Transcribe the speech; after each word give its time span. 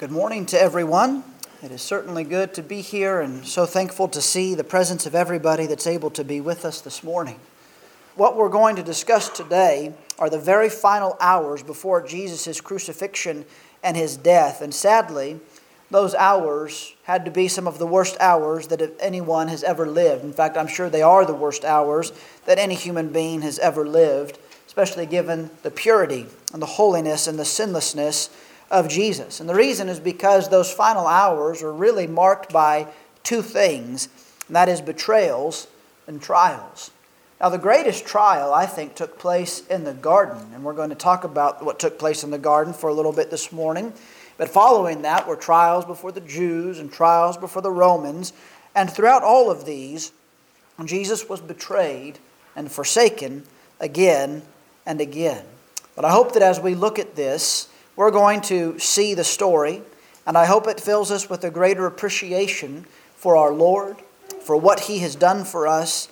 Good 0.00 0.10
morning 0.10 0.46
to 0.46 0.58
everyone. 0.58 1.24
It 1.62 1.70
is 1.70 1.82
certainly 1.82 2.24
good 2.24 2.54
to 2.54 2.62
be 2.62 2.80
here 2.80 3.20
and 3.20 3.46
so 3.46 3.66
thankful 3.66 4.08
to 4.08 4.22
see 4.22 4.54
the 4.54 4.64
presence 4.64 5.04
of 5.04 5.14
everybody 5.14 5.66
that's 5.66 5.86
able 5.86 6.08
to 6.12 6.24
be 6.24 6.40
with 6.40 6.64
us 6.64 6.80
this 6.80 7.04
morning. 7.04 7.38
What 8.16 8.34
we're 8.34 8.48
going 8.48 8.76
to 8.76 8.82
discuss 8.82 9.28
today 9.28 9.92
are 10.18 10.30
the 10.30 10.38
very 10.38 10.70
final 10.70 11.18
hours 11.20 11.62
before 11.62 12.00
Jesus' 12.00 12.62
crucifixion 12.62 13.44
and 13.82 13.94
his 13.94 14.16
death. 14.16 14.62
And 14.62 14.72
sadly, 14.72 15.38
those 15.90 16.14
hours 16.14 16.94
had 17.02 17.26
to 17.26 17.30
be 17.30 17.46
some 17.46 17.68
of 17.68 17.76
the 17.76 17.86
worst 17.86 18.16
hours 18.20 18.68
that 18.68 18.80
anyone 19.00 19.48
has 19.48 19.62
ever 19.62 19.86
lived. 19.86 20.24
In 20.24 20.32
fact, 20.32 20.56
I'm 20.56 20.66
sure 20.66 20.88
they 20.88 21.02
are 21.02 21.26
the 21.26 21.34
worst 21.34 21.62
hours 21.62 22.10
that 22.46 22.58
any 22.58 22.74
human 22.74 23.12
being 23.12 23.42
has 23.42 23.58
ever 23.58 23.86
lived, 23.86 24.38
especially 24.66 25.04
given 25.04 25.50
the 25.62 25.70
purity 25.70 26.26
and 26.54 26.62
the 26.62 26.66
holiness 26.66 27.26
and 27.26 27.38
the 27.38 27.44
sinlessness 27.44 28.30
of 28.70 28.88
Jesus. 28.88 29.40
And 29.40 29.48
the 29.48 29.54
reason 29.54 29.88
is 29.88 29.98
because 29.98 30.48
those 30.48 30.72
final 30.72 31.06
hours 31.06 31.62
are 31.62 31.72
really 31.72 32.06
marked 32.06 32.52
by 32.52 32.86
two 33.22 33.42
things, 33.42 34.08
and 34.46 34.56
that 34.56 34.68
is 34.68 34.80
betrayals 34.80 35.66
and 36.06 36.22
trials. 36.22 36.90
Now, 37.40 37.48
the 37.48 37.58
greatest 37.58 38.06
trial, 38.06 38.52
I 38.52 38.66
think, 38.66 38.94
took 38.94 39.18
place 39.18 39.66
in 39.68 39.84
the 39.84 39.94
garden, 39.94 40.50
and 40.54 40.62
we're 40.62 40.74
going 40.74 40.90
to 40.90 40.94
talk 40.94 41.24
about 41.24 41.64
what 41.64 41.78
took 41.78 41.98
place 41.98 42.22
in 42.22 42.30
the 42.30 42.38
garden 42.38 42.74
for 42.74 42.90
a 42.90 42.94
little 42.94 43.12
bit 43.12 43.30
this 43.30 43.50
morning. 43.50 43.94
But 44.36 44.50
following 44.50 45.02
that 45.02 45.26
were 45.26 45.36
trials 45.36 45.84
before 45.84 46.12
the 46.12 46.20
Jews 46.20 46.78
and 46.78 46.92
trials 46.92 47.36
before 47.36 47.62
the 47.62 47.70
Romans, 47.70 48.32
and 48.74 48.90
throughout 48.90 49.22
all 49.22 49.50
of 49.50 49.64
these, 49.64 50.12
Jesus 50.84 51.28
was 51.28 51.40
betrayed 51.40 52.18
and 52.54 52.70
forsaken 52.70 53.44
again 53.80 54.42
and 54.86 55.00
again. 55.00 55.44
But 55.96 56.04
I 56.04 56.10
hope 56.10 56.32
that 56.34 56.42
as 56.42 56.60
we 56.60 56.74
look 56.74 56.98
at 56.98 57.16
this, 57.16 57.68
we're 58.00 58.10
going 58.10 58.40
to 58.40 58.78
see 58.78 59.12
the 59.12 59.22
story, 59.22 59.82
and 60.26 60.38
I 60.38 60.46
hope 60.46 60.66
it 60.66 60.80
fills 60.80 61.10
us 61.10 61.28
with 61.28 61.44
a 61.44 61.50
greater 61.50 61.84
appreciation 61.84 62.86
for 63.14 63.36
our 63.36 63.52
Lord, 63.52 63.98
for 64.40 64.56
what 64.56 64.80
He 64.80 65.00
has 65.00 65.14
done 65.14 65.44
for 65.44 65.68
us, 65.68 66.08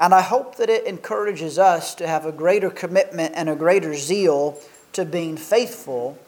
and 0.00 0.12
I 0.12 0.20
hope 0.20 0.56
that 0.56 0.68
it 0.68 0.84
encourages 0.84 1.60
us 1.60 1.94
to 1.94 2.08
have 2.08 2.26
a 2.26 2.32
greater 2.32 2.70
commitment 2.70 3.34
and 3.36 3.48
a 3.48 3.54
greater 3.54 3.94
zeal 3.94 4.58
to 4.94 5.04
being 5.04 5.36
faithful 5.36 6.18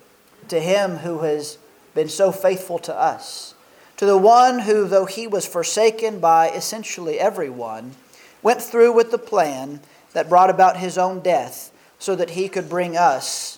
to 0.47 0.61
Him 0.61 0.99
who 0.99 1.19
has 1.23 1.59
been 1.97 2.09
so 2.09 2.31
faithful 2.31 2.79
to 2.79 2.95
us. 2.95 3.57
To 3.97 4.07
the 4.07 4.17
one 4.17 4.61
who, 4.61 4.87
though 4.87 5.07
he 5.07 5.27
was 5.27 5.45
forsaken 5.45 6.21
by 6.21 6.51
essentially 6.51 7.19
everyone, 7.19 7.97
went 8.45 8.63
through 8.63 8.93
with 8.93 9.11
the 9.11 9.19
plan 9.19 9.81
that 10.13 10.29
brought 10.29 10.51
about 10.51 10.77
his 10.77 10.97
own 10.97 11.19
death 11.19 11.73
so 11.99 12.15
that 12.15 12.31
he 12.31 12.49
could 12.49 12.69
bring 12.69 12.97
us 12.97 13.54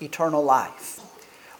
eternal 0.00 0.42
life. 0.42 1.00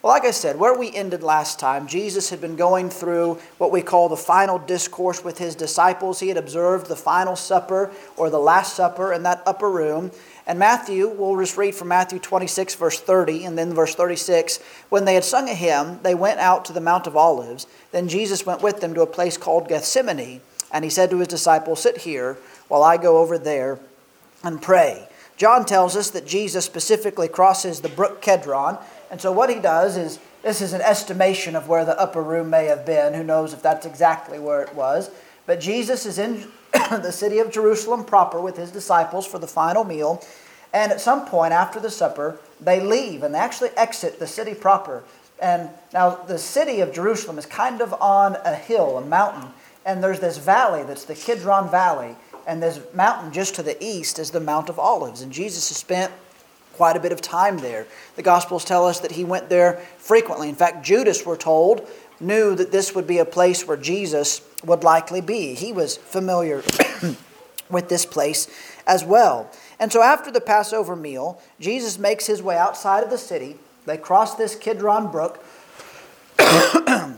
Well, 0.06 0.12
like 0.14 0.24
I 0.24 0.30
said, 0.30 0.56
where 0.56 0.78
we 0.78 0.94
ended 0.94 1.24
last 1.24 1.58
time, 1.58 1.88
Jesus 1.88 2.30
had 2.30 2.40
been 2.40 2.54
going 2.54 2.90
through 2.90 3.40
what 3.58 3.72
we 3.72 3.82
call 3.82 4.08
the 4.08 4.16
final 4.16 4.56
discourse 4.56 5.24
with 5.24 5.38
his 5.38 5.56
disciples. 5.56 6.20
He 6.20 6.28
had 6.28 6.36
observed 6.36 6.86
the 6.86 6.94
final 6.94 7.34
supper 7.34 7.90
or 8.16 8.30
the 8.30 8.38
Last 8.38 8.76
Supper 8.76 9.12
in 9.12 9.24
that 9.24 9.42
upper 9.46 9.68
room. 9.68 10.12
And 10.46 10.60
Matthew, 10.60 11.08
we'll 11.08 11.36
just 11.40 11.56
read 11.56 11.74
from 11.74 11.88
Matthew 11.88 12.20
26, 12.20 12.76
verse 12.76 13.00
30, 13.00 13.46
and 13.46 13.58
then 13.58 13.74
verse 13.74 13.96
36. 13.96 14.58
When 14.90 15.06
they 15.06 15.14
had 15.14 15.24
sung 15.24 15.48
a 15.48 15.54
hymn, 15.54 15.98
they 16.04 16.14
went 16.14 16.38
out 16.38 16.64
to 16.66 16.72
the 16.72 16.80
Mount 16.80 17.08
of 17.08 17.16
Olives. 17.16 17.66
Then 17.90 18.06
Jesus 18.06 18.46
went 18.46 18.62
with 18.62 18.80
them 18.80 18.94
to 18.94 19.02
a 19.02 19.08
place 19.08 19.36
called 19.36 19.68
Gethsemane. 19.68 20.40
And 20.72 20.84
he 20.84 20.90
said 20.90 21.10
to 21.10 21.18
his 21.18 21.26
disciples, 21.26 21.82
Sit 21.82 21.98
here 21.98 22.38
while 22.68 22.84
I 22.84 22.96
go 22.96 23.18
over 23.18 23.38
there 23.38 23.80
and 24.44 24.62
pray. 24.62 25.08
John 25.36 25.66
tells 25.66 25.96
us 25.96 26.10
that 26.10 26.26
Jesus 26.26 26.64
specifically 26.64 27.28
crosses 27.28 27.80
the 27.80 27.88
brook 27.88 28.22
Kedron. 28.22 28.80
And 29.10 29.20
so 29.20 29.32
what 29.32 29.50
he 29.50 29.60
does 29.60 29.96
is 29.96 30.18
this 30.42 30.62
is 30.62 30.72
an 30.72 30.80
estimation 30.80 31.54
of 31.54 31.68
where 31.68 31.84
the 31.84 31.98
upper 32.00 32.22
room 32.22 32.50
may 32.50 32.66
have 32.66 32.86
been. 32.86 33.14
Who 33.14 33.24
knows 33.24 33.52
if 33.52 33.62
that's 33.62 33.84
exactly 33.84 34.38
where 34.38 34.62
it 34.62 34.74
was. 34.74 35.10
But 35.44 35.60
Jesus 35.60 36.06
is 36.06 36.18
in 36.18 36.48
the 36.72 37.12
city 37.12 37.38
of 37.38 37.50
Jerusalem 37.50 38.04
proper 38.04 38.40
with 38.40 38.56
his 38.56 38.70
disciples 38.70 39.26
for 39.26 39.38
the 39.38 39.46
final 39.46 39.84
meal. 39.84 40.24
And 40.72 40.90
at 40.90 41.00
some 41.00 41.26
point 41.26 41.52
after 41.52 41.80
the 41.80 41.90
supper, 41.90 42.38
they 42.60 42.80
leave 42.80 43.22
and 43.22 43.34
they 43.34 43.38
actually 43.38 43.70
exit 43.76 44.18
the 44.18 44.26
city 44.26 44.54
proper. 44.54 45.04
And 45.40 45.68
now 45.92 46.10
the 46.10 46.38
city 46.38 46.80
of 46.80 46.92
Jerusalem 46.92 47.38
is 47.38 47.46
kind 47.46 47.80
of 47.80 47.92
on 47.94 48.36
a 48.44 48.54
hill, 48.54 48.96
a 48.98 49.04
mountain. 49.04 49.50
And 49.84 50.02
there's 50.02 50.20
this 50.20 50.38
valley 50.38 50.82
that's 50.82 51.04
the 51.04 51.14
Kidron 51.14 51.70
Valley 51.70 52.16
and 52.46 52.62
this 52.62 52.80
mountain 52.94 53.32
just 53.32 53.56
to 53.56 53.62
the 53.62 53.82
east 53.84 54.18
is 54.18 54.30
the 54.30 54.40
Mount 54.40 54.68
of 54.68 54.78
Olives. 54.78 55.20
And 55.20 55.32
Jesus 55.32 55.68
has 55.68 55.76
spent 55.76 56.12
quite 56.74 56.96
a 56.96 57.00
bit 57.00 57.12
of 57.12 57.20
time 57.20 57.58
there. 57.58 57.86
The 58.14 58.22
Gospels 58.22 58.64
tell 58.64 58.86
us 58.86 59.00
that 59.00 59.12
he 59.12 59.24
went 59.24 59.48
there 59.48 59.78
frequently. 59.98 60.48
In 60.48 60.54
fact, 60.54 60.84
Judas, 60.84 61.26
we're 61.26 61.36
told, 61.36 61.88
knew 62.20 62.54
that 62.54 62.70
this 62.70 62.94
would 62.94 63.06
be 63.06 63.18
a 63.18 63.24
place 63.24 63.66
where 63.66 63.76
Jesus 63.76 64.42
would 64.64 64.84
likely 64.84 65.20
be. 65.20 65.54
He 65.54 65.72
was 65.72 65.96
familiar 65.96 66.62
with 67.70 67.88
this 67.88 68.06
place 68.06 68.48
as 68.86 69.04
well. 69.04 69.50
And 69.80 69.92
so 69.92 70.02
after 70.02 70.30
the 70.30 70.40
Passover 70.40 70.94
meal, 70.94 71.40
Jesus 71.58 71.98
makes 71.98 72.26
his 72.26 72.42
way 72.42 72.56
outside 72.56 73.02
of 73.02 73.10
the 73.10 73.18
city. 73.18 73.56
They 73.86 73.96
cross 73.96 74.36
this 74.36 74.54
Kidron 74.54 75.10
Brook. 75.10 75.44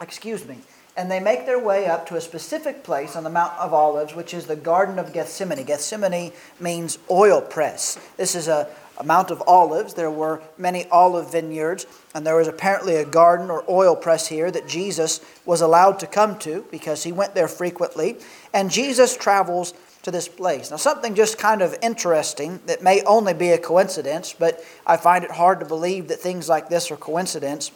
Excuse 0.00 0.46
me 0.46 0.58
and 1.00 1.10
they 1.10 1.18
make 1.18 1.46
their 1.46 1.58
way 1.58 1.86
up 1.86 2.06
to 2.06 2.16
a 2.16 2.20
specific 2.20 2.84
place 2.84 3.16
on 3.16 3.24
the 3.24 3.30
Mount 3.30 3.58
of 3.58 3.72
Olives, 3.72 4.14
which 4.14 4.34
is 4.34 4.44
the 4.44 4.54
Garden 4.54 4.98
of 4.98 5.14
Gethsemane. 5.14 5.64
Gethsemane 5.64 6.30
means 6.60 6.98
oil 7.10 7.40
press. 7.40 7.98
This 8.18 8.34
is 8.34 8.48
a, 8.48 8.68
a 8.98 9.04
Mount 9.04 9.30
of 9.30 9.42
Olives. 9.46 9.94
There 9.94 10.10
were 10.10 10.42
many 10.58 10.86
olive 10.90 11.32
vineyards, 11.32 11.86
and 12.14 12.26
there 12.26 12.36
was 12.36 12.48
apparently 12.48 12.96
a 12.96 13.06
garden 13.06 13.50
or 13.50 13.64
oil 13.66 13.96
press 13.96 14.26
here 14.26 14.50
that 14.50 14.68
Jesus 14.68 15.24
was 15.46 15.62
allowed 15.62 16.00
to 16.00 16.06
come 16.06 16.38
to 16.40 16.66
because 16.70 17.02
he 17.02 17.12
went 17.12 17.34
there 17.34 17.48
frequently. 17.48 18.18
And 18.52 18.70
Jesus 18.70 19.16
travels 19.16 19.72
to 20.02 20.10
this 20.10 20.28
place. 20.28 20.70
Now, 20.70 20.76
something 20.76 21.14
just 21.14 21.38
kind 21.38 21.62
of 21.62 21.74
interesting 21.80 22.60
that 22.66 22.82
may 22.82 23.02
only 23.04 23.32
be 23.32 23.52
a 23.52 23.58
coincidence, 23.58 24.34
but 24.38 24.62
I 24.86 24.98
find 24.98 25.24
it 25.24 25.30
hard 25.30 25.60
to 25.60 25.66
believe 25.66 26.08
that 26.08 26.20
things 26.20 26.46
like 26.46 26.68
this 26.68 26.90
are 26.90 26.96
coincidence. 26.98 27.70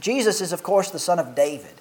Jesus 0.00 0.40
is, 0.40 0.52
of 0.52 0.64
course, 0.64 0.90
the 0.90 0.98
son 0.98 1.20
of 1.20 1.36
David. 1.36 1.77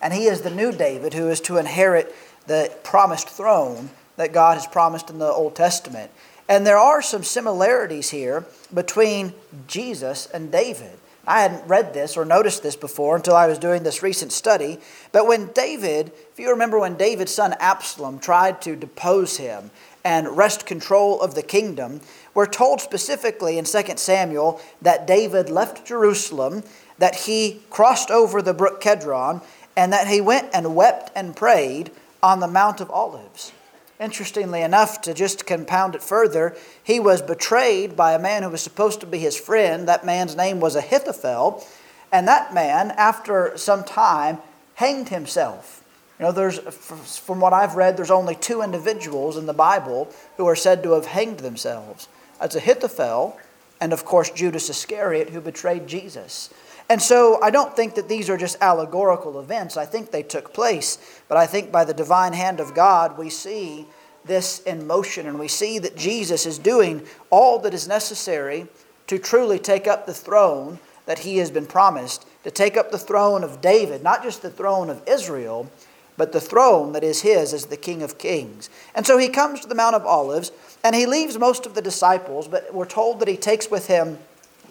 And 0.00 0.12
he 0.14 0.26
is 0.26 0.40
the 0.40 0.50
new 0.50 0.72
David 0.72 1.14
who 1.14 1.28
is 1.28 1.40
to 1.42 1.58
inherit 1.58 2.14
the 2.46 2.72
promised 2.82 3.28
throne 3.28 3.90
that 4.16 4.32
God 4.32 4.54
has 4.54 4.66
promised 4.66 5.10
in 5.10 5.18
the 5.18 5.26
Old 5.26 5.54
Testament. 5.54 6.10
And 6.48 6.66
there 6.66 6.78
are 6.78 7.00
some 7.00 7.22
similarities 7.22 8.10
here 8.10 8.44
between 8.74 9.34
Jesus 9.66 10.26
and 10.26 10.50
David. 10.50 10.98
I 11.26 11.42
hadn't 11.42 11.68
read 11.68 11.94
this 11.94 12.16
or 12.16 12.24
noticed 12.24 12.62
this 12.62 12.76
before 12.76 13.14
until 13.14 13.36
I 13.36 13.46
was 13.46 13.58
doing 13.58 13.82
this 13.82 14.02
recent 14.02 14.32
study. 14.32 14.78
But 15.12 15.28
when 15.28 15.52
David, 15.52 16.12
if 16.32 16.38
you 16.38 16.50
remember 16.50 16.78
when 16.78 16.96
David's 16.96 17.32
son 17.32 17.54
Absalom 17.60 18.18
tried 18.18 18.60
to 18.62 18.74
depose 18.74 19.36
him 19.36 19.70
and 20.02 20.36
wrest 20.36 20.66
control 20.66 21.20
of 21.20 21.34
the 21.34 21.42
kingdom, 21.42 22.00
we're 22.34 22.46
told 22.46 22.80
specifically 22.80 23.58
in 23.58 23.64
2 23.64 23.82
Samuel 23.96 24.60
that 24.82 25.06
David 25.06 25.50
left 25.50 25.86
Jerusalem, 25.86 26.64
that 26.98 27.14
he 27.14 27.60
crossed 27.70 28.10
over 28.10 28.42
the 28.42 28.54
brook 28.54 28.82
Kedron, 28.82 29.42
and 29.76 29.92
that 29.92 30.08
he 30.08 30.20
went 30.20 30.50
and 30.52 30.74
wept 30.74 31.10
and 31.14 31.36
prayed 31.36 31.90
on 32.22 32.40
the 32.40 32.48
Mount 32.48 32.80
of 32.80 32.90
Olives. 32.90 33.52
Interestingly 33.98 34.62
enough, 34.62 35.02
to 35.02 35.12
just 35.12 35.46
compound 35.46 35.94
it 35.94 36.02
further, 36.02 36.56
he 36.82 36.98
was 36.98 37.20
betrayed 37.20 37.96
by 37.96 38.12
a 38.12 38.18
man 38.18 38.42
who 38.42 38.48
was 38.48 38.62
supposed 38.62 39.00
to 39.00 39.06
be 39.06 39.18
his 39.18 39.36
friend. 39.36 39.86
That 39.86 40.06
man's 40.06 40.34
name 40.36 40.58
was 40.58 40.74
Ahithophel. 40.74 41.64
And 42.10 42.26
that 42.26 42.54
man, 42.54 42.92
after 42.92 43.56
some 43.56 43.84
time, 43.84 44.38
hanged 44.74 45.10
himself. 45.10 45.84
You 46.18 46.26
know, 46.26 46.32
there's, 46.32 46.58
from 46.58 47.40
what 47.40 47.52
I've 47.52 47.76
read, 47.76 47.96
there's 47.96 48.10
only 48.10 48.34
two 48.34 48.62
individuals 48.62 49.36
in 49.36 49.46
the 49.46 49.52
Bible 49.52 50.12
who 50.36 50.46
are 50.46 50.56
said 50.56 50.82
to 50.82 50.92
have 50.92 51.06
hanged 51.06 51.40
themselves. 51.40 52.08
That's 52.40 52.56
Ahithophel 52.56 53.38
and, 53.80 53.92
of 53.92 54.04
course, 54.04 54.30
Judas 54.30 54.68
Iscariot, 54.68 55.30
who 55.30 55.40
betrayed 55.40 55.86
Jesus. 55.86 56.50
And 56.90 57.00
so 57.00 57.40
I 57.40 57.50
don't 57.50 57.74
think 57.76 57.94
that 57.94 58.08
these 58.08 58.28
are 58.28 58.36
just 58.36 58.56
allegorical 58.60 59.38
events. 59.38 59.76
I 59.76 59.86
think 59.86 60.10
they 60.10 60.24
took 60.24 60.52
place. 60.52 60.98
But 61.28 61.38
I 61.38 61.46
think 61.46 61.70
by 61.70 61.84
the 61.84 61.94
divine 61.94 62.32
hand 62.32 62.58
of 62.58 62.74
God, 62.74 63.16
we 63.16 63.30
see 63.30 63.86
this 64.24 64.58
in 64.62 64.88
motion 64.88 65.28
and 65.28 65.38
we 65.38 65.46
see 65.46 65.78
that 65.78 65.96
Jesus 65.96 66.46
is 66.46 66.58
doing 66.58 67.06
all 67.30 67.60
that 67.60 67.72
is 67.72 67.86
necessary 67.86 68.66
to 69.06 69.20
truly 69.20 69.60
take 69.60 69.86
up 69.86 70.04
the 70.04 70.12
throne 70.12 70.80
that 71.06 71.20
he 71.20 71.38
has 71.38 71.50
been 71.50 71.64
promised, 71.64 72.26
to 72.42 72.50
take 72.50 72.76
up 72.76 72.90
the 72.90 72.98
throne 72.98 73.44
of 73.44 73.60
David, 73.60 74.02
not 74.02 74.24
just 74.24 74.42
the 74.42 74.50
throne 74.50 74.90
of 74.90 75.00
Israel, 75.08 75.70
but 76.16 76.32
the 76.32 76.40
throne 76.40 76.92
that 76.92 77.04
is 77.04 77.22
his 77.22 77.54
as 77.54 77.66
the 77.66 77.76
King 77.76 78.02
of 78.02 78.18
Kings. 78.18 78.68
And 78.96 79.06
so 79.06 79.16
he 79.16 79.28
comes 79.28 79.60
to 79.60 79.68
the 79.68 79.76
Mount 79.76 79.94
of 79.94 80.04
Olives 80.04 80.50
and 80.82 80.96
he 80.96 81.06
leaves 81.06 81.38
most 81.38 81.66
of 81.66 81.74
the 81.74 81.82
disciples, 81.82 82.48
but 82.48 82.74
we're 82.74 82.84
told 82.84 83.20
that 83.20 83.28
he 83.28 83.36
takes 83.36 83.70
with 83.70 83.86
him 83.86 84.18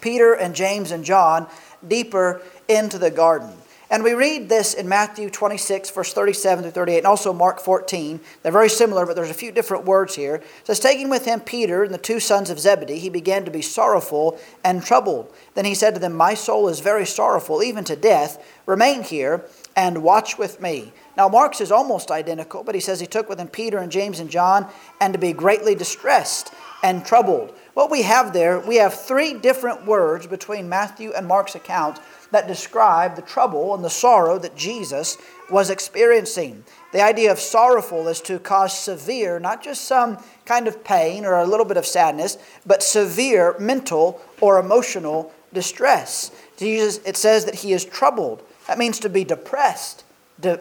Peter 0.01 0.33
and 0.33 0.55
James 0.55 0.91
and 0.91 1.03
John 1.03 1.47
deeper 1.87 2.41
into 2.67 2.97
the 2.97 3.11
garden. 3.11 3.51
And 3.91 4.03
we 4.03 4.13
read 4.13 4.49
this 4.49 4.75
in 4.75 4.87
Matthew 4.87 5.31
26, 5.31 5.89
verse 5.89 6.13
37 6.13 6.63
through 6.63 6.71
38, 6.71 6.97
and 6.99 7.07
also 7.07 7.33
Mark 7.33 7.59
14. 7.59 8.19
They're 8.43 8.51
very 8.51 8.69
similar, 8.69 9.07
but 9.07 9.15
there's 9.15 9.31
a 9.31 9.33
few 9.33 9.51
different 9.51 9.85
words 9.85 10.13
here. 10.13 10.35
It 10.35 10.43
says, 10.63 10.79
Taking 10.79 11.09
with 11.09 11.25
him 11.25 11.39
Peter 11.39 11.83
and 11.83 11.91
the 11.91 11.97
two 11.97 12.19
sons 12.19 12.51
of 12.51 12.59
Zebedee, 12.59 12.99
he 12.99 13.09
began 13.09 13.45
to 13.45 13.51
be 13.51 13.63
sorrowful 13.63 14.39
and 14.63 14.83
troubled. 14.83 15.33
Then 15.55 15.65
he 15.65 15.73
said 15.73 15.95
to 15.95 15.99
them, 15.99 16.13
My 16.13 16.35
soul 16.35 16.69
is 16.69 16.81
very 16.81 17.05
sorrowful, 17.05 17.63
even 17.63 17.83
to 17.85 17.95
death. 17.95 18.45
Remain 18.67 19.01
here 19.01 19.43
and 19.75 20.03
watch 20.03 20.37
with 20.37 20.61
me. 20.61 20.93
Now, 21.17 21.27
Mark's 21.27 21.59
is 21.59 21.71
almost 21.71 22.11
identical, 22.11 22.63
but 22.63 22.75
he 22.75 22.81
says 22.81 22.99
he 22.99 23.07
took 23.07 23.27
with 23.27 23.39
him 23.39 23.47
Peter 23.47 23.79
and 23.79 23.91
James 23.91 24.19
and 24.19 24.29
John, 24.29 24.67
and 25.01 25.13
to 25.13 25.19
be 25.19 25.33
greatly 25.33 25.73
distressed 25.73 26.53
and 26.83 27.03
troubled. 27.03 27.55
What 27.79 27.91
we 27.91 28.01
have 28.01 28.33
there, 28.33 28.59
we 28.59 28.75
have 28.75 28.93
three 28.93 29.33
different 29.33 29.85
words 29.85 30.27
between 30.27 30.67
Matthew 30.67 31.13
and 31.13 31.25
Mark's 31.25 31.55
account 31.55 31.97
that 32.29 32.45
describe 32.45 33.15
the 33.15 33.21
trouble 33.21 33.73
and 33.73 33.81
the 33.81 33.89
sorrow 33.89 34.37
that 34.39 34.57
Jesus 34.57 35.17
was 35.49 35.69
experiencing. 35.69 36.65
The 36.91 37.01
idea 37.01 37.31
of 37.31 37.39
sorrowful 37.39 38.09
is 38.09 38.19
to 38.23 38.37
cause 38.37 38.77
severe, 38.77 39.39
not 39.39 39.63
just 39.63 39.85
some 39.85 40.21
kind 40.43 40.67
of 40.67 40.83
pain 40.83 41.23
or 41.23 41.35
a 41.35 41.47
little 41.47 41.65
bit 41.65 41.77
of 41.77 41.85
sadness, 41.85 42.37
but 42.65 42.83
severe 42.83 43.55
mental 43.59 44.19
or 44.41 44.59
emotional 44.59 45.31
distress. 45.53 46.31
Jesus, 46.57 46.99
it 47.05 47.15
says 47.15 47.45
that 47.45 47.55
he 47.55 47.71
is 47.71 47.85
troubled. 47.85 48.43
That 48.67 48.77
means 48.77 48.99
to 48.99 49.09
be 49.09 49.23
depressed, 49.23 50.03
de- 50.41 50.57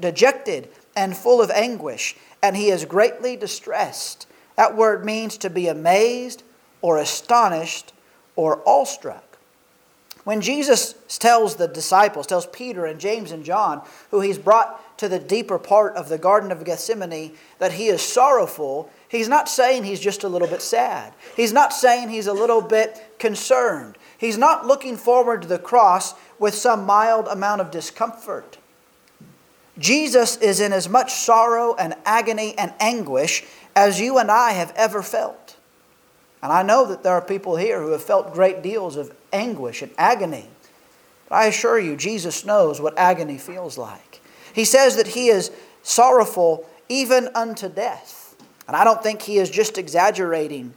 dejected, 0.00 0.70
and 0.96 1.14
full 1.14 1.42
of 1.42 1.50
anguish. 1.50 2.16
And 2.42 2.56
he 2.56 2.70
is 2.70 2.86
greatly 2.86 3.36
distressed. 3.36 4.26
That 4.56 4.74
word 4.74 5.04
means 5.04 5.36
to 5.36 5.50
be 5.50 5.68
amazed 5.68 6.44
or 6.82 6.98
astonished 6.98 7.92
or 8.36 8.60
awestruck. 8.66 9.32
When 10.24 10.40
Jesus 10.40 10.94
tells 11.18 11.56
the 11.56 11.66
disciples, 11.66 12.26
tells 12.26 12.46
Peter 12.46 12.86
and 12.86 13.00
James 13.00 13.32
and 13.32 13.44
John, 13.44 13.82
who 14.10 14.20
he's 14.20 14.38
brought 14.38 14.98
to 14.98 15.08
the 15.08 15.18
deeper 15.18 15.58
part 15.58 15.96
of 15.96 16.08
the 16.08 16.18
Garden 16.18 16.52
of 16.52 16.64
Gethsemane, 16.64 17.32
that 17.58 17.72
he 17.72 17.88
is 17.88 18.00
sorrowful, 18.02 18.88
he's 19.08 19.28
not 19.28 19.48
saying 19.48 19.82
he's 19.82 19.98
just 19.98 20.22
a 20.22 20.28
little 20.28 20.46
bit 20.46 20.62
sad. 20.62 21.12
He's 21.34 21.52
not 21.52 21.72
saying 21.72 22.08
he's 22.08 22.28
a 22.28 22.32
little 22.32 22.60
bit 22.60 23.18
concerned. 23.18 23.98
He's 24.16 24.38
not 24.38 24.64
looking 24.64 24.96
forward 24.96 25.42
to 25.42 25.48
the 25.48 25.58
cross 25.58 26.14
with 26.38 26.54
some 26.54 26.86
mild 26.86 27.26
amount 27.26 27.60
of 27.60 27.72
discomfort. 27.72 28.58
Jesus 29.78 30.36
is 30.36 30.60
in 30.60 30.72
as 30.72 30.88
much 30.88 31.12
sorrow 31.12 31.74
and 31.74 31.94
agony 32.04 32.56
and 32.56 32.72
anguish 32.78 33.42
as 33.74 34.00
you 34.00 34.18
and 34.18 34.30
I 34.30 34.52
have 34.52 34.72
ever 34.76 35.02
felt. 35.02 35.41
And 36.42 36.52
I 36.52 36.62
know 36.62 36.86
that 36.86 37.04
there 37.04 37.12
are 37.12 37.22
people 37.22 37.56
here 37.56 37.80
who 37.80 37.92
have 37.92 38.02
felt 38.02 38.34
great 38.34 38.62
deals 38.62 38.96
of 38.96 39.14
anguish 39.32 39.80
and 39.80 39.92
agony. 39.96 40.48
But 41.28 41.36
I 41.36 41.46
assure 41.46 41.78
you, 41.78 41.96
Jesus 41.96 42.44
knows 42.44 42.80
what 42.80 42.98
agony 42.98 43.38
feels 43.38 43.78
like. 43.78 44.20
He 44.52 44.64
says 44.64 44.96
that 44.96 45.06
he 45.06 45.28
is 45.28 45.52
sorrowful 45.82 46.68
even 46.88 47.28
unto 47.34 47.68
death. 47.68 48.34
And 48.66 48.76
I 48.76 48.84
don't 48.84 49.02
think 49.02 49.22
he 49.22 49.38
is 49.38 49.50
just 49.50 49.78
exaggerating. 49.78 50.74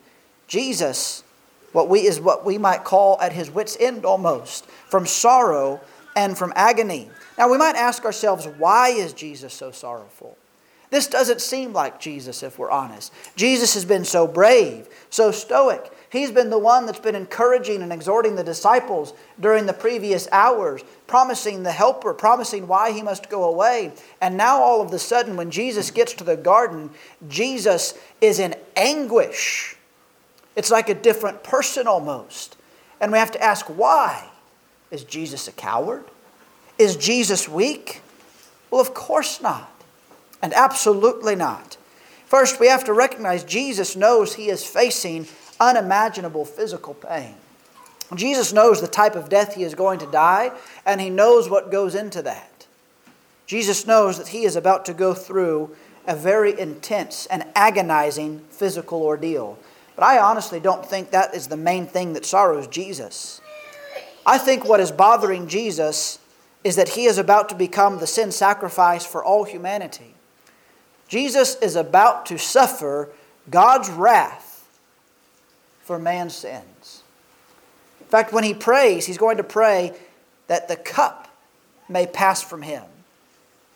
Jesus, 0.48 1.24
what 1.72 1.90
we 1.90 2.02
is 2.02 2.20
what 2.20 2.46
we 2.46 2.58
might 2.58 2.84
call 2.84 3.20
at 3.20 3.34
his 3.34 3.50
wits' 3.50 3.76
end 3.80 4.06
almost, 4.06 4.66
from 4.66 5.06
sorrow 5.06 5.82
and 6.16 6.38
from 6.38 6.54
agony. 6.56 7.10
Now 7.38 7.50
we 7.50 7.58
might 7.58 7.76
ask 7.76 8.06
ourselves, 8.06 8.48
why 8.58 8.90
is 8.90 9.14
Jesus 9.14 9.54
so 9.54 9.72
sorrowful? 9.72 10.38
This 10.96 11.08
doesn't 11.08 11.42
seem 11.42 11.74
like 11.74 12.00
Jesus, 12.00 12.42
if 12.42 12.58
we're 12.58 12.72
honest. 12.72 13.12
Jesus 13.36 13.74
has 13.74 13.84
been 13.84 14.06
so 14.06 14.26
brave, 14.26 14.88
so 15.10 15.30
stoic. 15.30 15.92
He's 16.10 16.32
been 16.32 16.50
the 16.50 16.58
one 16.58 16.86
that's 16.86 17.00
been 17.00 17.16
encouraging 17.16 17.82
and 17.82 17.92
exhorting 17.92 18.38
the 18.38 18.46
disciples 18.46 19.14
during 19.38 19.66
the 19.66 19.74
previous 19.74 20.30
hours, 20.32 20.86
promising 21.06 21.64
the 21.64 21.74
helper, 21.74 22.14
promising 22.14 22.70
why 22.70 22.94
he 22.94 23.02
must 23.02 23.30
go 23.30 23.44
away. 23.44 23.92
And 24.22 24.38
now, 24.38 24.62
all 24.62 24.80
of 24.80 24.94
a 24.94 24.98
sudden, 24.98 25.36
when 25.36 25.52
Jesus 25.52 25.92
gets 25.92 26.14
to 26.14 26.24
the 26.24 26.38
garden, 26.38 26.92
Jesus 27.28 27.96
is 28.22 28.40
in 28.40 28.56
anguish. 28.78 29.76
It's 30.56 30.72
like 30.72 30.88
a 30.88 30.94
different 30.94 31.44
person 31.44 31.88
almost. 31.88 32.56
And 33.02 33.12
we 33.12 33.18
have 33.18 33.32
to 33.34 33.44
ask 33.44 33.66
why? 33.66 34.30
Is 34.92 35.04
Jesus 35.04 35.50
a 35.50 35.52
coward? 35.52 36.06
Is 36.80 36.96
Jesus 36.96 37.50
weak? 37.50 38.02
Well, 38.72 38.80
of 38.80 38.94
course 38.94 39.42
not. 39.42 39.75
And 40.46 40.54
absolutely 40.54 41.36
not. 41.36 41.76
First, 42.28 42.60
we 42.60 42.68
have 42.68 42.84
to 42.84 42.94
recognize 42.94 43.44
Jesus 43.44 43.96
knows 43.96 44.36
he 44.36 44.50
is 44.50 44.64
facing 44.64 45.26
unimaginable 45.60 46.46
physical 46.46 46.94
pain. 46.94 47.34
Jesus 48.14 48.54
knows 48.54 48.80
the 48.80 48.88
type 48.88 49.16
of 49.16 49.28
death 49.28 49.56
he 49.56 49.64
is 49.64 49.74
going 49.74 49.98
to 49.98 50.12
die, 50.12 50.52
and 50.86 51.02
he 51.02 51.10
knows 51.10 51.50
what 51.50 51.72
goes 51.72 51.96
into 51.96 52.22
that. 52.22 52.68
Jesus 53.48 53.88
knows 53.88 54.20
that 54.20 54.28
he 54.28 54.44
is 54.44 54.56
about 54.56 54.86
to 54.86 54.94
go 54.94 55.16
through 55.16 55.76
a 56.06 56.16
very 56.16 56.60
intense 56.60 57.26
and 57.26 57.44
agonizing 57.56 58.42
physical 58.52 59.02
ordeal. 59.02 59.58
But 59.96 60.04
I 60.04 60.20
honestly 60.20 60.60
don't 60.60 60.86
think 60.86 61.10
that 61.10 61.34
is 61.34 61.48
the 61.48 61.58
main 61.58 61.88
thing 61.88 62.14
that 62.14 62.24
sorrows 62.24 62.68
Jesus. 62.68 63.42
I 64.28 64.38
think 64.38 64.64
what 64.64 64.80
is 64.80 64.92
bothering 64.92 65.48
Jesus 65.48 66.20
is 66.64 66.76
that 66.76 66.90
he 66.90 67.06
is 67.06 67.18
about 67.18 67.50
to 67.50 67.56
become 67.56 67.98
the 67.98 68.06
sin 68.06 68.32
sacrifice 68.32 69.08
for 69.08 69.26
all 69.26 69.44
humanity. 69.44 70.15
Jesus 71.08 71.56
is 71.56 71.76
about 71.76 72.26
to 72.28 72.38
suffer 72.38 73.10
God's 73.50 73.90
wrath 73.90 74.68
for 75.82 76.00
man's 76.00 76.36
sins. 76.36 77.04
In 78.02 78.08
fact, 78.08 78.34
when 78.34 78.44
he 78.44 78.54
prays, 78.54 79.06
he's 79.06 79.18
going 79.18 79.38
to 79.38 79.44
pray 79.44 79.94
that 80.48 80.68
the 80.68 80.76
cup 80.76 81.28
may 81.88 82.08
pass 82.08 82.42
from 82.42 82.62
him. 82.62 82.84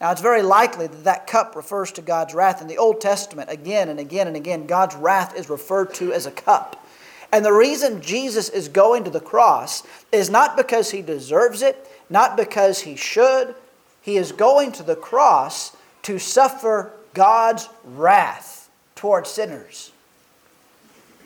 Now, 0.01 0.11
it's 0.11 0.21
very 0.21 0.41
likely 0.41 0.87
that 0.87 1.03
that 1.03 1.27
cup 1.27 1.55
refers 1.55 1.91
to 1.93 2.01
God's 2.01 2.33
wrath. 2.33 2.61
In 2.61 2.67
the 2.67 2.77
Old 2.77 3.01
Testament, 3.01 3.49
again 3.49 3.89
and 3.89 3.99
again 3.99 4.27
and 4.27 4.35
again, 4.35 4.65
God's 4.65 4.95
wrath 4.95 5.35
is 5.35 5.49
referred 5.49 5.93
to 5.95 6.13
as 6.13 6.25
a 6.25 6.31
cup. 6.31 6.85
And 7.31 7.45
the 7.45 7.53
reason 7.53 8.01
Jesus 8.01 8.49
is 8.49 8.69
going 8.69 9.03
to 9.03 9.09
the 9.09 9.19
cross 9.19 9.83
is 10.11 10.29
not 10.29 10.57
because 10.57 10.91
he 10.91 11.01
deserves 11.01 11.61
it, 11.61 11.87
not 12.09 12.37
because 12.37 12.81
he 12.81 12.95
should. 12.95 13.53
He 14.01 14.17
is 14.17 14.31
going 14.31 14.71
to 14.73 14.83
the 14.83 14.95
cross 14.95 15.75
to 16.03 16.17
suffer 16.17 16.91
God's 17.13 17.69
wrath 17.83 18.69
towards 18.95 19.29
sinners. 19.29 19.91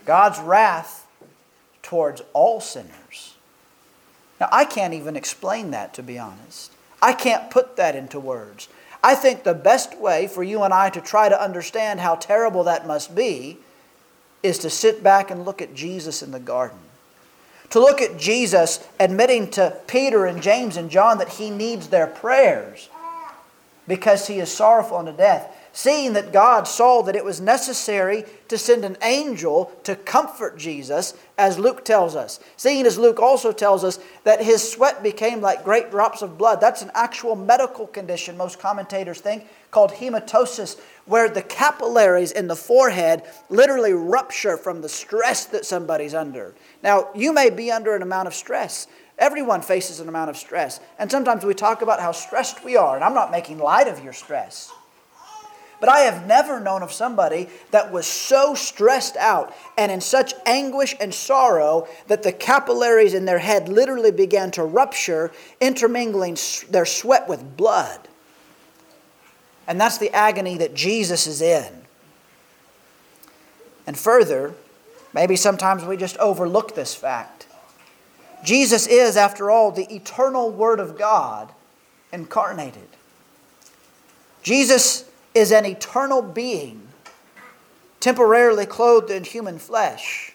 God's 0.06 0.40
wrath 0.40 1.08
towards 1.82 2.22
all 2.34 2.62
sinners. 2.62 3.36
Now, 4.40 4.50
I 4.52 4.66
can't 4.66 4.94
even 4.94 5.16
explain 5.16 5.72
that, 5.72 5.94
to 5.96 6.04
be 6.04 6.18
honest. 6.20 6.72
I 7.02 7.14
can't 7.14 7.50
put 7.50 7.76
that 7.78 7.96
into 7.96 8.20
words. 8.20 8.68
I 9.04 9.16
think 9.16 9.44
the 9.44 9.54
best 9.54 9.98
way 10.00 10.28
for 10.28 10.44
you 10.44 10.64
and 10.64 10.74
I 10.74 10.90
to 10.90 11.02
try 11.02 11.28
to 11.30 11.42
understand 11.42 12.00
how 12.00 12.16
terrible 12.16 12.64
that 12.64 12.88
must 12.88 13.14
be 13.14 13.58
is 14.42 14.58
to 14.60 14.70
sit 14.70 15.04
back 15.04 15.30
and 15.30 15.46
look 15.46 15.62
at 15.62 15.76
Jesus 15.76 16.24
in 16.24 16.32
the 16.32 16.40
garden. 16.40 16.78
To 17.72 17.80
look 17.80 18.02
at 18.02 18.18
Jesus 18.18 18.86
admitting 19.00 19.50
to 19.52 19.78
Peter 19.88 20.26
and 20.26 20.42
James 20.42 20.78
and 20.78 20.90
John 20.90 21.18
that 21.18 21.30
he 21.30 21.50
needs 21.50 21.88
their 21.88 22.08
prayers 22.08 22.90
because 23.88 24.28
he 24.28 24.40
is 24.40 24.52
sorrowful 24.52 24.98
unto 24.98 25.16
death 25.16 25.53
seeing 25.74 26.14
that 26.14 26.32
God 26.32 26.68
saw 26.68 27.02
that 27.02 27.16
it 27.16 27.26
was 27.26 27.42
necessary 27.42 28.24
to 28.48 28.58
send 28.60 28.86
an 28.86 28.96
angel 29.02 29.72
to 29.84 29.96
comfort 29.96 30.58
Jesus, 30.58 31.16
as 31.38 31.58
Luke 31.58 31.84
tells 31.84 32.16
us. 32.16 32.40
Seeing 32.58 32.86
as 32.86 33.00
Luke 33.00 33.20
also 33.20 33.52
tells 33.52 33.84
us 33.84 34.00
that 34.24 34.44
his 34.44 34.72
sweat 34.72 35.02
became 35.02 35.42
like 35.42 35.64
great 35.64 35.90
drops 35.90 36.22
of 36.22 36.38
blood. 36.38 36.62
That's 36.62 36.84
an 36.84 36.92
actual 36.94 37.36
medical 37.36 37.88
condition, 37.88 38.38
most 38.38 38.60
commentators 38.60 39.20
think, 39.20 39.48
called 39.72 39.92
hematosis, 39.92 40.80
where 41.06 41.28
the 41.28 41.42
capillaries 41.42 42.32
in 42.32 42.48
the 42.48 42.56
forehead 42.56 43.24
literally 43.50 43.94
rupture 43.94 44.58
from 44.58 44.82
the 44.82 44.90
stress 44.90 45.46
that 45.46 45.66
somebody's 45.66 46.14
under. 46.14 46.54
Now, 46.84 47.10
you 47.16 47.34
may 47.34 47.50
be 47.50 47.72
under 47.72 47.96
an 47.96 48.04
amount 48.04 48.28
of 48.28 48.36
stress. 48.36 48.86
Everyone 49.18 49.64
faces 49.64 50.00
an 50.00 50.08
amount 50.08 50.30
of 50.30 50.38
stress. 50.38 50.80
And 51.00 51.10
sometimes 51.10 51.44
we 51.44 51.56
talk 51.56 51.82
about 51.82 52.00
how 52.00 52.12
stressed 52.12 52.64
we 52.64 52.78
are, 52.78 52.94
and 52.96 53.04
I'm 53.04 53.14
not 53.16 53.32
making 53.32 53.58
light 53.58 53.88
of 53.88 54.04
your 54.04 54.14
stress. 54.14 54.72
But 55.84 55.90
I 55.90 56.00
have 56.04 56.26
never 56.26 56.62
known 56.62 56.82
of 56.82 56.94
somebody 56.94 57.50
that 57.72 57.92
was 57.92 58.08
so 58.08 58.56
stressed 58.56 59.18
out 59.18 59.54
and 59.78 59.92
in 59.92 60.00
such 60.00 60.34
anguish 60.46 60.96
and 60.98 61.14
sorrow 61.14 61.90
that 62.08 62.24
the 62.24 62.32
capillaries 62.32 63.14
in 63.14 63.26
their 63.26 63.40
head 63.40 63.68
literally 63.68 64.12
began 64.12 64.50
to 64.52 64.64
rupture, 64.64 65.30
intermingling 65.60 66.38
their 66.70 66.86
sweat 66.86 67.28
with 67.28 67.58
blood. 67.58 68.08
And 69.68 69.78
that's 69.78 69.98
the 69.98 70.10
agony 70.12 70.58
that 70.60 70.74
Jesus 70.74 71.28
is 71.28 71.42
in. 71.42 71.82
And 73.86 74.00
further, 74.00 74.54
maybe 75.12 75.36
sometimes 75.36 75.84
we 75.84 75.98
just 75.98 76.16
overlook 76.16 76.76
this 76.76 76.96
fact. 76.96 77.46
Jesus 78.42 78.88
is, 78.88 79.18
after 79.18 79.52
all, 79.52 79.70
the 79.70 79.94
eternal 79.94 80.50
Word 80.50 80.80
of 80.80 80.98
God 80.98 81.52
incarnated. 82.14 82.88
Jesus 84.44 85.10
is 85.34 85.52
an 85.52 85.66
eternal 85.66 86.22
being, 86.22 86.88
temporarily 88.00 88.66
clothed 88.66 89.10
in 89.10 89.24
human 89.24 89.60
flesh, 89.60 90.34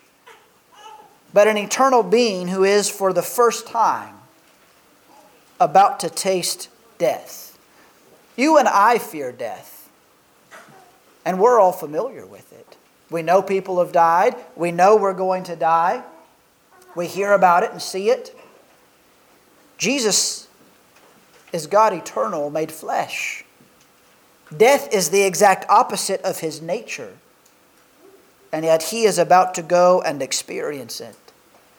but 1.32 1.46
an 1.46 1.56
eternal 1.56 2.02
being 2.02 2.48
who 2.48 2.64
is, 2.64 2.90
for 2.90 3.12
the 3.12 3.22
first 3.22 3.66
time, 3.66 4.14
about 5.60 6.00
to 6.00 6.10
taste 6.10 6.68
death. 6.98 7.58
You 8.36 8.58
and 8.58 8.68
I 8.68 8.98
fear 8.98 9.32
death, 9.32 9.90
and 11.24 11.38
we're 11.38 11.60
all 11.60 11.72
familiar 11.72 12.24
with 12.24 12.52
it. 12.52 12.76
We 13.10 13.22
know 13.22 13.42
people 13.42 13.78
have 13.80 13.92
died, 13.92 14.36
we 14.56 14.72
know 14.72 14.96
we're 14.96 15.14
going 15.14 15.44
to 15.44 15.56
die, 15.56 16.02
we 16.94 17.06
hear 17.06 17.32
about 17.32 17.62
it 17.62 17.70
and 17.70 17.80
see 17.80 18.10
it. 18.10 18.34
Jesus 19.76 20.48
is 21.52 21.66
God 21.66 21.92
eternal 21.92 22.50
made 22.50 22.72
flesh. 22.72 23.44
Death 24.56 24.92
is 24.92 25.10
the 25.10 25.22
exact 25.22 25.68
opposite 25.68 26.22
of 26.22 26.40
his 26.40 26.62
nature. 26.62 27.12
And 28.52 28.64
yet 28.64 28.84
he 28.84 29.04
is 29.04 29.18
about 29.18 29.54
to 29.54 29.62
go 29.62 30.00
and 30.00 30.22
experience 30.22 31.00
it. 31.00 31.16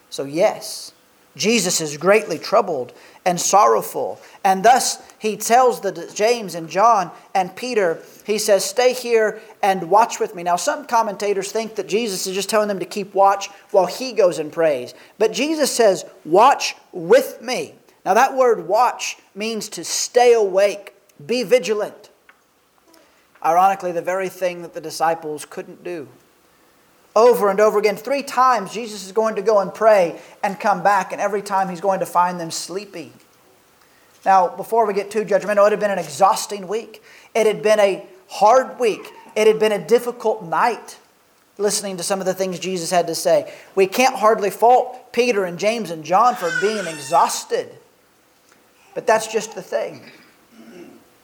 So, 0.08 0.24
yes, 0.24 0.92
Jesus 1.36 1.80
is 1.80 1.96
greatly 1.96 2.38
troubled 2.38 2.92
and 3.24 3.40
sorrowful. 3.40 4.20
And 4.44 4.64
thus 4.64 5.02
he 5.18 5.36
tells 5.36 5.80
the 5.80 6.10
James 6.14 6.54
and 6.54 6.68
John 6.68 7.10
and 7.34 7.54
Peter, 7.54 8.02
he 8.24 8.38
says, 8.38 8.64
Stay 8.64 8.92
here 8.92 9.40
and 9.62 9.90
watch 9.90 10.20
with 10.20 10.34
me. 10.34 10.42
Now, 10.42 10.56
some 10.56 10.86
commentators 10.86 11.52
think 11.52 11.76
that 11.76 11.88
Jesus 11.88 12.26
is 12.26 12.34
just 12.34 12.50
telling 12.50 12.68
them 12.68 12.80
to 12.80 12.86
keep 12.86 13.14
watch 13.14 13.48
while 13.70 13.86
he 13.86 14.12
goes 14.12 14.38
and 14.38 14.52
prays. 14.52 14.94
But 15.18 15.32
Jesus 15.32 15.70
says, 15.70 16.04
Watch 16.24 16.74
with 16.92 17.42
me. 17.42 17.74
Now, 18.04 18.14
that 18.14 18.36
word 18.36 18.66
watch 18.66 19.18
means 19.34 19.68
to 19.70 19.84
stay 19.84 20.32
awake, 20.32 20.94
be 21.24 21.42
vigilant. 21.42 22.09
Ironically, 23.44 23.92
the 23.92 24.02
very 24.02 24.28
thing 24.28 24.62
that 24.62 24.74
the 24.74 24.80
disciples 24.80 25.44
couldn't 25.44 25.82
do. 25.82 26.08
Over 27.16 27.50
and 27.50 27.58
over 27.58 27.78
again, 27.78 27.96
three 27.96 28.22
times, 28.22 28.72
Jesus 28.72 29.04
is 29.04 29.12
going 29.12 29.34
to 29.36 29.42
go 29.42 29.60
and 29.60 29.74
pray 29.74 30.20
and 30.42 30.60
come 30.60 30.82
back, 30.82 31.12
and 31.12 31.20
every 31.20 31.42
time 31.42 31.68
he's 31.68 31.80
going 31.80 32.00
to 32.00 32.06
find 32.06 32.38
them 32.38 32.50
sleepy. 32.50 33.12
Now, 34.24 34.48
before 34.48 34.86
we 34.86 34.94
get 34.94 35.10
too 35.10 35.24
judgmental, 35.24 35.66
it 35.66 35.70
had 35.70 35.80
been 35.80 35.90
an 35.90 35.98
exhausting 35.98 36.68
week. 36.68 37.02
It 37.34 37.46
had 37.46 37.62
been 37.62 37.80
a 37.80 38.06
hard 38.28 38.78
week. 38.78 39.10
It 39.34 39.46
had 39.46 39.58
been 39.58 39.72
a 39.72 39.84
difficult 39.84 40.44
night 40.44 40.98
listening 41.58 41.96
to 41.98 42.02
some 42.02 42.20
of 42.20 42.26
the 42.26 42.34
things 42.34 42.58
Jesus 42.58 42.90
had 42.90 43.06
to 43.06 43.14
say. 43.14 43.52
We 43.74 43.86
can't 43.86 44.16
hardly 44.16 44.50
fault 44.50 45.12
Peter 45.12 45.44
and 45.44 45.58
James 45.58 45.90
and 45.90 46.04
John 46.04 46.34
for 46.34 46.50
being 46.60 46.86
exhausted. 46.86 47.70
But 48.94 49.06
that's 49.06 49.26
just 49.26 49.54
the 49.54 49.62
thing. 49.62 50.02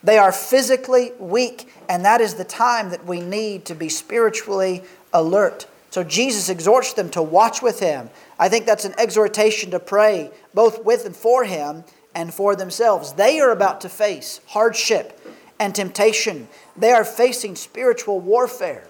They 0.06 0.18
are 0.18 0.30
physically 0.30 1.10
weak, 1.18 1.68
and 1.88 2.04
that 2.04 2.20
is 2.20 2.34
the 2.34 2.44
time 2.44 2.90
that 2.90 3.04
we 3.06 3.20
need 3.20 3.64
to 3.64 3.74
be 3.74 3.88
spiritually 3.88 4.84
alert. 5.12 5.66
So 5.90 6.04
Jesus 6.04 6.48
exhorts 6.48 6.92
them 6.92 7.10
to 7.10 7.20
watch 7.20 7.60
with 7.60 7.80
him. 7.80 8.10
I 8.38 8.48
think 8.48 8.66
that's 8.66 8.84
an 8.84 8.94
exhortation 8.98 9.72
to 9.72 9.80
pray 9.80 10.30
both 10.54 10.84
with 10.84 11.06
and 11.06 11.16
for 11.16 11.42
him 11.42 11.82
and 12.14 12.32
for 12.32 12.54
themselves. 12.54 13.14
They 13.14 13.40
are 13.40 13.50
about 13.50 13.80
to 13.80 13.88
face 13.88 14.40
hardship 14.46 15.20
and 15.58 15.74
temptation, 15.74 16.46
they 16.76 16.92
are 16.92 17.04
facing 17.04 17.56
spiritual 17.56 18.20
warfare, 18.20 18.86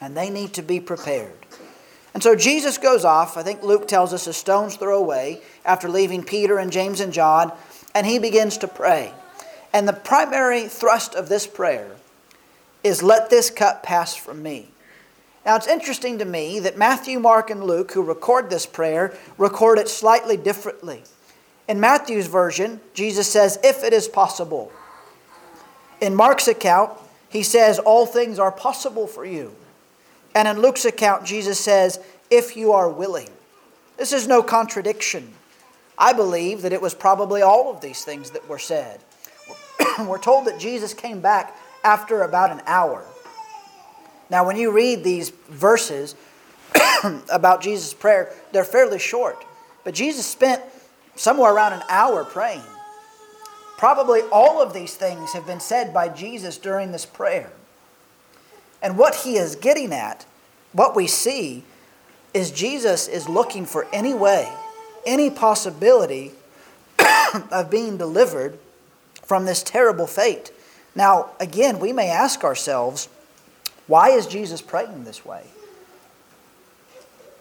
and 0.00 0.16
they 0.16 0.30
need 0.30 0.52
to 0.52 0.62
be 0.62 0.78
prepared. 0.78 1.34
And 2.14 2.22
so 2.22 2.36
Jesus 2.36 2.78
goes 2.78 3.04
off, 3.04 3.36
I 3.36 3.42
think 3.42 3.64
Luke 3.64 3.88
tells 3.88 4.12
us 4.12 4.28
a 4.28 4.32
stone's 4.32 4.76
throw 4.76 4.98
away, 4.98 5.40
after 5.64 5.88
leaving 5.88 6.22
Peter 6.22 6.58
and 6.58 6.70
James 6.70 7.00
and 7.00 7.12
John, 7.12 7.52
and 7.92 8.06
he 8.06 8.20
begins 8.20 8.58
to 8.58 8.68
pray. 8.68 9.12
And 9.72 9.88
the 9.88 9.92
primary 9.92 10.68
thrust 10.68 11.14
of 11.14 11.28
this 11.28 11.46
prayer 11.46 11.96
is 12.84 13.02
let 13.02 13.30
this 13.30 13.50
cup 13.50 13.82
pass 13.82 14.14
from 14.14 14.42
me. 14.42 14.68
Now 15.46 15.56
it's 15.56 15.66
interesting 15.66 16.18
to 16.18 16.24
me 16.24 16.60
that 16.60 16.78
Matthew, 16.78 17.18
Mark, 17.18 17.50
and 17.50 17.64
Luke, 17.64 17.92
who 17.92 18.02
record 18.02 18.50
this 18.50 18.66
prayer, 18.66 19.16
record 19.38 19.78
it 19.78 19.88
slightly 19.88 20.36
differently. 20.36 21.02
In 21.68 21.80
Matthew's 21.80 22.26
version, 22.26 22.80
Jesus 22.94 23.28
says, 23.28 23.58
if 23.64 23.82
it 23.82 23.92
is 23.92 24.08
possible. 24.08 24.70
In 26.00 26.14
Mark's 26.14 26.48
account, 26.48 26.92
he 27.28 27.42
says, 27.42 27.78
all 27.78 28.04
things 28.04 28.38
are 28.38 28.52
possible 28.52 29.06
for 29.06 29.24
you. 29.24 29.54
And 30.34 30.46
in 30.48 30.60
Luke's 30.60 30.84
account, 30.84 31.24
Jesus 31.24 31.58
says, 31.58 31.98
if 32.30 32.56
you 32.56 32.72
are 32.72 32.88
willing. 32.88 33.30
This 33.96 34.12
is 34.12 34.26
no 34.26 34.42
contradiction. 34.42 35.32
I 35.96 36.12
believe 36.12 36.62
that 36.62 36.72
it 36.72 36.82
was 36.82 36.94
probably 36.94 37.42
all 37.42 37.70
of 37.70 37.80
these 37.80 38.04
things 38.04 38.30
that 38.30 38.48
were 38.48 38.58
said. 38.58 39.00
we're 40.00 40.18
told 40.18 40.46
that 40.46 40.58
Jesus 40.58 40.94
came 40.94 41.20
back 41.20 41.56
after 41.84 42.22
about 42.22 42.50
an 42.50 42.62
hour. 42.66 43.04
Now, 44.30 44.46
when 44.46 44.56
you 44.56 44.72
read 44.72 45.04
these 45.04 45.30
verses 45.30 46.14
about 47.30 47.60
Jesus' 47.60 47.92
prayer, 47.92 48.32
they're 48.52 48.64
fairly 48.64 48.98
short. 48.98 49.44
But 49.84 49.94
Jesus 49.94 50.26
spent 50.26 50.62
somewhere 51.16 51.52
around 51.52 51.74
an 51.74 51.82
hour 51.88 52.24
praying. 52.24 52.62
Probably 53.76 54.20
all 54.32 54.62
of 54.62 54.72
these 54.72 54.94
things 54.94 55.32
have 55.32 55.46
been 55.46 55.60
said 55.60 55.92
by 55.92 56.08
Jesus 56.08 56.56
during 56.56 56.92
this 56.92 57.04
prayer. 57.04 57.52
And 58.80 58.96
what 58.96 59.16
he 59.16 59.36
is 59.36 59.56
getting 59.56 59.92
at, 59.92 60.24
what 60.72 60.96
we 60.96 61.06
see, 61.06 61.64
is 62.32 62.50
Jesus 62.50 63.08
is 63.08 63.28
looking 63.28 63.66
for 63.66 63.86
any 63.92 64.14
way, 64.14 64.52
any 65.04 65.30
possibility 65.30 66.32
of 67.50 67.70
being 67.70 67.96
delivered 67.96 68.58
from 69.32 69.46
this 69.46 69.62
terrible 69.62 70.06
fate. 70.06 70.52
Now, 70.94 71.30
again, 71.40 71.78
we 71.78 71.90
may 71.90 72.10
ask 72.10 72.44
ourselves, 72.44 73.08
why 73.86 74.10
is 74.10 74.26
Jesus 74.26 74.60
praying 74.60 75.04
this 75.04 75.24
way? 75.24 75.44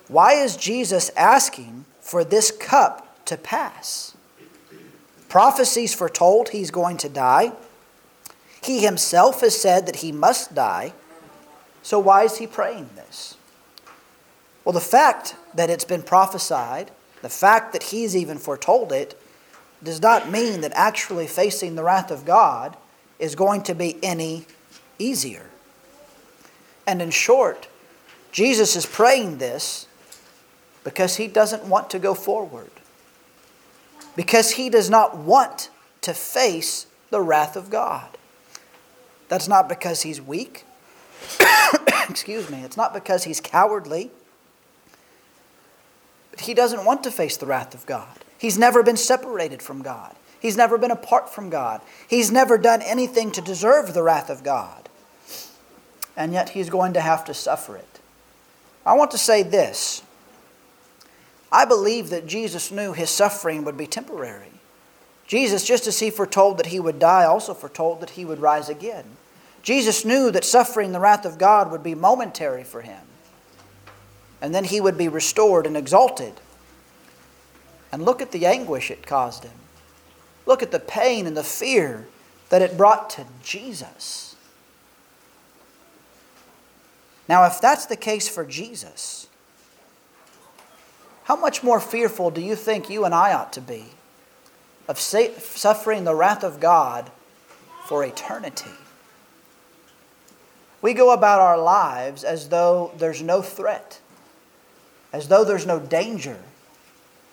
Why 0.08 0.36
is 0.36 0.56
Jesus 0.56 1.12
asking 1.18 1.84
for 2.00 2.24
this 2.24 2.50
cup 2.50 3.26
to 3.26 3.36
pass? 3.36 4.16
Prophecies 5.28 5.94
foretold 5.94 6.48
he's 6.48 6.72
going 6.72 6.96
to 6.96 7.10
die. 7.10 7.52
He 8.64 8.80
himself 8.80 9.42
has 9.42 9.60
said 9.60 9.86
that 9.86 9.98
he 9.98 10.14
must 10.14 10.56
die. 10.56 10.94
So, 11.84 12.00
why 12.00 12.24
is 12.24 12.38
he 12.38 12.48
praying 12.48 12.92
this? 12.96 13.36
Well, 14.64 14.72
the 14.72 14.80
fact 14.80 15.36
that 15.54 15.70
it's 15.70 15.84
been 15.84 16.04
prophesied, 16.04 16.90
the 17.22 17.28
fact 17.28 17.74
that 17.74 17.84
he's 17.84 18.16
even 18.16 18.38
foretold 18.38 18.94
it, 18.94 19.22
does 19.84 20.02
not 20.02 20.30
mean 20.30 20.62
that 20.62 20.72
actually 20.76 21.28
facing 21.28 21.76
the 21.76 21.84
wrath 21.84 22.12
of 22.12 22.26
God 22.26 22.78
is 23.20 23.36
going 23.36 23.64
to 23.64 23.76
be 23.76 23.98
any 24.04 24.46
easier. 25.00 25.48
And 26.86 27.02
in 27.02 27.12
short, 27.12 27.68
Jesus 28.32 28.76
is 28.76 28.86
praying 28.86 29.38
this 29.38 29.88
because 30.84 31.18
he 31.18 31.28
doesn't 31.28 31.66
want 31.66 31.90
to 31.92 32.00
go 32.00 32.14
forward, 32.14 32.72
because 34.16 34.52
he 34.52 34.70
does 34.70 34.90
not 34.90 35.18
want 35.18 35.70
to 36.02 36.14
face 36.14 36.88
the 37.12 37.22
wrath 37.22 37.56
of 37.56 37.70
God. 37.70 38.18
That's 39.30 39.48
not 39.48 39.70
because 39.70 40.02
he's 40.02 40.22
weak. 40.22 40.66
Excuse 42.10 42.50
me. 42.50 42.62
It's 42.62 42.76
not 42.76 42.94
because 42.94 43.24
he's 43.24 43.40
cowardly. 43.40 44.12
But 46.32 46.42
he 46.42 46.54
doesn't 46.54 46.84
want 46.84 47.04
to 47.04 47.12
face 47.12 47.38
the 47.38 47.46
wrath 47.46 47.74
of 47.74 47.86
God. 47.86 48.26
He's 48.42 48.58
never 48.58 48.82
been 48.82 48.98
separated 48.98 49.62
from 49.62 49.84
God. 49.84 50.16
He's 50.40 50.58
never 50.58 50.80
been 50.80 50.90
apart 50.90 51.32
from 51.32 51.52
God. 51.52 51.80
He's 52.08 52.32
never 52.32 52.58
done 52.58 52.82
anything 52.82 53.30
to 53.34 53.40
deserve 53.42 53.94
the 53.94 54.02
wrath 54.02 54.32
of 54.32 54.44
God. 54.44 54.90
And 56.18 56.34
yet 56.34 56.50
he's 56.50 56.72
going 56.72 56.94
to 56.94 57.02
have 57.02 57.24
to 57.26 57.36
suffer 57.36 57.78
it. 57.78 58.00
I 58.84 58.96
want 58.96 59.12
to 59.12 59.20
say 59.20 59.44
this. 59.44 60.02
I 61.52 61.66
believe 61.66 62.10
that 62.10 62.26
Jesus 62.26 62.72
knew 62.72 62.94
his 62.94 63.12
suffering 63.12 63.64
would 63.64 63.78
be 63.78 63.86
temporary. 63.86 64.54
Jesus, 65.28 65.64
just 65.64 65.86
as 65.86 66.00
he 66.00 66.10
foretold 66.10 66.58
that 66.58 66.66
he 66.66 66.80
would 66.80 66.98
die, 66.98 67.26
also 67.26 67.54
foretold 67.54 68.02
that 68.02 68.12
he 68.12 68.26
would 68.26 68.40
rise 68.40 68.70
again. 68.70 69.06
Jesus 69.62 70.04
knew 70.04 70.32
that 70.32 70.46
suffering 70.46 70.94
the 70.94 71.00
wrath 71.00 71.26
of 71.26 71.38
God 71.38 71.70
would 71.70 71.84
be 71.84 71.94
momentary 71.94 72.64
for 72.64 72.82
him. 72.82 73.04
And 74.42 74.56
then 74.56 74.64
he 74.64 74.82
would 74.82 74.98
be 74.98 75.08
restored 75.08 75.68
and 75.68 75.78
exalted 75.78 76.34
and 77.92 78.04
look 78.04 78.22
at 78.22 78.32
the 78.32 78.46
anguish 78.46 78.90
it 78.90 79.06
caused 79.06 79.44
him. 79.44 79.52
Look 80.46 80.64
at 80.64 80.72
the 80.72 80.80
pain 80.80 81.28
and 81.28 81.36
the 81.36 81.44
fear 81.44 82.08
that 82.50 82.62
it 82.62 82.78
brought 82.78 83.10
to 83.12 83.26
Jesus. 83.44 84.36
Now, 87.28 87.46
if 87.46 87.62
that's 87.62 87.86
the 87.86 87.96
case 87.96 88.28
for 88.28 88.46
Jesus, 88.46 89.28
how 91.26 91.36
much 91.36 91.64
more 91.64 91.80
fearful 91.80 92.32
do 92.32 92.42
you 92.42 92.56
think 92.56 92.90
you 92.90 93.06
and 93.06 93.14
I 93.14 93.34
ought 93.34 93.54
to 93.54 93.62
be 93.62 93.86
of 94.88 95.00
suffering 95.00 96.04
the 96.04 96.16
wrath 96.16 96.44
of 96.44 96.60
God 96.60 97.12
for 97.86 98.04
eternity? 98.04 98.72
We 100.82 100.94
go 100.94 101.14
about 101.14 101.40
our 101.40 101.62
lives 101.62 102.24
as 102.24 102.50
though 102.50 102.92
there's 102.98 103.22
no 103.22 103.42
threat, 103.42 104.00
as 105.14 105.28
though 105.28 105.46
there's 105.46 105.68
no 105.68 105.80
danger 105.80 106.40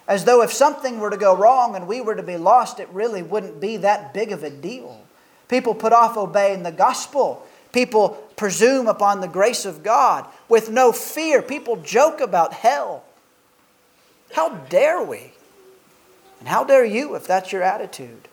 as 0.09 0.25
though 0.25 0.41
if 0.43 0.51
something 0.51 0.99
were 0.99 1.11
to 1.11 1.19
go 1.19 1.37
wrong 1.37 1.77
and 1.77 1.87
we 1.87 2.01
were 2.01 2.15
to 2.15 2.23
be 2.23 2.39
lost, 2.39 2.81
it 2.81 2.89
really 2.89 3.23
wouldn't 3.23 3.61
be 3.61 3.77
that 3.77 4.15
big 4.15 4.33
of 4.33 4.43
a 4.43 4.49
deal. 4.51 5.05
People 5.49 5.75
put 5.75 5.93
off 5.93 6.17
obeying 6.17 6.63
the 6.63 6.73
gospel. 6.73 7.47
People 7.73 8.11
presume 8.35 8.89
upon 8.89 9.21
the 9.21 9.29
grace 9.29 9.67
of 9.67 9.83
God 9.83 10.27
with 10.49 10.71
no 10.71 10.93
fear. 10.93 11.43
People 11.43 11.77
joke 11.77 12.21
about 12.21 12.55
hell. 12.55 13.05
How 14.33 14.49
dare 14.49 15.03
we? 15.03 15.33
And 16.41 16.49
how 16.49 16.65
dare 16.65 16.85
you 16.85 17.15
if 17.15 17.27
that's 17.27 17.53
your 17.53 17.63
attitude? 17.63 18.29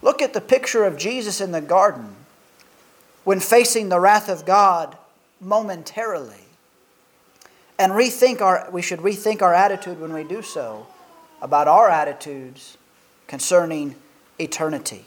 Look 0.00 0.22
at 0.22 0.32
the 0.32 0.40
picture 0.40 0.84
of 0.84 0.96
Jesus 0.96 1.40
in 1.42 1.52
the 1.52 1.60
garden 1.60 2.16
when 3.24 3.40
facing 3.40 3.90
the 3.90 4.00
wrath 4.00 4.30
of 4.30 4.46
God 4.46 4.96
momentarily. 5.40 6.45
And 7.78 7.92
rethink 7.92 8.40
our, 8.40 8.68
we 8.70 8.82
should 8.82 9.00
rethink 9.00 9.42
our 9.42 9.54
attitude 9.54 10.00
when 10.00 10.12
we 10.12 10.24
do 10.24 10.42
so 10.42 10.86
about 11.42 11.68
our 11.68 11.90
attitudes 11.90 12.78
concerning 13.26 13.94
eternity. 14.38 15.04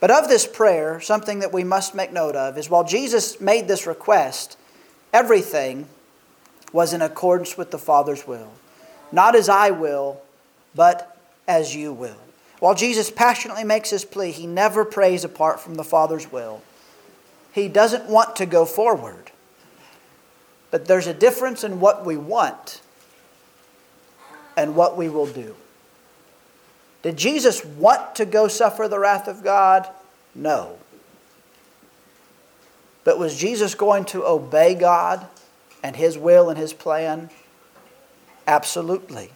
But 0.00 0.10
of 0.10 0.28
this 0.28 0.46
prayer, 0.46 1.00
something 1.00 1.40
that 1.40 1.52
we 1.52 1.64
must 1.64 1.94
make 1.94 2.12
note 2.12 2.36
of 2.36 2.56
is 2.56 2.70
while 2.70 2.84
Jesus 2.84 3.40
made 3.40 3.68
this 3.68 3.86
request, 3.86 4.56
everything 5.12 5.88
was 6.72 6.92
in 6.92 7.02
accordance 7.02 7.56
with 7.56 7.70
the 7.70 7.78
Father's 7.78 8.26
will. 8.26 8.50
Not 9.10 9.34
as 9.34 9.48
I 9.48 9.70
will, 9.70 10.20
but 10.74 11.16
as 11.46 11.74
you 11.74 11.92
will. 11.92 12.16
While 12.60 12.74
Jesus 12.74 13.10
passionately 13.10 13.64
makes 13.64 13.90
his 13.90 14.04
plea, 14.04 14.30
he 14.30 14.46
never 14.46 14.84
prays 14.84 15.24
apart 15.24 15.60
from 15.60 15.74
the 15.74 15.84
Father's 15.84 16.30
will. 16.30 16.62
He 17.52 17.68
doesn't 17.68 18.08
want 18.08 18.36
to 18.36 18.46
go 18.46 18.64
forward. 18.64 19.30
But 20.70 20.86
there's 20.86 21.06
a 21.06 21.14
difference 21.14 21.64
in 21.64 21.80
what 21.80 22.04
we 22.04 22.16
want 22.16 22.80
and 24.56 24.74
what 24.74 24.96
we 24.96 25.08
will 25.08 25.26
do. 25.26 25.54
Did 27.02 27.16
Jesus 27.16 27.64
want 27.64 28.16
to 28.16 28.26
go 28.26 28.48
suffer 28.48 28.88
the 28.88 28.98
wrath 28.98 29.28
of 29.28 29.42
God? 29.42 29.88
No. 30.34 30.78
But 33.04 33.18
was 33.18 33.38
Jesus 33.38 33.74
going 33.74 34.04
to 34.06 34.26
obey 34.26 34.74
God 34.74 35.26
and 35.82 35.96
His 35.96 36.18
will 36.18 36.50
and 36.50 36.58
His 36.58 36.72
plan? 36.72 37.30
Absolutely. 38.46 39.30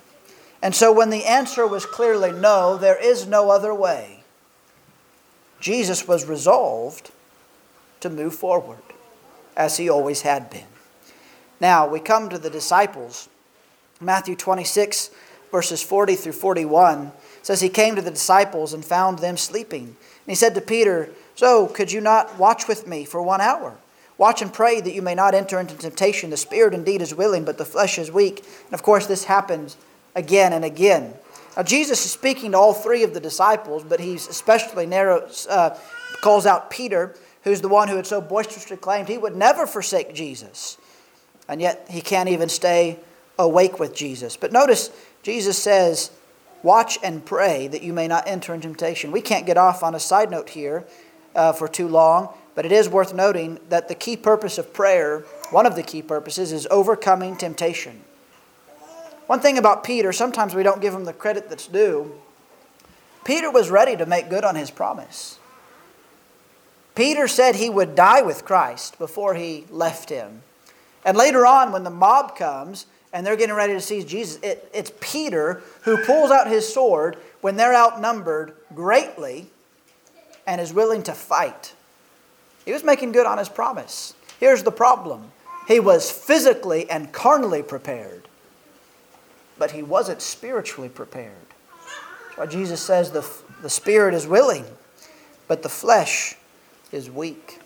And 0.63 0.75
so 0.75 0.93
when 0.93 1.11
the 1.11 1.25
answer 1.25 1.67
was 1.67 1.87
clearly 1.87 2.33
no, 2.33 2.77
there 2.77 3.03
is 3.03 3.27
no 3.27 3.51
other 3.51 3.75
way, 3.75 4.23
Jesus 5.61 6.07
was 6.07 6.25
resolved 6.25 7.11
to 8.01 8.11
move 8.11 8.35
forward, 8.35 8.83
as 9.57 9.77
he 9.77 9.89
always 9.89 10.23
had 10.23 10.51
been. 10.51 10.72
Now, 11.63 11.87
we 11.87 12.01
come 12.01 12.29
to 12.29 12.39
the 12.39 12.51
disciples. 12.51 13.29
Matthew 14.01 14.35
26, 14.35 15.13
verses 15.53 15.81
40 15.81 16.17
through 16.17 16.33
41 16.33 17.13
says, 17.43 17.61
He 17.61 17.69
came 17.69 17.95
to 17.95 18.03
the 18.03 18.11
disciples 18.11 18.75
and 18.75 18.85
found 18.85 19.21
them 19.21 19.37
sleeping. 19.37 19.85
And 19.85 20.27
he 20.27 20.35
said 20.35 20.57
to 20.57 20.61
Peter, 20.61 21.11
So, 21.37 21.69
could 21.69 21.93
you 21.93 22.01
not 22.01 22.37
watch 22.37 22.67
with 22.67 22.89
me 22.89 23.05
for 23.05 23.23
one 23.23 23.41
hour? 23.41 23.77
Watch 24.19 24.43
and 24.43 24.53
pray 24.53 24.81
that 24.81 24.93
you 24.93 25.03
may 25.03 25.15
not 25.15 25.37
enter 25.37 25.61
into 25.61 25.77
temptation. 25.77 26.31
The 26.31 26.37
spirit 26.37 26.75
indeed 26.75 27.01
is 27.01 27.15
willing, 27.15 27.45
but 27.45 27.59
the 27.59 27.65
flesh 27.65 27.97
is 27.97 28.11
weak. 28.11 28.39
And 28.65 28.75
of 28.75 28.83
course, 28.83 29.07
this 29.07 29.23
happens 29.23 29.77
again 30.17 30.53
and 30.53 30.65
again. 30.65 31.15
Now, 31.57 31.63
Jesus 31.63 32.05
is 32.05 32.11
speaking 32.11 32.53
to 32.53 32.59
all 32.59 32.75
three 32.75 33.05
of 33.05 33.15
the 33.15 33.21
disciples, 33.21 33.85
but 33.85 34.01
he's 34.01 34.27
especially 34.27 34.87
narrows, 34.87 35.47
uh, 35.47 35.79
calls 36.23 36.45
out 36.45 36.71
Peter, 36.71 37.15
who's 37.45 37.61
the 37.61 37.69
one 37.69 37.87
who 37.87 37.95
had 37.95 38.07
so 38.09 38.21
boisterously 38.21 38.79
claimed 38.79 39.07
he 39.07 39.17
would 39.17 39.37
never 39.37 39.65
forsake 39.65 40.13
Jesus. 40.13 40.77
And 41.53 41.61
yet, 41.61 41.87
he 41.91 42.01
can't 42.01 42.31
even 42.31 42.49
stay 42.49 42.99
awake 43.39 43.79
with 43.79 43.95
Jesus. 43.95 44.39
But 44.39 44.53
notice, 44.53 44.91
Jesus 45.23 45.59
says, 45.59 46.11
Watch 46.63 46.99
and 47.03 47.23
pray 47.23 47.69
that 47.69 47.83
you 47.83 47.93
may 47.93 48.09
not 48.09 48.27
enter 48.27 48.55
in 48.55 48.63
temptation. 48.63 49.13
We 49.13 49.21
can't 49.21 49.45
get 49.45 49.59
off 49.59 49.83
on 49.83 49.95
a 49.95 50.01
side 50.01 50.31
note 50.31 50.49
here 50.49 50.87
uh, 51.35 51.53
for 51.53 51.69
too 51.69 51.89
long, 51.89 52.33
but 52.55 52.65
it 52.65 52.73
is 52.73 52.89
worth 52.89 53.13
noting 53.13 53.59
that 53.69 53.89
the 53.89 53.95
key 53.95 54.17
purpose 54.17 54.57
of 54.57 54.73
prayer, 54.73 55.27
one 55.51 55.67
of 55.67 55.77
the 55.77 55.83
key 55.83 56.01
purposes, 56.01 56.53
is 56.53 56.67
overcoming 56.71 57.37
temptation. 57.37 58.01
One 59.27 59.41
thing 59.41 59.59
about 59.59 59.85
Peter, 59.85 60.11
sometimes 60.11 60.55
we 60.55 60.63
don't 60.63 60.81
give 60.81 60.95
him 60.95 61.05
the 61.05 61.13
credit 61.13 61.51
that's 61.51 61.67
due. 61.67 62.19
Peter 63.25 63.51
was 63.51 63.69
ready 63.69 63.95
to 63.95 64.07
make 64.07 64.31
good 64.31 64.45
on 64.45 64.55
his 64.55 64.71
promise. 64.71 65.39
Peter 66.95 67.29
said 67.29 67.57
he 67.57 67.69
would 67.69 67.95
die 67.95 68.23
with 68.23 68.47
Christ 68.47 68.99
before 68.99 69.35
he 69.35 69.67
left 69.69 70.09
him. 70.09 70.43
And 71.05 71.17
later 71.17 71.47
on, 71.47 71.73
when 71.73 71.85
the 71.85 71.91
mob 71.91 72.37
comes 72.37 72.87
and 73.13 73.27
they're 73.27 73.37
getting 73.37 73.55
ready 73.55 73.73
to 73.73 73.81
seize 73.81 74.05
Jesus, 74.05 74.41
it, 74.43 74.71
it's 74.73 74.93
Peter 75.01 75.63
who 75.83 75.97
pulls 76.05 76.31
out 76.31 76.47
his 76.47 76.73
sword 76.73 77.17
when 77.41 77.57
they're 77.57 77.75
outnumbered 77.75 78.55
greatly 78.75 79.47
and 80.47 80.61
is 80.61 80.73
willing 80.73 81.03
to 81.05 81.13
fight. 81.13 81.75
He 82.65 82.73
was 82.73 82.85
making 82.85 83.13
good 83.13 83.27
on 83.27 83.39
his 83.39 83.49
promise. 83.49 84.15
Here's 84.39 84.63
the 84.63 84.73
problem 84.73 85.33
he 85.69 85.81
was 85.81 86.11
physically 86.11 86.91
and 86.91 87.13
carnally 87.13 87.63
prepared 87.63 88.29
but 89.63 89.71
he 89.71 89.83
wasn't 89.85 90.21
spiritually 90.21 90.89
prepared. 90.89 91.31
That's 92.27 92.37
why 92.37 92.47
Jesus 92.47 92.81
says 92.81 93.13
the, 93.13 93.25
the 93.63 93.71
spirit 93.71 94.13
is 94.13 94.27
willing, 94.27 94.65
but 95.47 95.63
the 95.63 95.69
flesh 95.69 96.35
is 96.91 97.09
weak. 97.09 97.61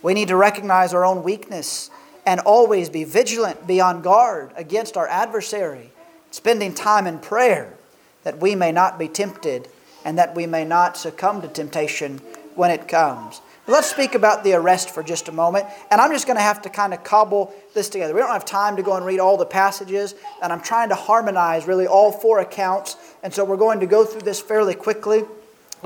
We 0.00 0.14
need 0.14 0.28
to 0.28 0.36
recognize 0.36 0.94
our 0.94 1.04
own 1.04 1.24
weakness 1.24 1.90
and 2.26 2.40
always 2.40 2.88
be 2.88 3.04
vigilant, 3.04 3.66
be 3.66 3.80
on 3.80 4.02
guard 4.02 4.50
against 4.56 4.96
our 4.96 5.08
adversary, 5.08 5.90
spending 6.30 6.74
time 6.74 7.06
in 7.06 7.18
prayer 7.18 7.74
that 8.22 8.38
we 8.38 8.54
may 8.54 8.72
not 8.72 8.98
be 8.98 9.08
tempted 9.08 9.68
and 10.04 10.18
that 10.18 10.34
we 10.34 10.46
may 10.46 10.64
not 10.64 10.96
succumb 10.96 11.42
to 11.42 11.48
temptation 11.48 12.18
when 12.54 12.70
it 12.70 12.88
comes. 12.88 13.40
Let's 13.66 13.90
speak 13.90 14.14
about 14.14 14.44
the 14.44 14.52
arrest 14.52 14.90
for 14.90 15.02
just 15.02 15.28
a 15.28 15.32
moment. 15.32 15.66
And 15.90 15.98
I'm 15.98 16.12
just 16.12 16.26
going 16.26 16.36
to 16.36 16.42
have 16.42 16.60
to 16.62 16.68
kind 16.68 16.92
of 16.92 17.02
cobble 17.02 17.54
this 17.72 17.88
together. 17.88 18.12
We 18.12 18.20
don't 18.20 18.30
have 18.30 18.44
time 18.44 18.76
to 18.76 18.82
go 18.82 18.94
and 18.96 19.06
read 19.06 19.20
all 19.20 19.38
the 19.38 19.46
passages, 19.46 20.14
and 20.42 20.52
I'm 20.52 20.60
trying 20.60 20.90
to 20.90 20.94
harmonize 20.94 21.66
really 21.66 21.86
all 21.86 22.12
four 22.12 22.40
accounts. 22.40 22.96
And 23.22 23.32
so 23.32 23.42
we're 23.42 23.56
going 23.56 23.80
to 23.80 23.86
go 23.86 24.04
through 24.04 24.20
this 24.20 24.38
fairly 24.38 24.74
quickly. 24.74 25.22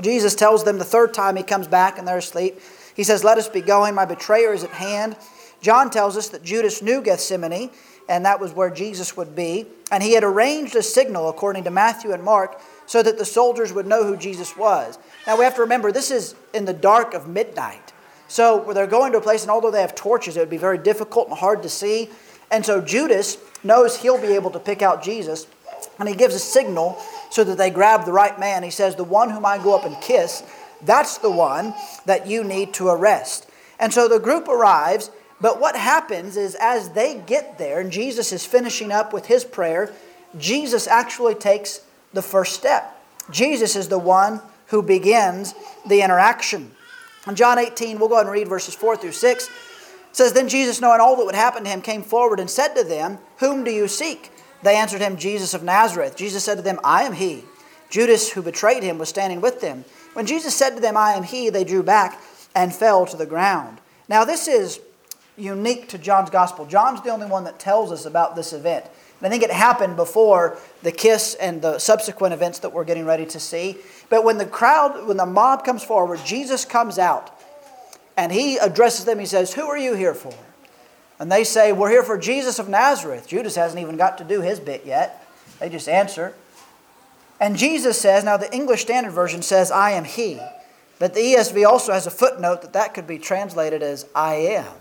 Jesus 0.01 0.35
tells 0.35 0.65
them 0.65 0.77
the 0.77 0.83
third 0.83 1.13
time 1.13 1.37
he 1.37 1.43
comes 1.43 1.67
back 1.67 1.97
and 1.97 2.05
they're 2.05 2.17
asleep. 2.17 2.59
He 2.95 3.03
says, 3.03 3.23
Let 3.23 3.37
us 3.37 3.47
be 3.47 3.61
going. 3.61 3.95
My 3.95 4.05
betrayer 4.05 4.53
is 4.53 4.65
at 4.65 4.71
hand. 4.71 5.15
John 5.61 5.89
tells 5.89 6.17
us 6.17 6.29
that 6.29 6.43
Judas 6.43 6.81
knew 6.81 7.01
Gethsemane, 7.01 7.71
and 8.07 8.25
that 8.25 8.39
was 8.39 8.53
where 8.53 8.69
Jesus 8.69 9.15
would 9.15 9.35
be. 9.35 9.67
And 9.91 10.01
he 10.01 10.13
had 10.13 10.23
arranged 10.23 10.75
a 10.75 10.83
signal, 10.83 11.29
according 11.29 11.63
to 11.65 11.71
Matthew 11.71 12.11
and 12.11 12.23
Mark, 12.23 12.59
so 12.85 13.03
that 13.03 13.17
the 13.17 13.25
soldiers 13.25 13.71
would 13.71 13.85
know 13.85 14.03
who 14.03 14.17
Jesus 14.17 14.57
was. 14.57 14.97
Now 15.27 15.37
we 15.37 15.43
have 15.43 15.55
to 15.55 15.61
remember 15.61 15.91
this 15.91 16.11
is 16.11 16.35
in 16.53 16.65
the 16.65 16.73
dark 16.73 17.13
of 17.13 17.27
midnight. 17.27 17.93
So 18.27 18.71
they're 18.73 18.87
going 18.87 19.11
to 19.13 19.17
a 19.17 19.21
place, 19.21 19.41
and 19.41 19.51
although 19.51 19.71
they 19.71 19.81
have 19.81 19.95
torches, 19.95 20.37
it 20.37 20.39
would 20.39 20.49
be 20.49 20.57
very 20.57 20.77
difficult 20.77 21.29
and 21.29 21.37
hard 21.37 21.63
to 21.63 21.69
see. 21.69 22.09
And 22.51 22.65
so 22.65 22.81
Judas 22.81 23.37
knows 23.63 23.97
he'll 23.97 24.21
be 24.21 24.33
able 24.33 24.51
to 24.51 24.59
pick 24.59 24.81
out 24.81 25.03
Jesus, 25.03 25.47
and 25.99 26.07
he 26.07 26.15
gives 26.15 26.35
a 26.35 26.39
signal 26.39 26.97
so 27.29 27.43
that 27.43 27.57
they 27.57 27.69
grab 27.69 28.05
the 28.05 28.11
right 28.11 28.39
man. 28.39 28.63
He 28.63 28.71
says, 28.71 28.95
The 28.95 29.03
one 29.03 29.29
whom 29.29 29.45
I 29.45 29.57
go 29.57 29.75
up 29.75 29.85
and 29.85 29.99
kiss, 30.01 30.43
that's 30.83 31.17
the 31.17 31.31
one 31.31 31.73
that 32.05 32.27
you 32.27 32.43
need 32.43 32.73
to 32.75 32.87
arrest. 32.87 33.49
And 33.79 33.93
so 33.93 34.07
the 34.07 34.19
group 34.19 34.47
arrives, 34.47 35.09
but 35.41 35.59
what 35.59 35.75
happens 35.75 36.35
is 36.35 36.55
as 36.55 36.89
they 36.89 37.21
get 37.25 37.57
there, 37.57 37.79
and 37.79 37.91
Jesus 37.91 38.31
is 38.31 38.45
finishing 38.45 38.91
up 38.91 39.13
with 39.13 39.27
his 39.27 39.43
prayer, 39.43 39.93
Jesus 40.37 40.87
actually 40.87 41.35
takes 41.35 41.81
the 42.13 42.21
first 42.21 42.53
step. 42.53 42.95
Jesus 43.31 43.75
is 43.75 43.87
the 43.87 43.99
one 43.99 44.41
who 44.67 44.81
begins 44.81 45.53
the 45.87 46.01
interaction. 46.01 46.71
In 47.27 47.35
John 47.35 47.57
18, 47.57 47.99
we'll 47.99 48.09
go 48.09 48.15
ahead 48.15 48.25
and 48.25 48.33
read 48.33 48.47
verses 48.47 48.75
4 48.75 48.97
through 48.97 49.11
6. 49.11 49.47
It 49.47 49.51
says, 50.11 50.33
Then 50.33 50.49
Jesus, 50.49 50.81
knowing 50.81 50.99
all 50.99 51.15
that 51.17 51.25
would 51.25 51.35
happen 51.35 51.63
to 51.63 51.69
him, 51.69 51.81
came 51.81 52.03
forward 52.03 52.39
and 52.39 52.49
said 52.49 52.73
to 52.75 52.83
them, 52.83 53.19
Whom 53.37 53.63
do 53.63 53.71
you 53.71 53.87
seek? 53.87 54.31
They 54.63 54.75
answered 54.75 55.01
him, 55.01 55.17
Jesus 55.17 55.53
of 55.53 55.63
Nazareth. 55.63 56.15
Jesus 56.15 56.43
said 56.43 56.55
to 56.55 56.61
them, 56.61 56.79
I 56.83 57.03
am 57.03 57.13
he. 57.13 57.43
Judas, 57.89 58.31
who 58.31 58.41
betrayed 58.41 58.83
him, 58.83 58.97
was 58.97 59.09
standing 59.09 59.41
with 59.41 59.61
them. 59.61 59.85
When 60.13 60.25
Jesus 60.25 60.55
said 60.55 60.75
to 60.75 60.81
them, 60.81 60.97
I 60.97 61.13
am 61.13 61.23
he, 61.23 61.49
they 61.49 61.63
drew 61.63 61.83
back 61.83 62.19
and 62.55 62.73
fell 62.73 63.05
to 63.05 63.17
the 63.17 63.25
ground. 63.25 63.79
Now, 64.07 64.25
this 64.25 64.47
is 64.47 64.79
unique 65.39 65.89
to 65.89 65.97
John's 65.97 66.29
gospel. 66.29 66.65
John's 66.65 67.01
the 67.01 67.09
only 67.09 67.27
one 67.27 67.43
that 67.45 67.59
tells 67.59 67.91
us 67.91 68.05
about 68.05 68.35
this 68.35 68.53
event. 68.53 68.85
And 69.19 69.27
I 69.27 69.29
think 69.29 69.43
it 69.43 69.51
happened 69.51 69.95
before 69.95 70.57
the 70.81 70.91
kiss 70.91 71.35
and 71.35 71.61
the 71.61 71.77
subsequent 71.79 72.33
events 72.33 72.59
that 72.59 72.71
we're 72.71 72.85
getting 72.85 73.05
ready 73.05 73.25
to 73.27 73.39
see. 73.39 73.77
But 74.09 74.23
when 74.23 74.37
the 74.37 74.45
crowd, 74.45 75.07
when 75.07 75.17
the 75.17 75.25
mob 75.25 75.65
comes 75.65 75.83
forward, 75.83 76.21
Jesus 76.25 76.63
comes 76.63 76.97
out 76.97 77.37
and 78.15 78.31
he 78.31 78.57
addresses 78.57 79.05
them. 79.05 79.19
He 79.19 79.25
says, 79.25 79.53
Who 79.53 79.63
are 79.63 79.77
you 79.77 79.93
here 79.93 80.13
for? 80.13 80.33
And 81.19 81.29
they 81.29 81.43
say, 81.43 81.73
We're 81.73 81.89
here 81.89 82.03
for 82.03 82.17
Jesus 82.17 82.59
of 82.59 82.69
Nazareth. 82.69 83.27
Judas 83.27 83.55
hasn't 83.55 83.81
even 83.81 83.97
got 83.97 84.17
to 84.19 84.23
do 84.23 84.41
his 84.41 84.59
bit 84.59 84.85
yet. 84.85 85.25
They 85.59 85.69
just 85.69 85.89
answer. 85.89 86.33
And 87.41 87.57
Jesus 87.57 87.99
says, 87.99 88.23
Now 88.23 88.37
the 88.37 88.53
English 88.53 88.81
Standard 88.81 89.11
Version 89.11 89.41
says, 89.41 89.69
I 89.69 89.91
am 89.91 90.05
he. 90.05 90.39
But 90.97 91.13
the 91.13 91.21
ESV 91.21 91.65
also 91.65 91.93
has 91.93 92.07
a 92.07 92.11
footnote 92.11 92.61
that 92.61 92.73
that 92.73 92.93
could 92.93 93.07
be 93.07 93.17
translated 93.17 93.81
as 93.81 94.05
I 94.13 94.35
am. 94.35 94.73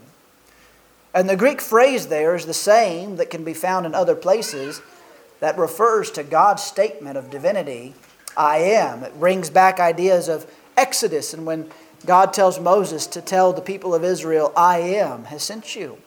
And 1.14 1.28
the 1.28 1.36
Greek 1.36 1.60
phrase 1.60 2.08
there 2.08 2.34
is 2.34 2.46
the 2.46 2.54
same 2.54 3.16
that 3.16 3.30
can 3.30 3.44
be 3.44 3.54
found 3.54 3.86
in 3.86 3.94
other 3.94 4.14
places 4.14 4.82
that 5.40 5.58
refers 5.58 6.10
to 6.12 6.22
God's 6.22 6.62
statement 6.62 7.16
of 7.16 7.30
divinity, 7.30 7.94
I 8.36 8.58
am. 8.58 9.02
It 9.02 9.18
brings 9.18 9.50
back 9.50 9.80
ideas 9.80 10.28
of 10.28 10.50
Exodus 10.76 11.34
and 11.34 11.44
when 11.44 11.70
God 12.06 12.32
tells 12.32 12.60
Moses 12.60 13.06
to 13.08 13.20
tell 13.20 13.52
the 13.52 13.60
people 13.60 13.94
of 13.94 14.04
Israel, 14.04 14.52
I 14.56 14.78
am 14.78 15.24
has 15.24 15.42
sent 15.42 15.74
you. 15.74 15.98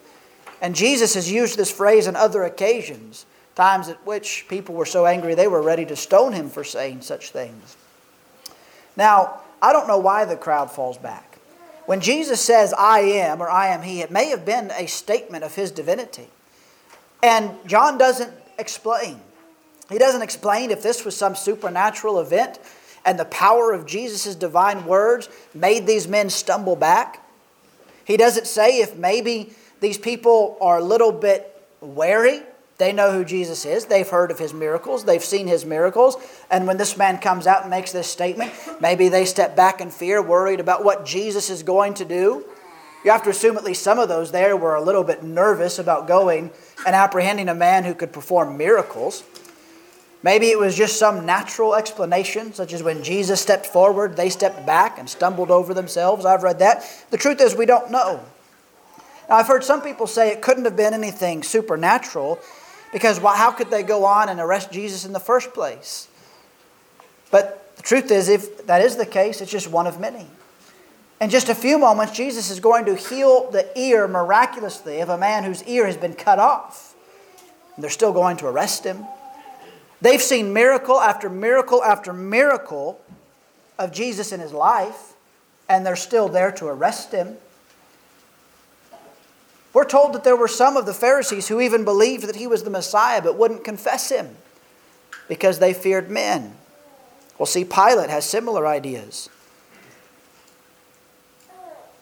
And 0.61 0.75
Jesus 0.75 1.15
has 1.15 1.31
used 1.31 1.57
this 1.57 1.71
phrase 1.71 2.07
on 2.07 2.15
other 2.15 2.43
occasions 2.43 3.25
times 3.55 3.89
at 3.89 4.05
which 4.05 4.45
people 4.47 4.75
were 4.75 4.85
so 4.85 5.05
angry 5.05 5.35
they 5.35 5.47
were 5.47 5.61
ready 5.61 5.85
to 5.85 5.95
stone 5.95 6.33
him 6.33 6.49
for 6.49 6.63
saying 6.63 7.01
such 7.01 7.31
things. 7.31 7.75
Now, 8.95 9.41
I 9.61 9.73
don't 9.73 9.87
know 9.87 9.97
why 9.97 10.25
the 10.25 10.37
crowd 10.37 10.71
falls 10.71 10.97
back. 10.97 11.30
When 11.91 11.99
Jesus 11.99 12.39
says, 12.39 12.73
I 12.77 13.01
am, 13.01 13.41
or 13.43 13.49
I 13.49 13.67
am 13.67 13.81
He, 13.81 13.99
it 13.99 14.11
may 14.11 14.29
have 14.29 14.45
been 14.45 14.71
a 14.77 14.87
statement 14.87 15.43
of 15.43 15.55
His 15.55 15.71
divinity. 15.71 16.29
And 17.21 17.51
John 17.65 17.97
doesn't 17.97 18.31
explain. 18.57 19.19
He 19.89 19.97
doesn't 19.97 20.21
explain 20.21 20.71
if 20.71 20.81
this 20.81 21.03
was 21.03 21.17
some 21.17 21.35
supernatural 21.35 22.21
event 22.21 22.59
and 23.03 23.19
the 23.19 23.25
power 23.25 23.73
of 23.73 23.85
Jesus' 23.85 24.35
divine 24.35 24.85
words 24.85 25.27
made 25.53 25.85
these 25.85 26.07
men 26.07 26.29
stumble 26.29 26.77
back. 26.77 27.27
He 28.05 28.15
doesn't 28.15 28.47
say 28.47 28.79
if 28.79 28.95
maybe 28.95 29.51
these 29.81 29.97
people 29.97 30.57
are 30.61 30.77
a 30.77 30.81
little 30.81 31.11
bit 31.11 31.61
wary. 31.81 32.39
They 32.81 32.93
know 32.93 33.11
who 33.11 33.23
Jesus 33.23 33.63
is. 33.63 33.85
They've 33.85 34.09
heard 34.09 34.31
of 34.31 34.39
his 34.39 34.55
miracles. 34.55 35.05
They've 35.05 35.23
seen 35.23 35.45
his 35.45 35.67
miracles. 35.67 36.17
And 36.49 36.65
when 36.65 36.77
this 36.77 36.97
man 36.97 37.19
comes 37.19 37.45
out 37.45 37.61
and 37.61 37.69
makes 37.69 37.91
this 37.91 38.07
statement, 38.07 38.51
maybe 38.81 39.07
they 39.07 39.25
step 39.25 39.55
back 39.55 39.81
in 39.81 39.91
fear, 39.91 40.19
worried 40.19 40.59
about 40.59 40.83
what 40.83 41.05
Jesus 41.05 41.51
is 41.51 41.61
going 41.61 41.93
to 41.93 42.05
do. 42.05 42.43
You 43.05 43.11
have 43.11 43.21
to 43.21 43.29
assume 43.29 43.55
at 43.55 43.63
least 43.63 43.83
some 43.83 43.99
of 43.99 44.09
those 44.09 44.31
there 44.31 44.57
were 44.57 44.73
a 44.73 44.81
little 44.81 45.03
bit 45.03 45.21
nervous 45.21 45.77
about 45.77 46.07
going 46.07 46.49
and 46.83 46.95
apprehending 46.95 47.49
a 47.49 47.53
man 47.53 47.83
who 47.83 47.93
could 47.93 48.11
perform 48.11 48.57
miracles. 48.57 49.23
Maybe 50.23 50.47
it 50.47 50.57
was 50.57 50.75
just 50.75 50.97
some 50.97 51.23
natural 51.23 51.75
explanation, 51.75 52.51
such 52.51 52.73
as 52.73 52.81
when 52.81 53.03
Jesus 53.03 53.39
stepped 53.39 53.67
forward, 53.67 54.17
they 54.17 54.31
stepped 54.31 54.65
back 54.65 54.97
and 54.97 55.07
stumbled 55.07 55.51
over 55.51 55.75
themselves. 55.75 56.25
I've 56.25 56.41
read 56.41 56.57
that. 56.57 56.83
The 57.11 57.17
truth 57.19 57.41
is, 57.41 57.53
we 57.53 57.67
don't 57.67 57.91
know. 57.91 58.21
Now, 59.29 59.35
I've 59.35 59.47
heard 59.47 59.63
some 59.63 59.83
people 59.83 60.07
say 60.07 60.31
it 60.31 60.41
couldn't 60.41 60.65
have 60.65 60.75
been 60.75 60.95
anything 60.95 61.43
supernatural 61.43 62.39
because 62.91 63.19
well, 63.19 63.35
how 63.35 63.51
could 63.51 63.69
they 63.69 63.83
go 63.83 64.05
on 64.05 64.29
and 64.29 64.39
arrest 64.39 64.71
Jesus 64.71 65.05
in 65.05 65.13
the 65.13 65.19
first 65.19 65.53
place? 65.53 66.07
But 67.31 67.75
the 67.77 67.83
truth 67.83 68.11
is, 68.11 68.29
if 68.29 68.67
that 68.67 68.81
is 68.81 68.97
the 68.97 69.05
case, 69.05 69.41
it's 69.41 69.51
just 69.51 69.69
one 69.69 69.87
of 69.87 69.99
many. 69.99 70.27
In 71.21 71.29
just 71.29 71.49
a 71.49 71.55
few 71.55 71.77
moments, 71.77 72.13
Jesus 72.13 72.49
is 72.49 72.59
going 72.59 72.85
to 72.85 72.95
heal 72.95 73.49
the 73.51 73.67
ear 73.79 74.07
miraculously 74.07 75.01
of 75.01 75.09
a 75.09 75.17
man 75.17 75.43
whose 75.43 75.63
ear 75.63 75.85
has 75.85 75.95
been 75.95 76.15
cut 76.15 76.39
off. 76.39 76.95
And 77.75 77.83
they're 77.83 77.91
still 77.91 78.11
going 78.11 78.37
to 78.37 78.47
arrest 78.47 78.83
him. 78.83 79.05
They've 80.01 80.21
seen 80.21 80.51
miracle 80.51 80.99
after 80.99 81.29
miracle 81.29 81.83
after 81.83 82.11
miracle 82.11 82.99
of 83.77 83.91
Jesus 83.91 84.31
in 84.31 84.39
his 84.39 84.51
life, 84.51 85.13
and 85.69 85.85
they're 85.85 85.95
still 85.95 86.27
there 86.27 86.51
to 86.53 86.65
arrest 86.65 87.11
him. 87.11 87.37
We're 89.73 89.85
told 89.85 90.13
that 90.13 90.23
there 90.23 90.35
were 90.35 90.47
some 90.47 90.75
of 90.75 90.85
the 90.85 90.93
Pharisees 90.93 91.47
who 91.47 91.61
even 91.61 91.85
believed 91.85 92.27
that 92.27 92.35
he 92.35 92.47
was 92.47 92.63
the 92.63 92.69
Messiah 92.69 93.21
but 93.21 93.37
wouldn't 93.37 93.63
confess 93.63 94.09
him 94.09 94.35
because 95.27 95.59
they 95.59 95.73
feared 95.73 96.09
men. 96.09 96.55
Well, 97.37 97.45
see, 97.45 97.63
Pilate 97.63 98.09
has 98.09 98.25
similar 98.25 98.67
ideas. 98.67 99.29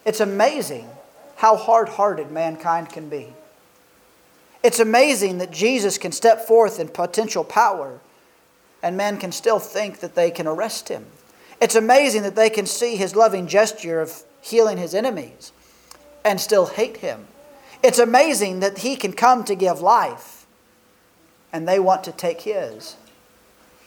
It's 0.04 0.20
amazing 0.20 0.88
how 1.36 1.56
hard 1.56 1.90
hearted 1.90 2.30
mankind 2.30 2.88
can 2.90 3.08
be. 3.08 3.28
It's 4.62 4.80
amazing 4.80 5.38
that 5.38 5.50
Jesus 5.50 5.96
can 5.96 6.12
step 6.12 6.46
forth 6.46 6.80
in 6.80 6.88
potential 6.88 7.44
power 7.44 8.00
and 8.82 8.96
men 8.96 9.18
can 9.18 9.32
still 9.32 9.58
think 9.58 10.00
that 10.00 10.14
they 10.14 10.30
can 10.30 10.46
arrest 10.46 10.88
him. 10.88 11.06
It's 11.60 11.74
amazing 11.74 12.22
that 12.22 12.36
they 12.36 12.50
can 12.50 12.66
see 12.66 12.96
his 12.96 13.14
loving 13.14 13.46
gesture 13.46 14.00
of 14.00 14.22
healing 14.40 14.78
his 14.78 14.94
enemies 14.94 15.52
and 16.24 16.40
still 16.40 16.66
hate 16.66 16.98
him. 16.98 17.26
It's 17.82 17.98
amazing 17.98 18.60
that 18.60 18.78
he 18.78 18.96
can 18.96 19.12
come 19.12 19.44
to 19.44 19.54
give 19.54 19.80
life 19.80 20.46
and 21.52 21.66
they 21.66 21.78
want 21.78 22.04
to 22.04 22.12
take 22.12 22.42
his. 22.42 22.96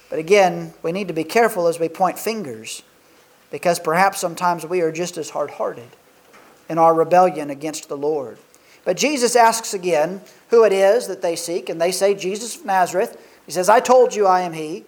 But 0.09 0.19
again, 0.19 0.73
we 0.81 0.91
need 0.91 1.07
to 1.07 1.13
be 1.13 1.23
careful 1.23 1.67
as 1.67 1.79
we 1.79 1.89
point 1.89 2.19
fingers 2.19 2.83
because 3.51 3.79
perhaps 3.79 4.19
sometimes 4.19 4.65
we 4.65 4.81
are 4.81 4.91
just 4.91 5.17
as 5.17 5.29
hard 5.29 5.51
hearted 5.51 5.89
in 6.69 6.77
our 6.77 6.93
rebellion 6.93 7.49
against 7.49 7.87
the 7.87 7.97
Lord. 7.97 8.37
But 8.85 8.97
Jesus 8.97 9.35
asks 9.35 9.73
again 9.73 10.21
who 10.49 10.63
it 10.63 10.73
is 10.73 11.07
that 11.07 11.21
they 11.21 11.35
seek, 11.35 11.69
and 11.69 11.79
they 11.79 11.91
say, 11.91 12.15
Jesus 12.15 12.55
of 12.55 12.65
Nazareth. 12.65 13.17
He 13.45 13.51
says, 13.51 13.69
I 13.69 13.79
told 13.79 14.15
you 14.15 14.25
I 14.25 14.41
am 14.41 14.53
he. 14.53 14.85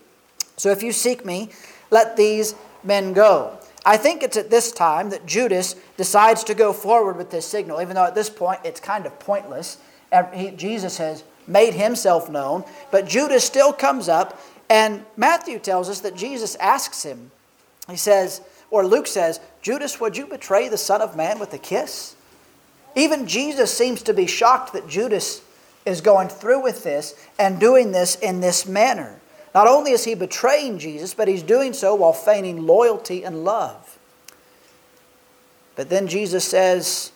So 0.58 0.70
if 0.72 0.84
you 0.84 0.92
seek 0.92 1.26
me, 1.26 1.50
let 1.92 2.18
these 2.18 2.56
men 2.84 3.14
go. 3.14 3.58
I 3.86 3.98
think 3.98 4.24
it's 4.24 4.36
at 4.36 4.50
this 4.50 4.72
time 4.72 5.12
that 5.12 5.26
Judas 5.28 5.76
decides 5.96 6.44
to 6.46 6.56
go 6.56 6.74
forward 6.74 7.18
with 7.18 7.30
this 7.30 7.46
signal, 7.46 7.82
even 7.82 7.96
though 7.96 8.06
at 8.06 8.16
this 8.16 8.30
point 8.30 8.62
it's 8.64 8.80
kind 8.80 9.06
of 9.06 9.20
pointless. 9.20 9.78
Jesus 10.56 10.98
has 10.98 11.24
made 11.46 11.76
himself 11.76 12.30
known, 12.30 12.64
but 12.90 13.08
Judas 13.08 13.44
still 13.44 13.72
comes 13.72 14.10
up, 14.10 14.42
and 14.70 15.06
Matthew 15.16 15.60
tells 15.60 15.90
us 15.90 16.00
that 16.00 16.16
Jesus 16.16 16.56
asks 16.56 17.04
him, 17.04 17.30
he 17.88 17.98
says, 17.98 18.42
or 18.72 18.88
Luke 18.88 19.06
says, 19.06 19.40
Judas, 19.62 20.00
would 20.00 20.18
you 20.18 20.26
betray 20.26 20.68
the 20.68 20.78
Son 20.78 21.02
of 21.02 21.16
Man 21.16 21.38
with 21.38 21.54
a 21.54 21.60
kiss? 21.60 22.16
Even 22.96 23.28
Jesus 23.28 23.72
seems 23.72 24.02
to 24.04 24.14
be 24.14 24.26
shocked 24.26 24.74
that 24.74 24.88
Judas 24.88 25.42
is 25.86 26.02
going 26.02 26.30
through 26.30 26.64
with 26.64 26.84
this 26.84 27.14
and 27.38 27.60
doing 27.60 27.92
this 27.92 28.16
in 28.16 28.42
this 28.42 28.66
manner. 28.66 29.20
Not 29.56 29.68
only 29.68 29.92
is 29.92 30.04
he 30.04 30.16
betraying 30.16 30.80
Jesus, 30.80 31.14
but 31.14 31.30
he's 31.30 31.42
doing 31.42 31.72
so 31.72 31.96
while 31.96 32.12
feigning 32.12 32.68
loyalty 32.68 33.24
and 33.24 33.46
love. 33.46 33.98
But 35.78 35.90
then 35.90 36.10
Jesus 36.10 36.44
says, 36.44 37.14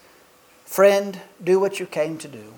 Friend, 0.64 1.20
do 1.44 1.60
what 1.60 1.82
you 1.82 1.86
came 1.86 2.18
to 2.20 2.30
do. 2.30 2.54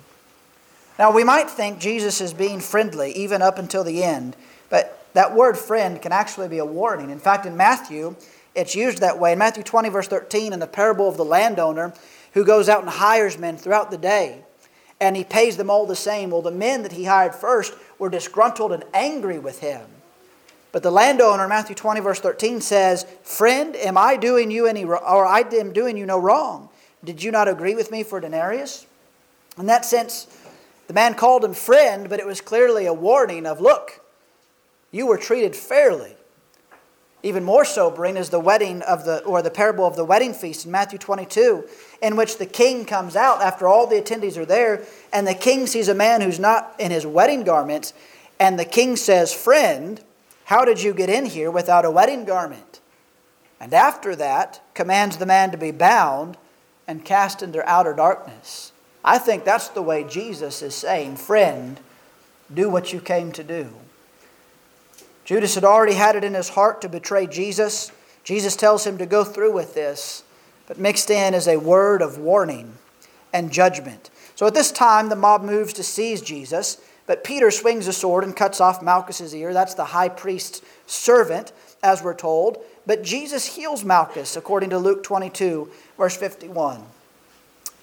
Now, 1.00 1.12
we 1.12 1.24
might 1.24 1.50
think 1.50 1.80
Jesus 1.80 2.22
is 2.22 2.32
being 2.32 2.60
friendly 2.60 3.12
even 3.14 3.42
up 3.42 3.58
until 3.58 3.84
the 3.84 4.04
end, 4.04 4.36
but 4.70 5.04
that 5.14 5.34
word 5.34 5.58
friend 5.58 6.00
can 6.00 6.12
actually 6.12 6.48
be 6.48 6.60
a 6.60 6.66
warning. 6.66 7.10
In 7.10 7.20
fact, 7.20 7.48
in 7.48 7.58
Matthew, 7.58 8.16
it's 8.54 8.76
used 8.76 9.00
that 9.00 9.18
way. 9.18 9.34
In 9.34 9.40
Matthew 9.40 9.64
20, 9.64 9.90
verse 9.90 10.08
13, 10.08 10.54
in 10.54 10.60
the 10.60 10.68
parable 10.68 11.10
of 11.10 11.18
the 11.18 11.26
landowner, 11.26 11.94
who 12.34 12.46
goes 12.46 12.70
out 12.70 12.82
and 12.82 12.90
hires 12.90 13.38
men 13.38 13.58
throughout 13.58 13.90
the 13.90 13.98
day, 13.98 14.44
and 15.02 15.18
he 15.18 15.24
pays 15.24 15.58
them 15.58 15.72
all 15.72 15.88
the 15.88 15.96
same. 15.96 16.30
Well, 16.30 16.44
the 16.44 16.52
men 16.52 16.84
that 16.84 16.92
he 16.92 17.06
hired 17.06 17.34
first 17.34 17.74
were 17.98 18.10
disgruntled 18.10 18.72
and 18.72 18.86
angry 18.94 19.40
with 19.40 19.60
him. 19.60 19.82
But 20.72 20.84
the 20.84 20.92
landowner, 20.92 21.48
Matthew 21.48 21.76
20, 21.76 22.00
verse 22.00 22.20
13, 22.20 22.62
says, 22.62 23.06
Friend, 23.24 23.76
am 23.76 23.98
I 23.98 24.16
doing 24.16 24.52
you 24.52 24.68
any 24.68 24.86
or 24.86 25.26
I 25.26 25.40
am 25.42 25.74
doing 25.74 25.98
you 25.98 26.06
no 26.06 26.20
wrong? 26.20 26.70
Did 27.04 27.24
you 27.24 27.32
not 27.32 27.48
agree 27.48 27.76
with 27.76 27.92
me 27.92 28.04
for 28.04 28.22
denarius? 28.22 28.86
In 29.58 29.66
that 29.66 29.84
sense, 29.84 30.28
the 30.88 30.94
man 30.94 31.16
called 31.16 31.44
him 31.44 31.56
friend, 31.56 32.08
but 32.08 32.20
it 32.20 32.26
was 32.26 32.40
clearly 32.40 32.86
a 32.86 32.94
warning 32.94 33.46
of, 33.46 33.60
look, 33.60 34.02
you 34.92 35.08
were 35.08 35.18
treated 35.18 35.56
fairly. 35.56 36.16
Even 37.24 37.44
more 37.44 37.66
sobering 37.66 38.18
is 38.18 38.30
the 38.30 38.40
wedding 38.40 38.82
of 38.84 39.06
the 39.06 39.24
or 39.24 39.42
the 39.42 39.52
parable 39.52 39.86
of 39.86 39.96
the 39.96 40.06
wedding 40.06 40.34
feast 40.34 40.66
in 40.66 40.72
Matthew 40.72 40.98
22, 40.98 41.68
in 42.02 42.16
which 42.16 42.38
the 42.38 42.46
king 42.46 42.86
comes 42.86 43.16
out 43.16 43.42
after 43.42 43.68
all 43.68 43.88
the 43.88 44.02
attendees 44.02 44.38
are 44.38 44.46
there, 44.46 44.84
and 45.14 45.28
the 45.28 45.34
king 45.34 45.68
sees 45.68 45.88
a 45.88 45.94
man 45.94 46.22
who's 46.22 46.40
not 46.40 46.76
in 46.80 46.92
his 46.92 47.06
wedding 47.06 47.44
garments, 47.44 47.94
and 48.40 48.58
the 48.58 48.66
king 48.66 48.96
says, 48.96 49.34
Friend, 49.34 50.02
how 50.46 50.66
did 50.66 50.82
you 50.82 50.94
get 50.94 51.10
in 51.10 51.26
here 51.26 51.52
without 51.52 51.86
a 51.86 51.92
wedding 51.92 52.26
garment? 52.26 52.80
And 53.60 53.74
after 53.74 54.16
that, 54.16 54.62
commands 54.74 55.18
the 55.18 55.26
man 55.28 55.52
to 55.52 55.58
be 55.58 55.72
bound 55.72 56.38
and 56.88 57.06
cast 57.06 57.44
into 57.44 57.64
outer 57.70 57.94
darkness. 57.94 58.72
I 59.04 59.20
think 59.20 59.44
that's 59.44 59.70
the 59.70 59.82
way 59.82 60.04
Jesus 60.04 60.62
is 60.62 60.76
saying, 60.76 61.18
Friend, 61.18 61.80
do 62.54 62.70
what 62.70 62.92
you 62.92 63.00
came 63.00 63.32
to 63.34 63.44
do. 63.44 63.70
Judas 65.24 65.56
had 65.56 65.64
already 65.64 65.94
had 65.94 66.16
it 66.16 66.24
in 66.24 66.34
his 66.34 66.50
heart 66.50 66.82
to 66.82 66.90
betray 66.90 67.28
Jesus. 67.28 67.92
Jesus 68.24 68.56
tells 68.56 68.86
him 68.86 68.98
to 68.98 69.06
go 69.06 69.24
through 69.24 69.54
with 69.54 69.74
this, 69.74 70.24
but 70.72 70.80
mixed 70.80 71.10
in 71.10 71.34
is 71.34 71.50
a 71.50 71.58
word 71.58 72.02
of 72.02 72.18
warning 72.18 72.76
and 73.34 73.52
judgment. 73.52 74.10
So 74.36 74.48
at 74.48 74.54
this 74.54 74.72
time, 74.72 75.10
the 75.10 75.18
mob 75.18 75.44
moves 75.44 75.74
to 75.74 75.84
seize 75.84 76.22
Jesus, 76.22 76.80
but 77.06 77.26
Peter 77.26 77.52
swings 77.52 77.88
a 77.88 77.92
sword 77.92 78.24
and 78.24 78.34
cuts 78.34 78.62
off 78.62 78.82
Malchus's 78.82 79.36
ear. 79.36 79.52
That's 79.54 79.74
the 79.74 79.84
high 79.84 80.08
priest's 80.08 80.62
servant, 80.88 81.52
as 81.84 82.02
we're 82.02 82.16
told. 82.16 82.64
But 82.86 83.04
Jesus 83.04 83.58
heals 83.58 83.84
Malchus, 83.84 84.38
according 84.38 84.70
to 84.70 84.80
Luke 84.80 85.04
22, 85.04 85.70
verse 85.98 86.16
51. 86.16 86.82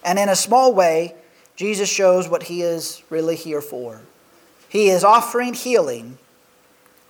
And 0.02 0.18
in 0.18 0.30
a 0.30 0.34
small 0.34 0.72
way, 0.72 1.14
Jesus 1.56 1.90
shows 1.90 2.26
what 2.26 2.44
he 2.44 2.62
is 2.62 3.02
really 3.10 3.36
here 3.36 3.60
for. 3.60 4.00
He 4.66 4.88
is 4.88 5.04
offering 5.04 5.52
healing 5.52 6.16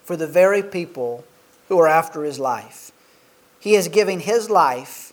for 0.03 0.17
the 0.17 0.27
very 0.27 0.64
people 0.64 1.25
who 1.69 1.79
are 1.79 1.87
after 1.87 2.25
his 2.25 2.41
life. 2.41 2.91
He 3.61 3.77
is 3.77 3.87
giving 3.87 4.19
his 4.19 4.51
life 4.51 5.08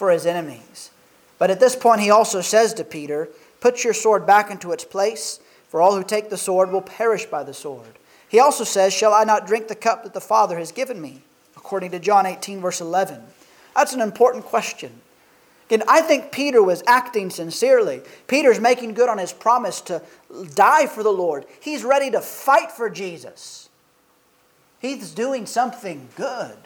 for 0.00 0.10
his 0.10 0.24
enemies. 0.24 0.90
But 1.36 1.50
at 1.50 1.60
this 1.60 1.76
point, 1.76 2.00
he 2.00 2.10
also 2.10 2.40
says 2.40 2.72
to 2.72 2.84
Peter, 2.84 3.28
Put 3.60 3.84
your 3.84 3.92
sword 3.92 4.26
back 4.26 4.50
into 4.50 4.72
its 4.72 4.82
place, 4.82 5.40
for 5.68 5.82
all 5.82 5.94
who 5.94 6.02
take 6.02 6.30
the 6.30 6.38
sword 6.38 6.72
will 6.72 6.80
perish 6.80 7.26
by 7.26 7.42
the 7.42 7.52
sword. 7.52 7.98
He 8.26 8.40
also 8.40 8.64
says, 8.64 8.94
Shall 8.94 9.12
I 9.12 9.24
not 9.24 9.46
drink 9.46 9.68
the 9.68 9.74
cup 9.74 10.04
that 10.04 10.14
the 10.14 10.20
Father 10.22 10.58
has 10.58 10.72
given 10.72 11.02
me? 11.02 11.20
According 11.54 11.90
to 11.90 11.98
John 11.98 12.24
18, 12.24 12.62
verse 12.62 12.80
11. 12.80 13.20
That's 13.76 13.92
an 13.92 14.00
important 14.00 14.46
question. 14.46 14.90
And 15.68 15.82
I 15.86 16.00
think 16.00 16.32
Peter 16.32 16.62
was 16.62 16.82
acting 16.86 17.28
sincerely. 17.28 18.00
Peter's 18.26 18.58
making 18.58 18.94
good 18.94 19.10
on 19.10 19.18
his 19.18 19.34
promise 19.34 19.82
to 19.82 20.00
die 20.54 20.86
for 20.86 21.02
the 21.02 21.12
Lord. 21.12 21.44
He's 21.60 21.84
ready 21.84 22.10
to 22.12 22.22
fight 22.22 22.72
for 22.72 22.88
Jesus. 22.88 23.68
He's 24.78 25.10
doing 25.10 25.44
something 25.44 26.08
good. 26.16 26.56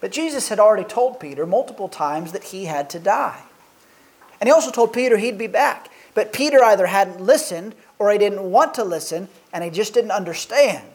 But 0.00 0.12
Jesus 0.12 0.48
had 0.48 0.60
already 0.60 0.84
told 0.84 1.20
Peter 1.20 1.46
multiple 1.46 1.88
times 1.88 2.32
that 2.32 2.44
he 2.44 2.66
had 2.66 2.88
to 2.90 2.98
die. 2.98 3.42
And 4.40 4.48
he 4.48 4.52
also 4.52 4.70
told 4.70 4.92
Peter 4.92 5.16
he'd 5.16 5.38
be 5.38 5.48
back. 5.48 5.90
But 6.14 6.32
Peter 6.32 6.62
either 6.62 6.86
hadn't 6.86 7.20
listened 7.20 7.74
or 7.98 8.12
he 8.12 8.18
didn't 8.18 8.42
want 8.42 8.74
to 8.74 8.84
listen 8.84 9.28
and 9.52 9.64
he 9.64 9.70
just 9.70 9.94
didn't 9.94 10.12
understand. 10.12 10.86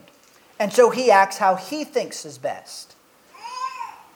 And 0.58 0.72
so 0.72 0.90
he 0.90 1.10
acts 1.10 1.38
how 1.38 1.56
he 1.56 1.84
thinks 1.84 2.24
is 2.24 2.38
best. 2.38 2.94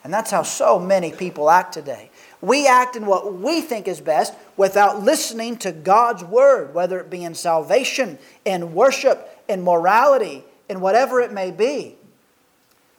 And 0.05 0.15
that's 0.15 0.31
how 0.31 0.43
so 0.43 0.79
many 0.79 1.13
people 1.13 1.51
act 1.51 1.75
today. 1.75 2.11
We 2.41 2.67
act 2.67 2.97
in 2.97 3.05
what 3.05 3.35
we 3.35 3.61
think 3.61 3.89
is 3.89 4.01
best 4.01 4.33
without 4.57 5.03
listening 5.03 5.57
to 5.59 5.73
God's 5.73 6.25
word, 6.25 6.73
whether 6.73 7.01
it 7.01 7.11
be 7.11 7.25
in 7.25 7.35
salvation, 7.35 8.19
in 8.45 8.75
worship, 8.75 9.29
in 9.49 9.63
morality, 9.63 10.45
in 10.69 10.81
whatever 10.81 11.21
it 11.21 11.33
may 11.33 11.51
be. 11.51 11.98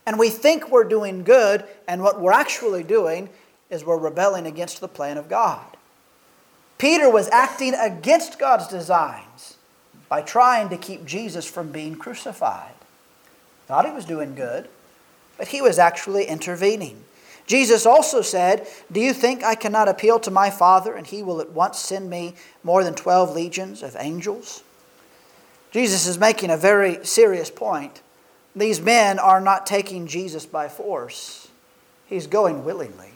And 0.09 0.17
we 0.17 0.31
think 0.31 0.71
we're 0.71 0.85
doing 0.85 1.23
good, 1.23 1.65
and 1.87 2.01
what 2.01 2.19
we're 2.19 2.31
actually 2.31 2.81
doing 2.81 3.29
is 3.69 3.85
we're 3.85 3.95
rebelling 3.95 4.47
against 4.47 4.81
the 4.81 4.87
plan 4.87 5.19
of 5.19 5.29
God. 5.29 5.77
Peter 6.79 7.07
was 7.11 7.29
acting 7.29 7.75
against 7.75 8.39
God's 8.39 8.67
designs 8.67 9.57
by 10.09 10.23
trying 10.23 10.69
to 10.69 10.77
keep 10.77 11.05
Jesus 11.05 11.45
from 11.45 11.71
being 11.71 11.93
crucified. 11.93 12.73
Thought 13.67 13.85
he 13.85 13.91
was 13.91 14.03
doing 14.03 14.33
good, 14.33 14.67
but 15.37 15.49
he 15.49 15.61
was 15.61 15.77
actually 15.77 16.25
intervening. 16.25 17.03
Jesus 17.45 17.85
also 17.85 18.23
said, 18.23 18.65
Do 18.91 18.99
you 18.99 19.13
think 19.13 19.43
I 19.43 19.53
cannot 19.53 19.87
appeal 19.87 20.19
to 20.21 20.31
my 20.31 20.49
Father 20.49 20.95
and 20.95 21.05
he 21.05 21.21
will 21.21 21.39
at 21.39 21.51
once 21.51 21.77
send 21.77 22.09
me 22.09 22.33
more 22.63 22.83
than 22.83 22.95
12 22.95 23.35
legions 23.35 23.83
of 23.83 23.95
angels? 23.99 24.63
Jesus 25.69 26.07
is 26.07 26.17
making 26.17 26.49
a 26.49 26.57
very 26.57 27.05
serious 27.05 27.51
point. 27.51 28.01
These 28.55 28.81
men 28.81 29.19
are 29.19 29.41
not 29.41 29.65
taking 29.65 30.07
Jesus 30.07 30.45
by 30.45 30.67
force, 30.67 31.49
he's 32.07 32.27
going 32.27 32.65
willingly. 32.65 33.11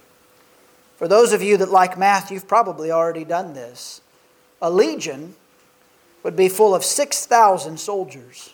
For 0.98 1.08
those 1.08 1.34
of 1.34 1.41
you 1.41 1.58
that 1.58 1.72
like 1.72 1.98
math, 1.98 2.32
you've 2.32 2.48
probably 2.48 2.91
already 2.91 3.26
done 3.26 3.54
this. 3.54 4.02
A 4.62 4.69
legion 4.69 5.36
would 6.22 6.36
be 6.36 6.48
full 6.48 6.74
of 6.74 6.86
6,000 6.86 7.78
soldiers. 7.78 8.54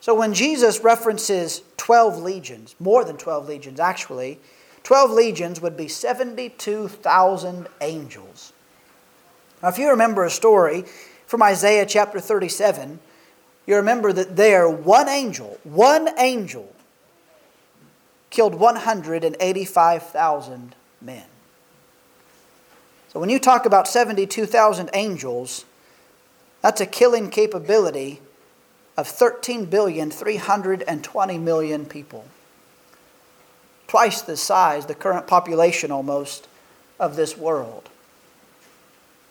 So 0.00 0.14
when 0.14 0.34
Jesus 0.34 0.80
references 0.84 1.62
12 1.78 2.18
legions, 2.22 2.76
more 2.78 3.04
than 3.04 3.16
12 3.16 3.48
legions 3.48 3.80
actually, 3.80 4.38
12 4.84 5.10
legions 5.10 5.60
would 5.60 5.76
be 5.76 5.88
72,000 5.88 7.66
angels. 7.80 8.52
Now, 9.62 9.68
if 9.70 9.78
you 9.78 9.90
remember 9.90 10.24
a 10.24 10.30
story 10.30 10.84
from 11.26 11.42
Isaiah 11.42 11.86
chapter 11.86 12.20
37, 12.20 13.00
you 13.66 13.76
remember 13.76 14.12
that 14.12 14.36
there, 14.36 14.68
one 14.68 15.08
angel, 15.08 15.58
one 15.64 16.10
angel, 16.18 16.70
killed 18.30 18.54
185,000 18.54 20.74
men. 21.00 21.24
So 23.08 23.18
when 23.18 23.30
you 23.30 23.38
talk 23.38 23.64
about 23.66 23.88
72,000 23.88 24.90
angels, 24.92 25.64
that's 26.60 26.80
a 26.80 26.86
killing 26.86 27.30
capability 27.30 28.20
of 28.96 29.08
13 29.08 29.66
billion 29.66 30.10
320 30.10 31.38
million 31.38 31.86
people. 31.86 32.24
Twice 33.88 34.22
the 34.22 34.36
size, 34.36 34.86
the 34.86 34.94
current 34.94 35.26
population 35.26 35.90
almost, 35.90 36.46
of 36.98 37.16
this 37.16 37.36
world. 37.36 37.90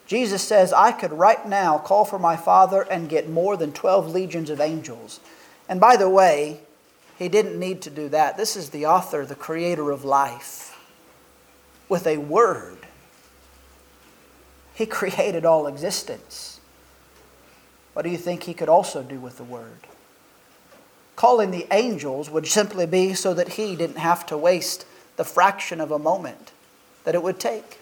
Jesus 0.06 0.42
says, 0.42 0.72
I 0.72 0.92
could 0.92 1.12
right 1.12 1.46
now 1.46 1.78
call 1.78 2.04
for 2.04 2.18
my 2.18 2.36
Father 2.36 2.82
and 2.82 3.08
get 3.08 3.28
more 3.28 3.56
than 3.56 3.72
12 3.72 4.12
legions 4.12 4.50
of 4.50 4.60
angels. 4.60 5.20
And 5.68 5.80
by 5.80 5.96
the 5.96 6.08
way, 6.08 6.60
he 7.18 7.28
didn't 7.28 7.58
need 7.58 7.82
to 7.82 7.90
do 7.90 8.08
that. 8.10 8.36
This 8.36 8.56
is 8.56 8.70
the 8.70 8.86
author, 8.86 9.24
the 9.24 9.34
creator 9.34 9.90
of 9.90 10.04
life, 10.04 10.78
with 11.88 12.06
a 12.06 12.18
word. 12.18 12.86
He 14.74 14.86
created 14.86 15.44
all 15.44 15.66
existence. 15.66 16.60
What 17.94 18.02
do 18.02 18.10
you 18.10 18.18
think 18.18 18.42
he 18.42 18.54
could 18.54 18.68
also 18.68 19.02
do 19.02 19.18
with 19.18 19.38
the 19.38 19.44
word? 19.44 19.86
Calling 21.16 21.50
the 21.50 21.66
angels 21.72 22.28
would 22.28 22.46
simply 22.46 22.84
be 22.84 23.14
so 23.14 23.32
that 23.32 23.54
he 23.54 23.74
didn't 23.74 23.96
have 23.96 24.26
to 24.26 24.36
waste 24.36 24.84
the 25.16 25.24
fraction 25.24 25.80
of 25.80 25.90
a 25.90 25.98
moment 25.98 26.52
that 27.04 27.14
it 27.14 27.22
would 27.22 27.40
take. 27.40 27.80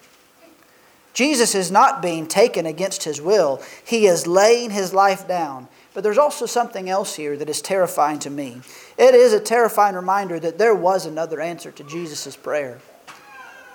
Jesus 1.14 1.55
is 1.55 1.70
not 1.70 2.03
being 2.03 2.27
taken 2.27 2.66
against 2.66 3.05
his 3.05 3.22
will, 3.22 3.62
he 3.85 4.07
is 4.07 4.27
laying 4.27 4.70
his 4.70 4.92
life 4.92 5.27
down. 5.27 5.68
But 5.94 6.03
there's 6.03 6.18
also 6.18 6.44
something 6.44 6.90
else 6.90 7.14
here 7.14 7.37
that 7.37 7.48
is 7.48 7.62
terrifying 7.62 8.18
to 8.18 8.31
me. 8.31 8.61
It 8.98 9.14
is 9.14 9.33
a 9.33 9.38
terrifying 9.38 9.94
reminder 9.94 10.40
that 10.40 10.59
there 10.59 10.74
was 10.74 11.07
another 11.07 11.40
answer 11.40 11.70
to 11.70 11.85
Jesus' 11.85 12.37
prayer. 12.37 12.81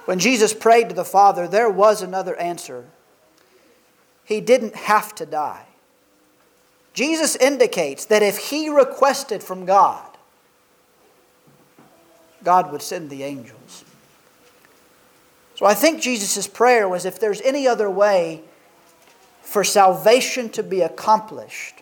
When 0.03 0.19
Jesus 0.19 0.53
prayed 0.53 0.89
to 0.89 0.95
the 0.95 1.05
Father, 1.05 1.47
there 1.47 1.69
was 1.69 2.01
another 2.01 2.35
answer. 2.35 2.85
He 4.25 4.41
didn't 4.41 4.75
have 4.75 5.15
to 5.15 5.25
die. 5.25 5.65
Jesus 6.93 7.37
indicates 7.37 8.03
that 8.05 8.21
if 8.21 8.49
he 8.49 8.67
requested 8.67 9.41
from 9.41 9.65
God, 9.65 10.05
God 12.43 12.71
would 12.71 12.81
send 12.81 13.09
the 13.09 13.23
angels. 13.23 13.85
So 15.59 15.65
I 15.65 15.73
think 15.73 16.01
Jesus' 16.01 16.47
prayer 16.47 16.87
was 16.87 17.03
if 17.03 17.19
there's 17.19 17.41
any 17.41 17.67
other 17.67 17.89
way 17.89 18.43
for 19.41 19.61
salvation 19.65 20.47
to 20.51 20.63
be 20.63 20.79
accomplished, 20.79 21.81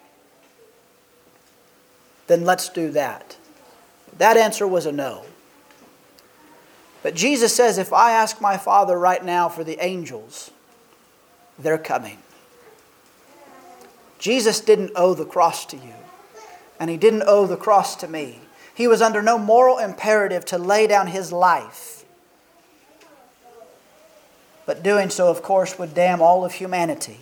then 2.25 2.43
let's 2.43 2.69
do 2.69 2.89
that. 2.89 3.37
That 4.17 4.35
answer 4.35 4.67
was 4.67 4.87
a 4.87 4.91
no. 4.91 5.25
But 7.03 7.13
Jesus 7.13 7.55
says, 7.55 7.77
if 7.77 7.93
I 7.93 8.13
ask 8.13 8.41
my 8.41 8.57
Father 8.57 8.97
right 8.97 9.23
now 9.23 9.47
for 9.47 9.63
the 9.63 9.77
angels, 9.79 10.49
they're 11.59 11.77
coming. 11.77 12.17
Jesus 14.17 14.59
didn't 14.59 14.93
owe 14.95 15.13
the 15.13 15.23
cross 15.23 15.67
to 15.67 15.77
you, 15.77 15.93
and 16.79 16.89
he 16.89 16.97
didn't 16.97 17.25
owe 17.27 17.45
the 17.45 17.55
cross 17.55 17.95
to 17.97 18.07
me. 18.07 18.39
He 18.73 18.87
was 18.87 19.03
under 19.03 19.21
no 19.21 19.37
moral 19.37 19.77
imperative 19.77 20.45
to 20.45 20.57
lay 20.57 20.87
down 20.87 21.05
his 21.05 21.31
life. 21.31 21.96
But 24.67 24.83
doing 24.83 25.09
so, 25.09 25.29
of 25.29 25.41
course, 25.41 25.79
would 25.79 25.95
damn 25.95 26.21
all 26.21 26.45
of 26.45 26.53
humanity. 26.53 27.21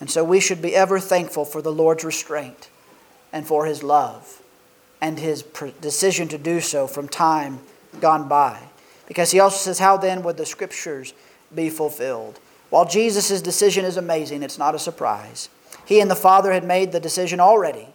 And 0.00 0.10
so 0.10 0.24
we 0.24 0.40
should 0.40 0.62
be 0.62 0.74
ever 0.74 0.98
thankful 0.98 1.44
for 1.44 1.60
the 1.60 1.72
Lord's 1.72 2.04
restraint 2.04 2.70
and 3.32 3.46
for 3.46 3.66
his 3.66 3.82
love 3.82 4.40
and 5.00 5.18
his 5.18 5.42
decision 5.80 6.28
to 6.28 6.38
do 6.38 6.60
so 6.60 6.86
from 6.86 7.08
time 7.08 7.60
gone 8.00 8.28
by. 8.28 8.58
Because 9.06 9.32
he 9.32 9.40
also 9.40 9.58
says, 9.58 9.80
How 9.80 9.96
then 9.96 10.22
would 10.22 10.36
the 10.36 10.46
scriptures 10.46 11.12
be 11.54 11.68
fulfilled? 11.68 12.38
While 12.70 12.86
Jesus' 12.86 13.42
decision 13.42 13.84
is 13.84 13.96
amazing, 13.96 14.42
it's 14.42 14.58
not 14.58 14.74
a 14.74 14.78
surprise. 14.78 15.50
He 15.84 16.00
and 16.00 16.10
the 16.10 16.16
Father 16.16 16.52
had 16.52 16.64
made 16.64 16.92
the 16.92 17.00
decision 17.00 17.40
already 17.40 17.88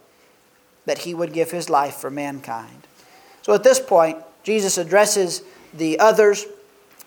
that 0.84 0.98
he 0.98 1.14
would 1.14 1.32
give 1.32 1.50
his 1.50 1.68
life 1.68 1.94
for 1.94 2.10
mankind. 2.10 2.86
So 3.42 3.54
at 3.54 3.64
this 3.64 3.80
point, 3.80 4.18
Jesus 4.42 4.78
addresses 4.78 5.42
the 5.74 5.98
others. 5.98 6.44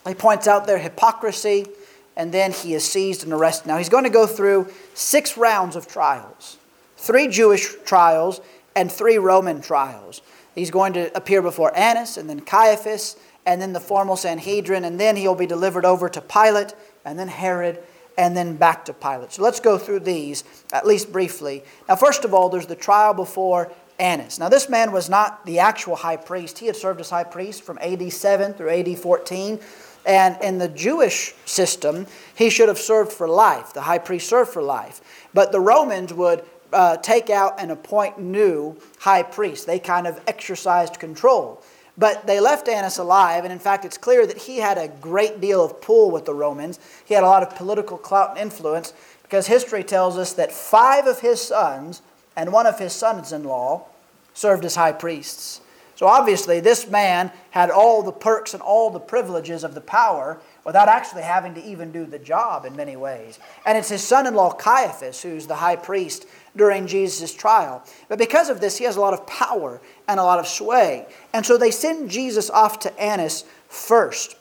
He 0.07 0.13
points 0.13 0.47
out 0.47 0.65
their 0.65 0.79
hypocrisy, 0.79 1.67
and 2.15 2.31
then 2.31 2.51
he 2.51 2.73
is 2.73 2.83
seized 2.83 3.23
and 3.23 3.33
arrested. 3.33 3.67
Now, 3.67 3.77
he's 3.77 3.89
going 3.89 4.03
to 4.03 4.09
go 4.09 4.27
through 4.27 4.71
six 4.93 5.37
rounds 5.37 5.75
of 5.75 5.87
trials 5.87 6.57
three 6.97 7.27
Jewish 7.27 7.73
trials 7.83 8.41
and 8.75 8.91
three 8.91 9.17
Roman 9.17 9.59
trials. 9.59 10.21
He's 10.53 10.69
going 10.69 10.93
to 10.93 11.15
appear 11.17 11.41
before 11.41 11.75
Annas 11.75 12.15
and 12.15 12.29
then 12.29 12.41
Caiaphas 12.41 13.15
and 13.43 13.59
then 13.59 13.73
the 13.73 13.79
formal 13.79 14.15
Sanhedrin, 14.15 14.85
and 14.85 14.99
then 14.99 15.15
he'll 15.15 15.33
be 15.33 15.47
delivered 15.47 15.83
over 15.83 16.07
to 16.09 16.21
Pilate 16.21 16.75
and 17.03 17.17
then 17.17 17.27
Herod 17.27 17.79
and 18.17 18.37
then 18.37 18.55
back 18.55 18.85
to 18.85 18.93
Pilate. 18.93 19.31
So 19.31 19.41
let's 19.41 19.59
go 19.59 19.79
through 19.79 20.01
these, 20.01 20.43
at 20.71 20.85
least 20.85 21.11
briefly. 21.11 21.63
Now, 21.89 21.95
first 21.95 22.23
of 22.23 22.35
all, 22.35 22.49
there's 22.49 22.67
the 22.67 22.75
trial 22.75 23.15
before 23.15 23.71
Annas. 23.97 24.37
Now, 24.37 24.49
this 24.49 24.69
man 24.69 24.91
was 24.91 25.09
not 25.09 25.45
the 25.45 25.59
actual 25.59 25.95
high 25.95 26.17
priest. 26.17 26.59
He 26.59 26.67
had 26.67 26.75
served 26.75 26.99
as 26.99 27.09
high 27.09 27.23
priest 27.23 27.63
from 27.63 27.79
AD 27.79 28.11
7 28.11 28.53
through 28.53 28.69
AD 28.69 28.97
14. 28.99 29.59
And 30.05 30.41
in 30.41 30.57
the 30.57 30.67
Jewish 30.67 31.33
system, 31.45 32.07
he 32.35 32.49
should 32.49 32.69
have 32.69 32.79
served 32.79 33.11
for 33.11 33.27
life. 33.27 33.73
The 33.73 33.81
high 33.81 33.99
priest 33.99 34.27
served 34.27 34.51
for 34.51 34.61
life. 34.61 35.01
But 35.33 35.51
the 35.51 35.59
Romans 35.59 36.13
would 36.13 36.43
uh, 36.73 36.97
take 36.97 37.29
out 37.29 37.59
and 37.59 37.71
appoint 37.71 38.19
new 38.19 38.77
high 38.99 39.23
priests. 39.23 39.65
They 39.65 39.79
kind 39.79 40.07
of 40.07 40.19
exercised 40.27 40.99
control. 40.99 41.61
But 41.97 42.25
they 42.25 42.39
left 42.39 42.67
Annas 42.67 42.97
alive, 42.97 43.43
and 43.43 43.51
in 43.51 43.59
fact, 43.59 43.85
it's 43.85 43.97
clear 43.97 44.25
that 44.25 44.37
he 44.37 44.57
had 44.57 44.77
a 44.77 44.87
great 44.87 45.41
deal 45.41 45.63
of 45.63 45.81
pull 45.81 46.09
with 46.09 46.25
the 46.25 46.33
Romans. 46.33 46.79
He 47.05 47.13
had 47.13 47.23
a 47.23 47.27
lot 47.27 47.43
of 47.43 47.55
political 47.55 47.97
clout 47.97 48.31
and 48.31 48.39
influence 48.39 48.93
because 49.23 49.47
history 49.47 49.83
tells 49.83 50.17
us 50.17 50.33
that 50.33 50.51
five 50.51 51.05
of 51.05 51.19
his 51.19 51.41
sons 51.41 52.01
and 52.35 52.51
one 52.51 52.65
of 52.65 52.79
his 52.79 52.93
sons 52.93 53.31
in 53.31 53.43
law 53.43 53.85
served 54.33 54.65
as 54.65 54.75
high 54.75 54.93
priests. 54.93 55.61
So 56.01 56.07
obviously, 56.07 56.61
this 56.61 56.89
man 56.89 57.31
had 57.51 57.69
all 57.69 58.01
the 58.01 58.11
perks 58.11 58.55
and 58.55 58.63
all 58.63 58.89
the 58.89 58.99
privileges 58.99 59.63
of 59.63 59.75
the 59.75 59.81
power, 59.81 60.41
without 60.65 60.87
actually 60.87 61.21
having 61.21 61.53
to 61.53 61.63
even 61.63 61.91
do 61.91 62.05
the 62.05 62.17
job 62.17 62.65
in 62.65 62.75
many 62.75 62.95
ways. 62.95 63.37
And 63.67 63.77
it's 63.77 63.89
his 63.89 64.01
son 64.03 64.25
in 64.25 64.33
law, 64.33 64.51
Caiaphas, 64.51 65.21
who's 65.21 65.45
the 65.45 65.57
high 65.57 65.75
priest 65.75 66.25
during 66.55 66.87
Jesus' 66.87 67.35
trial. 67.35 67.83
But 68.09 68.17
because 68.17 68.49
of 68.49 68.61
this, 68.61 68.79
he 68.79 68.85
has 68.85 68.95
a 68.95 68.99
lot 68.99 69.13
of 69.13 69.27
power 69.27 69.79
and 70.07 70.19
a 70.19 70.23
lot 70.23 70.39
of 70.39 70.47
sway. 70.47 71.05
And 71.33 71.45
so 71.45 71.55
they 71.55 71.69
send 71.69 72.09
Jesus 72.09 72.49
off 72.49 72.79
to 72.79 72.99
Annas 72.99 73.43
first. 73.67 74.35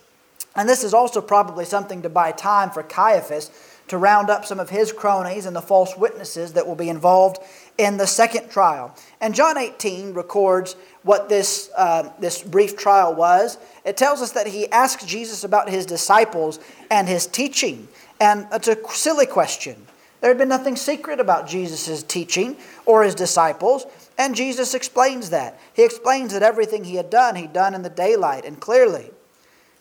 And 0.56 0.66
this 0.66 0.82
is 0.82 0.94
also 0.94 1.20
probably 1.20 1.66
something 1.66 2.00
to 2.00 2.08
buy 2.08 2.32
time 2.32 2.70
for 2.70 2.82
Caiaphas 2.82 3.50
to 3.90 3.98
round 3.98 4.30
up 4.30 4.46
some 4.46 4.60
of 4.60 4.70
his 4.70 4.92
cronies 4.92 5.46
and 5.46 5.56
the 5.56 5.60
false 5.60 5.96
witnesses 5.96 6.52
that 6.52 6.64
will 6.64 6.76
be 6.76 6.88
involved 6.88 7.38
in 7.76 7.96
the 7.96 8.06
second 8.06 8.48
trial. 8.48 8.94
And 9.20 9.34
John 9.34 9.58
18 9.58 10.14
records 10.14 10.76
what 11.02 11.28
this, 11.28 11.70
uh, 11.76 12.10
this 12.18 12.42
brief 12.42 12.76
trial 12.76 13.14
was. 13.14 13.58
It 13.84 13.96
tells 13.96 14.20
us 14.20 14.32
that 14.32 14.46
he 14.46 14.68
asked 14.70 15.06
Jesus 15.06 15.44
about 15.44 15.68
his 15.70 15.86
disciples 15.86 16.60
and 16.90 17.08
his 17.08 17.26
teaching. 17.26 17.88
And 18.20 18.46
it's 18.52 18.68
a 18.68 18.76
silly 18.90 19.26
question. 19.26 19.86
There 20.20 20.28
had 20.28 20.38
been 20.38 20.48
nothing 20.48 20.76
secret 20.76 21.18
about 21.18 21.48
Jesus' 21.48 22.02
teaching 22.02 22.56
or 22.84 23.02
his 23.02 23.14
disciples, 23.14 23.86
and 24.18 24.34
Jesus 24.34 24.74
explains 24.74 25.30
that. 25.30 25.58
He 25.72 25.82
explains 25.82 26.34
that 26.34 26.42
everything 26.42 26.84
he 26.84 26.96
had 26.96 27.08
done, 27.08 27.36
he'd 27.36 27.54
done 27.54 27.74
in 27.74 27.82
the 27.82 27.88
daylight 27.88 28.44
and 28.44 28.60
clearly. 28.60 29.10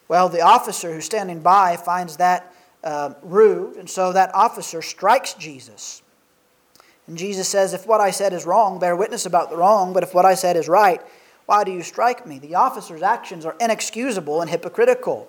Well, 0.08 0.30
the 0.30 0.42
officer 0.42 0.94
who's 0.94 1.06
standing 1.06 1.42
by 1.42 1.76
finds 1.76 2.18
that 2.18 2.54
uh, 2.84 3.14
rude, 3.22 3.76
and 3.76 3.90
so 3.90 4.14
that 4.14 4.34
officer 4.34 4.82
strikes 4.82 5.34
Jesus. 5.34 6.02
And 7.10 7.18
Jesus 7.18 7.50
says, 7.50 7.74
If 7.74 7.88
what 7.88 8.00
I 8.00 8.12
said 8.12 8.34
is 8.34 8.46
wrong, 8.46 8.78
bear 8.78 8.96
witness 8.96 9.26
about 9.26 9.50
the 9.50 9.58
wrong, 9.58 9.94
but 9.94 10.04
if 10.04 10.14
what 10.14 10.26
I 10.26 10.36
said 10.36 10.56
is 10.56 10.70
right, 10.70 11.02
why 11.48 11.64
do 11.64 11.72
you 11.72 11.82
strike 11.82 12.28
me? 12.28 12.38
The 12.38 12.54
officer's 12.54 13.02
actions 13.02 13.46
are 13.46 13.56
inexcusable 13.60 14.42
and 14.42 14.50
hypocritical. 14.50 15.28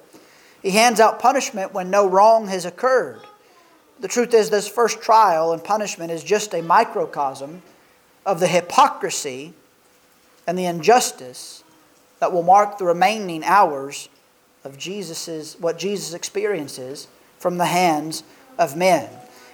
He 0.62 0.72
hands 0.72 1.00
out 1.00 1.18
punishment 1.18 1.72
when 1.72 1.88
no 1.88 2.06
wrong 2.06 2.48
has 2.48 2.66
occurred. 2.66 3.22
The 3.98 4.08
truth 4.08 4.34
is, 4.34 4.50
this 4.50 4.68
first 4.68 5.00
trial 5.00 5.54
and 5.54 5.64
punishment 5.64 6.10
is 6.10 6.22
just 6.22 6.52
a 6.52 6.60
microcosm 6.60 7.62
of 8.26 8.40
the 8.40 8.46
hypocrisy 8.46 9.54
and 10.46 10.58
the 10.58 10.66
injustice 10.66 11.64
that 12.18 12.30
will 12.30 12.42
mark 12.42 12.76
the 12.76 12.84
remaining 12.84 13.42
hours 13.42 14.10
of 14.64 14.76
Jesus's, 14.76 15.56
what 15.58 15.78
Jesus 15.78 16.12
experiences 16.12 17.08
from 17.38 17.56
the 17.56 17.64
hands 17.64 18.22
of 18.58 18.76
men. 18.76 19.08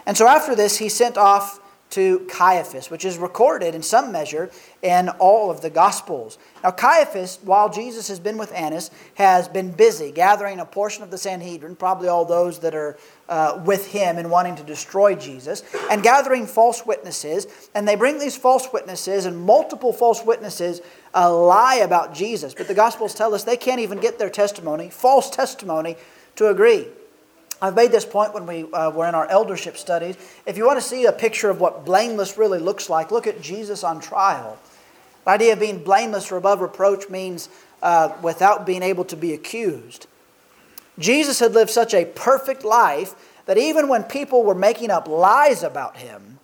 And 0.04 0.16
so 0.16 0.26
after 0.26 0.56
this, 0.56 0.78
he 0.78 0.88
sent 0.88 1.16
off 1.16 1.60
to 1.90 2.26
Caiaphas, 2.28 2.90
which 2.90 3.04
is 3.04 3.16
recorded 3.16 3.74
in 3.74 3.82
some 3.82 4.10
measure 4.10 4.50
in 4.82 5.08
all 5.08 5.50
of 5.50 5.60
the 5.60 5.70
Gospels. 5.70 6.36
Now, 6.62 6.72
Caiaphas, 6.72 7.38
while 7.42 7.68
Jesus 7.68 8.08
has 8.08 8.18
been 8.18 8.36
with 8.38 8.52
Annas, 8.52 8.90
has 9.14 9.48
been 9.48 9.70
busy 9.70 10.10
gathering 10.10 10.58
a 10.58 10.64
portion 10.64 11.02
of 11.04 11.10
the 11.10 11.18
Sanhedrin, 11.18 11.76
probably 11.76 12.08
all 12.08 12.24
those 12.24 12.58
that 12.60 12.74
are 12.74 12.98
uh, 13.28 13.62
with 13.64 13.86
him 13.86 14.18
in 14.18 14.30
wanting 14.30 14.56
to 14.56 14.62
destroy 14.62 15.14
Jesus, 15.14 15.62
and 15.90 16.02
gathering 16.02 16.46
false 16.46 16.84
witnesses. 16.84 17.46
And 17.74 17.86
they 17.86 17.94
bring 17.96 18.18
these 18.18 18.36
false 18.36 18.68
witnesses, 18.72 19.24
and 19.24 19.38
multiple 19.38 19.92
false 19.92 20.24
witnesses 20.24 20.80
uh, 21.14 21.32
lie 21.34 21.76
about 21.76 22.14
Jesus. 22.14 22.52
But 22.52 22.68
the 22.68 22.74
Gospels 22.74 23.14
tell 23.14 23.34
us 23.34 23.44
they 23.44 23.56
can't 23.56 23.80
even 23.80 23.98
get 23.98 24.18
their 24.18 24.30
testimony, 24.30 24.90
false 24.90 25.30
testimony, 25.30 25.96
to 26.34 26.48
agree. 26.48 26.88
I've 27.60 27.74
made 27.74 27.90
this 27.90 28.04
point 28.04 28.34
when 28.34 28.46
we 28.46 28.70
uh, 28.72 28.90
were 28.90 29.08
in 29.08 29.14
our 29.14 29.26
eldership 29.28 29.78
studies. 29.78 30.16
If 30.44 30.56
you 30.56 30.66
want 30.66 30.78
to 30.78 30.86
see 30.86 31.06
a 31.06 31.12
picture 31.12 31.48
of 31.48 31.60
what 31.60 31.84
blameless 31.84 32.36
really 32.36 32.58
looks 32.58 32.90
like, 32.90 33.10
look 33.10 33.26
at 33.26 33.40
Jesus 33.40 33.82
on 33.82 34.00
trial. 34.00 34.58
The 35.24 35.30
idea 35.30 35.52
of 35.54 35.60
being 35.60 35.82
blameless 35.82 36.30
or 36.30 36.36
above 36.36 36.60
reproach 36.60 37.08
means 37.08 37.48
uh, 37.82 38.14
without 38.22 38.66
being 38.66 38.82
able 38.82 39.04
to 39.06 39.16
be 39.16 39.32
accused. 39.32 40.06
Jesus 40.98 41.40
had 41.40 41.52
lived 41.52 41.70
such 41.70 41.94
a 41.94 42.04
perfect 42.04 42.64
life 42.64 43.14
that 43.46 43.58
even 43.58 43.88
when 43.88 44.02
people 44.02 44.44
were 44.44 44.54
making 44.54 44.90
up 44.90 45.08
lies 45.08 45.62
about 45.62 45.96
him, 45.96 46.38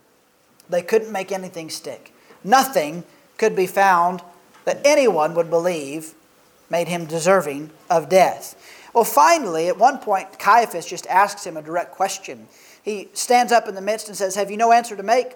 they 0.69 0.83
couldn't 0.83 1.13
make 1.13 1.33
anything 1.33 1.69
stick. 1.69 2.15
Nothing 2.45 3.05
could 3.39 3.55
be 3.55 3.67
found 3.67 4.23
that 4.65 4.81
anyone 4.85 5.35
would 5.35 5.51
believe 5.51 6.15
made 6.73 6.89
him 6.89 7.05
deserving 7.05 7.71
of 7.91 8.09
death. 8.09 8.57
Well, 8.95 9.05
finally, 9.05 9.69
at 9.69 9.79
one 9.79 9.99
point, 9.99 10.39
Caiaphas 10.39 10.87
just 10.87 11.07
asks 11.07 11.47
him 11.47 11.59
a 11.59 11.63
direct 11.63 11.93
question. 11.93 12.49
He 12.83 13.11
stands 13.13 13.53
up 13.53 13.69
in 13.69 13.75
the 13.75 13.83
midst 13.83 14.09
and 14.09 14.17
says, 14.17 14.35
Have 14.35 14.51
you 14.51 14.57
no 14.57 14.73
answer 14.73 14.97
to 14.97 15.03
make? 15.03 15.35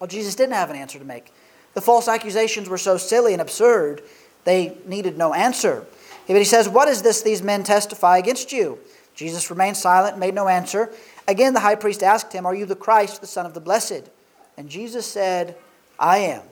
Well, 0.00 0.08
Jesus 0.08 0.34
didn't 0.34 0.54
have 0.54 0.70
an 0.70 0.76
answer 0.76 0.98
to 0.98 1.04
make. 1.04 1.32
The 1.74 1.82
false 1.82 2.08
accusations 2.08 2.70
were 2.70 2.78
so 2.78 2.96
silly 2.96 3.34
and 3.34 3.42
absurd, 3.42 4.02
they 4.44 4.78
needed 4.86 5.16
no 5.16 5.34
answer. 5.34 5.84
But 6.26 6.36
he 6.36 6.44
says, 6.44 6.68
What 6.70 6.88
is 6.88 7.02
this 7.02 7.20
these 7.20 7.42
men 7.42 7.64
testify 7.64 8.16
against 8.16 8.50
you? 8.50 8.78
Jesus 9.14 9.50
remained 9.50 9.76
silent, 9.76 10.16
made 10.16 10.34
no 10.34 10.48
answer. 10.48 10.90
Again, 11.28 11.52
the 11.52 11.60
high 11.60 11.74
priest 11.74 12.02
asked 12.02 12.32
him, 12.32 12.46
Are 12.46 12.54
you 12.54 12.64
the 12.64 12.76
Christ, 12.76 13.20
the 13.20 13.26
Son 13.26 13.44
of 13.44 13.52
the 13.52 13.60
Blessed? 13.60 14.08
And 14.56 14.70
Jesus 14.70 15.06
said, 15.06 15.54
I 15.98 16.18
am. 16.18 16.42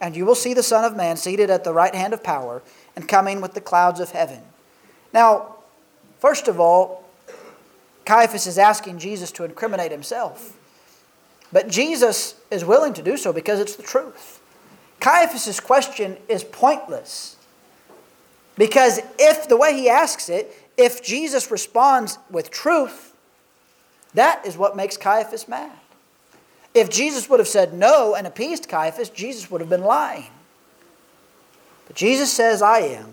And 0.00 0.16
you 0.16 0.24
will 0.24 0.36
see 0.36 0.54
the 0.54 0.62
Son 0.62 0.84
of 0.84 0.96
Man 0.96 1.16
seated 1.16 1.50
at 1.50 1.64
the 1.64 1.72
right 1.72 1.94
hand 1.94 2.14
of 2.14 2.22
power 2.22 2.62
and 2.98 3.06
coming 3.06 3.40
with 3.40 3.54
the 3.54 3.60
clouds 3.60 4.00
of 4.00 4.10
heaven. 4.10 4.40
Now, 5.12 5.58
First 6.18 6.48
of 6.48 6.58
all, 6.58 7.04
Caiaphas 8.04 8.46
is 8.46 8.58
asking 8.58 8.98
Jesus 8.98 9.30
to 9.32 9.44
incriminate 9.44 9.92
himself. 9.92 10.56
But 11.52 11.68
Jesus 11.68 12.34
is 12.50 12.64
willing 12.64 12.92
to 12.94 13.02
do 13.02 13.16
so 13.16 13.32
because 13.32 13.60
it's 13.60 13.76
the 13.76 13.82
truth. 13.82 14.40
Caiaphas' 15.00 15.60
question 15.60 16.16
is 16.28 16.42
pointless. 16.44 17.36
Because 18.56 19.00
if 19.18 19.48
the 19.48 19.56
way 19.56 19.74
he 19.74 19.88
asks 19.88 20.28
it, 20.28 20.52
if 20.76 21.02
Jesus 21.02 21.50
responds 21.50 22.18
with 22.30 22.50
truth, 22.50 23.14
that 24.14 24.44
is 24.44 24.56
what 24.56 24.76
makes 24.76 24.96
Caiaphas 24.96 25.46
mad. 25.46 25.70
If 26.74 26.90
Jesus 26.90 27.30
would 27.30 27.38
have 27.38 27.48
said 27.48 27.72
no 27.72 28.14
and 28.14 28.26
appeased 28.26 28.68
Caiaphas, 28.68 29.10
Jesus 29.10 29.50
would 29.50 29.60
have 29.60 29.70
been 29.70 29.84
lying. 29.84 30.30
But 31.88 31.96
Jesus 31.96 32.32
says, 32.32 32.62
I 32.62 32.80
am. 32.80 33.12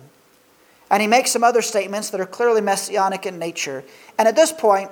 And 0.92 1.02
he 1.02 1.08
makes 1.08 1.32
some 1.32 1.44
other 1.44 1.64
statements 1.64 2.12
that 2.12 2.22
are 2.22 2.28
clearly 2.28 2.62
messianic 2.62 3.26
in 3.26 3.40
nature. 3.40 3.84
And 4.20 4.28
at 4.28 4.36
this 4.36 4.52
point, 4.52 4.92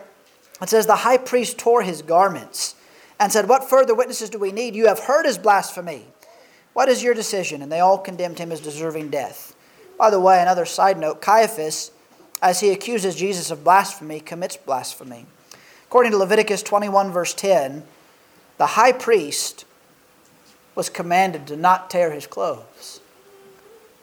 it 0.61 0.69
says, 0.69 0.87
The 0.87 0.95
high 0.95 1.17
priest 1.17 1.59
tore 1.59 1.83
his 1.83 2.01
garments 2.01 2.75
and 3.19 3.31
said, 3.31 3.47
What 3.47 3.69
further 3.69 3.93
witnesses 3.93 4.29
do 4.29 4.39
we 4.39 4.51
need? 4.51 4.75
You 4.75 4.87
have 4.87 4.99
heard 4.99 5.25
his 5.25 5.37
blasphemy. 5.37 6.05
What 6.73 6.89
is 6.89 7.03
your 7.03 7.13
decision? 7.13 7.61
And 7.61 7.71
they 7.71 7.79
all 7.79 7.99
condemned 7.99 8.39
him 8.39 8.51
as 8.51 8.59
deserving 8.59 9.09
death. 9.09 9.55
By 9.99 10.09
the 10.09 10.19
way, 10.19 10.41
another 10.41 10.65
side 10.65 10.97
note 10.97 11.21
Caiaphas, 11.21 11.91
as 12.41 12.61
he 12.61 12.71
accuses 12.71 13.15
Jesus 13.15 13.51
of 13.51 13.63
blasphemy, 13.63 14.19
commits 14.19 14.57
blasphemy. 14.57 15.27
According 15.85 16.13
to 16.13 16.17
Leviticus 16.17 16.63
21, 16.63 17.11
verse 17.11 17.35
10, 17.35 17.83
the 18.57 18.65
high 18.65 18.91
priest 18.91 19.65
was 20.73 20.89
commanded 20.89 21.45
to 21.47 21.55
not 21.55 21.91
tear 21.91 22.11
his 22.11 22.25
clothes. 22.25 22.99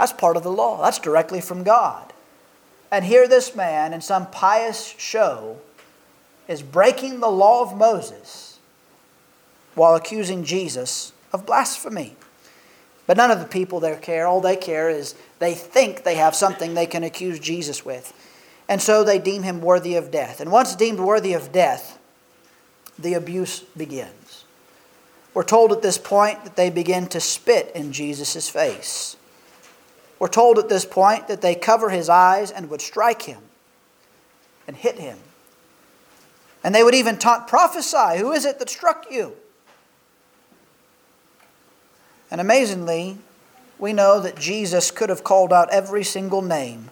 That's 0.00 0.14
part 0.14 0.38
of 0.38 0.42
the 0.42 0.50
law. 0.50 0.80
That's 0.82 0.98
directly 0.98 1.42
from 1.42 1.62
God. 1.62 2.14
And 2.90 3.04
here, 3.04 3.28
this 3.28 3.54
man, 3.54 3.92
in 3.92 4.00
some 4.00 4.30
pious 4.30 4.94
show, 4.96 5.58
is 6.48 6.62
breaking 6.62 7.20
the 7.20 7.28
law 7.28 7.62
of 7.62 7.76
Moses 7.76 8.58
while 9.74 9.94
accusing 9.94 10.42
Jesus 10.42 11.12
of 11.34 11.44
blasphemy. 11.44 12.16
But 13.06 13.18
none 13.18 13.30
of 13.30 13.40
the 13.40 13.46
people 13.46 13.78
there 13.78 13.96
care. 13.96 14.26
All 14.26 14.40
they 14.40 14.56
care 14.56 14.88
is 14.88 15.14
they 15.38 15.52
think 15.52 16.02
they 16.02 16.14
have 16.14 16.34
something 16.34 16.72
they 16.72 16.86
can 16.86 17.04
accuse 17.04 17.38
Jesus 17.38 17.84
with. 17.84 18.14
And 18.70 18.80
so 18.80 19.04
they 19.04 19.18
deem 19.18 19.42
him 19.42 19.60
worthy 19.60 19.96
of 19.96 20.10
death. 20.10 20.40
And 20.40 20.50
once 20.50 20.74
deemed 20.74 21.00
worthy 21.00 21.34
of 21.34 21.52
death, 21.52 21.98
the 22.98 23.12
abuse 23.12 23.60
begins. 23.76 24.44
We're 25.34 25.44
told 25.44 25.72
at 25.72 25.82
this 25.82 25.98
point 25.98 26.42
that 26.44 26.56
they 26.56 26.70
begin 26.70 27.06
to 27.08 27.20
spit 27.20 27.70
in 27.74 27.92
Jesus' 27.92 28.48
face. 28.48 29.16
We're 30.20 30.28
told 30.28 30.58
at 30.58 30.68
this 30.68 30.84
point 30.84 31.26
that 31.28 31.40
they 31.40 31.54
cover 31.54 31.88
his 31.88 32.08
eyes 32.08 32.50
and 32.50 32.70
would 32.70 32.82
strike 32.82 33.22
him 33.22 33.40
and 34.68 34.76
hit 34.76 34.98
him. 34.98 35.18
And 36.62 36.74
they 36.74 36.84
would 36.84 36.94
even 36.94 37.16
taunt, 37.16 37.48
prophesy, 37.48 38.18
who 38.18 38.30
is 38.30 38.44
it 38.44 38.58
that 38.58 38.68
struck 38.68 39.10
you? 39.10 39.32
And 42.30 42.38
amazingly, 42.38 43.16
we 43.78 43.94
know 43.94 44.20
that 44.20 44.38
Jesus 44.38 44.90
could 44.90 45.08
have 45.08 45.24
called 45.24 45.54
out 45.54 45.70
every 45.72 46.04
single 46.04 46.42
name 46.42 46.90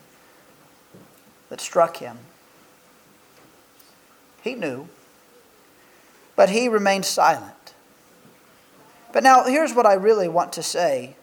that 1.50 1.60
struck 1.60 1.98
him. 1.98 2.16
He 4.42 4.54
knew, 4.54 4.88
but 6.34 6.48
he 6.48 6.66
remained 6.66 7.04
silent. 7.04 7.74
But 9.12 9.22
now, 9.22 9.44
here's 9.44 9.74
what 9.74 9.84
I 9.84 9.94
really 9.94 10.28
want 10.28 10.54
to 10.54 10.62
say 10.62 11.17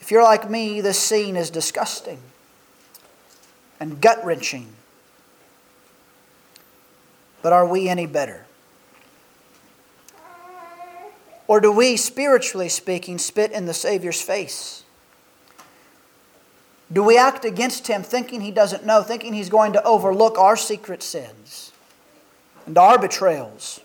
if 0.00 0.10
you're 0.10 0.22
like 0.22 0.48
me, 0.48 0.80
this 0.80 0.98
scene 0.98 1.36
is 1.36 1.50
disgusting 1.50 2.20
and 3.80 4.00
gut 4.00 4.24
wrenching. 4.24 4.68
But 7.42 7.52
are 7.52 7.66
we 7.66 7.88
any 7.88 8.06
better? 8.06 8.46
Or 11.46 11.60
do 11.60 11.72
we, 11.72 11.96
spiritually 11.96 12.68
speaking, 12.68 13.18
spit 13.18 13.52
in 13.52 13.66
the 13.66 13.74
Savior's 13.74 14.20
face? 14.20 14.84
Do 16.92 17.02
we 17.02 17.18
act 17.18 17.44
against 17.44 17.86
him 17.86 18.02
thinking 18.02 18.40
he 18.40 18.50
doesn't 18.50 18.84
know, 18.84 19.02
thinking 19.02 19.32
he's 19.32 19.50
going 19.50 19.72
to 19.74 19.82
overlook 19.82 20.38
our 20.38 20.56
secret 20.56 21.02
sins 21.02 21.72
and 22.66 22.76
our 22.76 22.98
betrayals? 22.98 23.80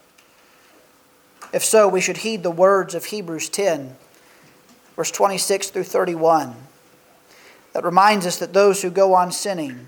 If 1.54 1.64
so, 1.64 1.88
we 1.88 2.02
should 2.02 2.18
heed 2.18 2.44
the 2.44 2.52
words 2.52 2.96
of 2.96 3.06
Hebrews 3.06 3.50
10, 3.50 3.96
verse 4.96 5.12
26 5.12 5.70
through 5.70 5.84
31, 5.84 6.56
that 7.74 7.84
reminds 7.84 8.26
us 8.26 8.38
that 8.38 8.54
those 8.54 8.82
who 8.82 8.90
go 8.90 9.14
on 9.14 9.32
sinning 9.32 9.88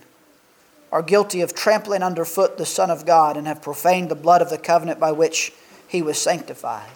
are 0.91 1.01
guilty 1.01 1.41
of 1.41 1.53
trampling 1.53 2.01
underfoot 2.01 2.57
the 2.57 2.65
Son 2.65 2.89
of 2.89 3.05
God 3.05 3.37
and 3.37 3.47
have 3.47 3.61
profaned 3.61 4.09
the 4.09 4.15
blood 4.15 4.41
of 4.41 4.49
the 4.49 4.57
covenant 4.57 4.99
by 4.99 5.11
which 5.11 5.53
he 5.87 6.01
was 6.01 6.17
sanctified. 6.17 6.89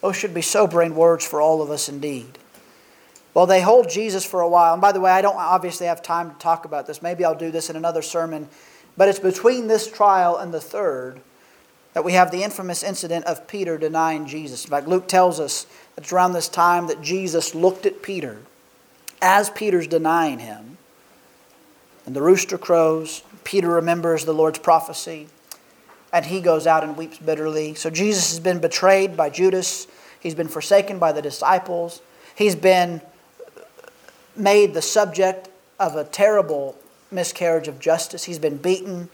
Those 0.00 0.16
should 0.16 0.34
be 0.34 0.42
sobering 0.42 0.94
words 0.94 1.26
for 1.26 1.40
all 1.40 1.62
of 1.62 1.70
us 1.70 1.88
indeed. 1.88 2.38
Well, 3.34 3.46
they 3.46 3.62
hold 3.62 3.88
Jesus 3.88 4.24
for 4.24 4.40
a 4.40 4.48
while. 4.48 4.74
And 4.74 4.82
by 4.82 4.92
the 4.92 5.00
way, 5.00 5.10
I 5.10 5.22
don't 5.22 5.36
obviously 5.36 5.86
have 5.86 6.02
time 6.02 6.30
to 6.30 6.38
talk 6.38 6.64
about 6.64 6.86
this. 6.86 7.00
Maybe 7.00 7.24
I'll 7.24 7.34
do 7.34 7.50
this 7.50 7.70
in 7.70 7.76
another 7.76 8.02
sermon. 8.02 8.48
But 8.96 9.08
it's 9.08 9.18
between 9.18 9.68
this 9.68 9.90
trial 9.90 10.36
and 10.36 10.52
the 10.52 10.60
third 10.60 11.20
that 11.94 12.04
we 12.04 12.12
have 12.12 12.30
the 12.30 12.42
infamous 12.42 12.82
incident 12.82 13.24
of 13.26 13.46
Peter 13.46 13.76
denying 13.76 14.26
Jesus. 14.26 14.64
In 14.64 14.70
fact, 14.70 14.88
Luke 14.88 15.08
tells 15.08 15.38
us 15.38 15.66
that 15.94 16.04
it's 16.04 16.12
around 16.12 16.32
this 16.32 16.48
time 16.48 16.86
that 16.86 17.02
Jesus 17.02 17.54
looked 17.54 17.84
at 17.84 18.02
Peter 18.02 18.38
as 19.20 19.50
Peter's 19.50 19.86
denying 19.86 20.38
him. 20.38 20.78
And 22.06 22.16
the 22.16 22.22
rooster 22.22 22.58
crows. 22.58 23.22
Peter 23.44 23.68
remembers 23.68 24.24
the 24.24 24.34
Lord's 24.34 24.58
prophecy. 24.58 25.28
And 26.12 26.26
he 26.26 26.40
goes 26.40 26.66
out 26.66 26.82
and 26.82 26.96
weeps 26.96 27.18
bitterly. 27.18 27.74
So 27.74 27.90
Jesus 27.90 28.30
has 28.30 28.40
been 28.40 28.58
betrayed 28.58 29.16
by 29.16 29.30
Judas. 29.30 29.86
He's 30.20 30.34
been 30.34 30.48
forsaken 30.48 30.98
by 30.98 31.12
the 31.12 31.22
disciples. 31.22 32.00
He's 32.34 32.56
been 32.56 33.00
made 34.34 34.74
the 34.74 34.82
subject 34.82 35.48
of 35.78 35.94
a 35.96 36.04
terrible 36.04 36.76
miscarriage 37.10 37.68
of 37.68 37.78
justice. 37.78 38.24
He's 38.24 38.38
been 38.38 38.56
beaten. 38.56 39.08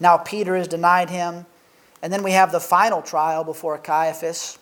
Now 0.00 0.16
Peter 0.16 0.56
has 0.56 0.68
denied 0.68 1.10
him. 1.10 1.46
And 2.02 2.12
then 2.12 2.22
we 2.22 2.32
have 2.32 2.52
the 2.52 2.60
final 2.60 3.02
trial 3.02 3.44
before 3.44 3.76
Caiaphas. 3.78 4.58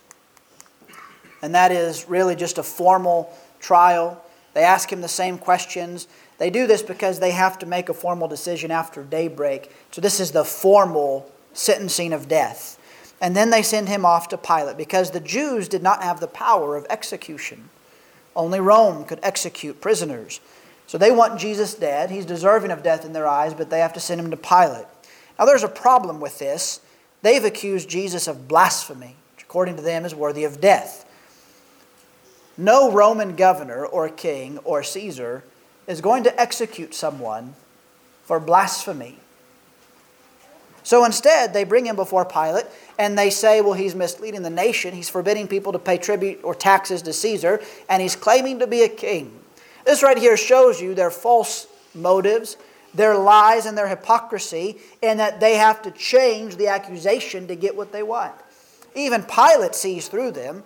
And 1.43 1.55
that 1.55 1.71
is 1.71 2.09
really 2.09 2.35
just 2.35 2.59
a 2.59 2.63
formal 2.63 3.33
trial. 3.61 4.23
They 4.55 4.63
ask 4.63 4.91
him 4.91 5.03
the 5.03 5.09
same 5.09 5.39
questions. 5.39 6.09
They 6.39 6.51
do 6.51 6.67
this 6.67 6.83
because 6.83 7.21
they 7.21 7.33
have 7.33 7.59
to 7.59 7.67
make 7.67 7.89
a 7.89 7.95
formal 7.95 8.29
decision 8.29 8.71
after 8.71 9.03
daybreak. 9.03 9.71
So 9.91 10.01
this 10.01 10.21
is 10.21 10.31
the 10.33 10.45
formal 10.45 11.31
sentencing 11.53 12.13
of 12.13 12.29
death. 12.29 12.79
And 13.21 13.35
then 13.35 13.51
they 13.51 13.63
send 13.63 13.89
him 13.89 14.05
off 14.05 14.29
to 14.29 14.39
Pilate 14.39 14.77
because 14.77 15.11
the 15.11 15.21
Jews 15.21 15.69
did 15.69 15.83
not 15.83 16.03
have 16.03 16.21
the 16.21 16.27
power 16.27 16.77
of 16.77 16.87
execution. 16.91 17.71
Only 18.35 18.61
Rome 18.61 19.05
could 19.05 19.21
execute 19.23 19.81
prisoners. 19.81 20.41
So 20.87 20.99
they 20.99 21.11
want 21.11 21.41
Jesus 21.41 21.75
dead. 21.75 22.11
He's 22.11 22.27
deserving 22.27 22.71
of 22.71 22.83
death 22.83 23.05
in 23.05 23.13
their 23.13 23.27
eyes, 23.27 23.55
but 23.55 23.71
they 23.71 23.81
have 23.81 23.95
to 23.95 24.01
send 24.01 24.21
him 24.21 24.31
to 24.31 24.37
Pilate. 24.37 24.87
Now 25.39 25.47
there's 25.47 25.65
a 25.65 25.69
problem 25.69 26.21
with 26.21 26.39
this. 26.39 26.81
They've 27.23 27.45
accused 27.45 27.89
Jesus 27.89 28.29
of 28.29 28.49
blasphemy, 28.49 29.17
which 29.35 29.45
according 29.45 29.77
to 29.77 29.83
them 29.83 30.05
is 30.05 30.15
worthy 30.15 30.45
of 30.45 30.61
death. 30.61 31.05
No 32.57 32.91
Roman 32.91 33.37
governor 33.37 33.85
or 33.85 34.09
king 34.09 34.59
or 34.59 34.83
Caesar 34.83 35.45
is 35.87 36.01
going 36.01 36.25
to 36.25 36.41
execute 36.41 36.95
someone 36.95 37.55
for 38.25 38.41
blasphemy. 38.41 39.19
So 40.83 41.05
instead, 41.05 41.53
they 41.53 41.65
bring 41.65 41.85
him 41.85 41.97
before 41.97 42.25
Pilate 42.25 42.67
and 42.99 43.19
they 43.19 43.31
say, 43.31 43.61
well, 43.61 43.73
he's 43.73 43.95
misleading 43.95 44.43
the 44.43 44.51
nation. 44.51 44.95
He's 44.95 45.09
forbidding 45.09 45.49
people 45.49 45.73
to 45.73 45.79
pay 45.79 45.99
tribute 45.99 46.41
or 46.45 46.55
taxes 46.55 47.03
to 47.03 47.13
Caesar, 47.13 47.61
and 47.89 48.01
he's 48.01 48.17
claiming 48.17 48.61
to 48.61 48.67
be 48.67 48.83
a 48.83 48.89
king. 48.89 49.41
This 49.85 50.03
right 50.03 50.17
here 50.17 50.37
shows 50.37 50.81
you 50.81 50.95
their 50.95 51.11
false 51.11 51.67
motives, 51.95 52.57
their 52.97 53.17
lies, 53.17 53.67
and 53.67 53.77
their 53.77 53.89
hypocrisy, 53.89 54.79
and 55.03 55.21
that 55.21 55.39
they 55.41 55.55
have 55.55 55.83
to 55.83 55.91
change 55.91 56.57
the 56.57 56.69
accusation 56.69 57.47
to 57.49 57.55
get 57.55 57.77
what 57.77 57.93
they 57.93 58.03
want. 58.03 58.35
Even 58.95 59.23
Pilate 59.23 59.75
sees 59.75 60.09
through 60.09 60.33
them. 60.33 60.65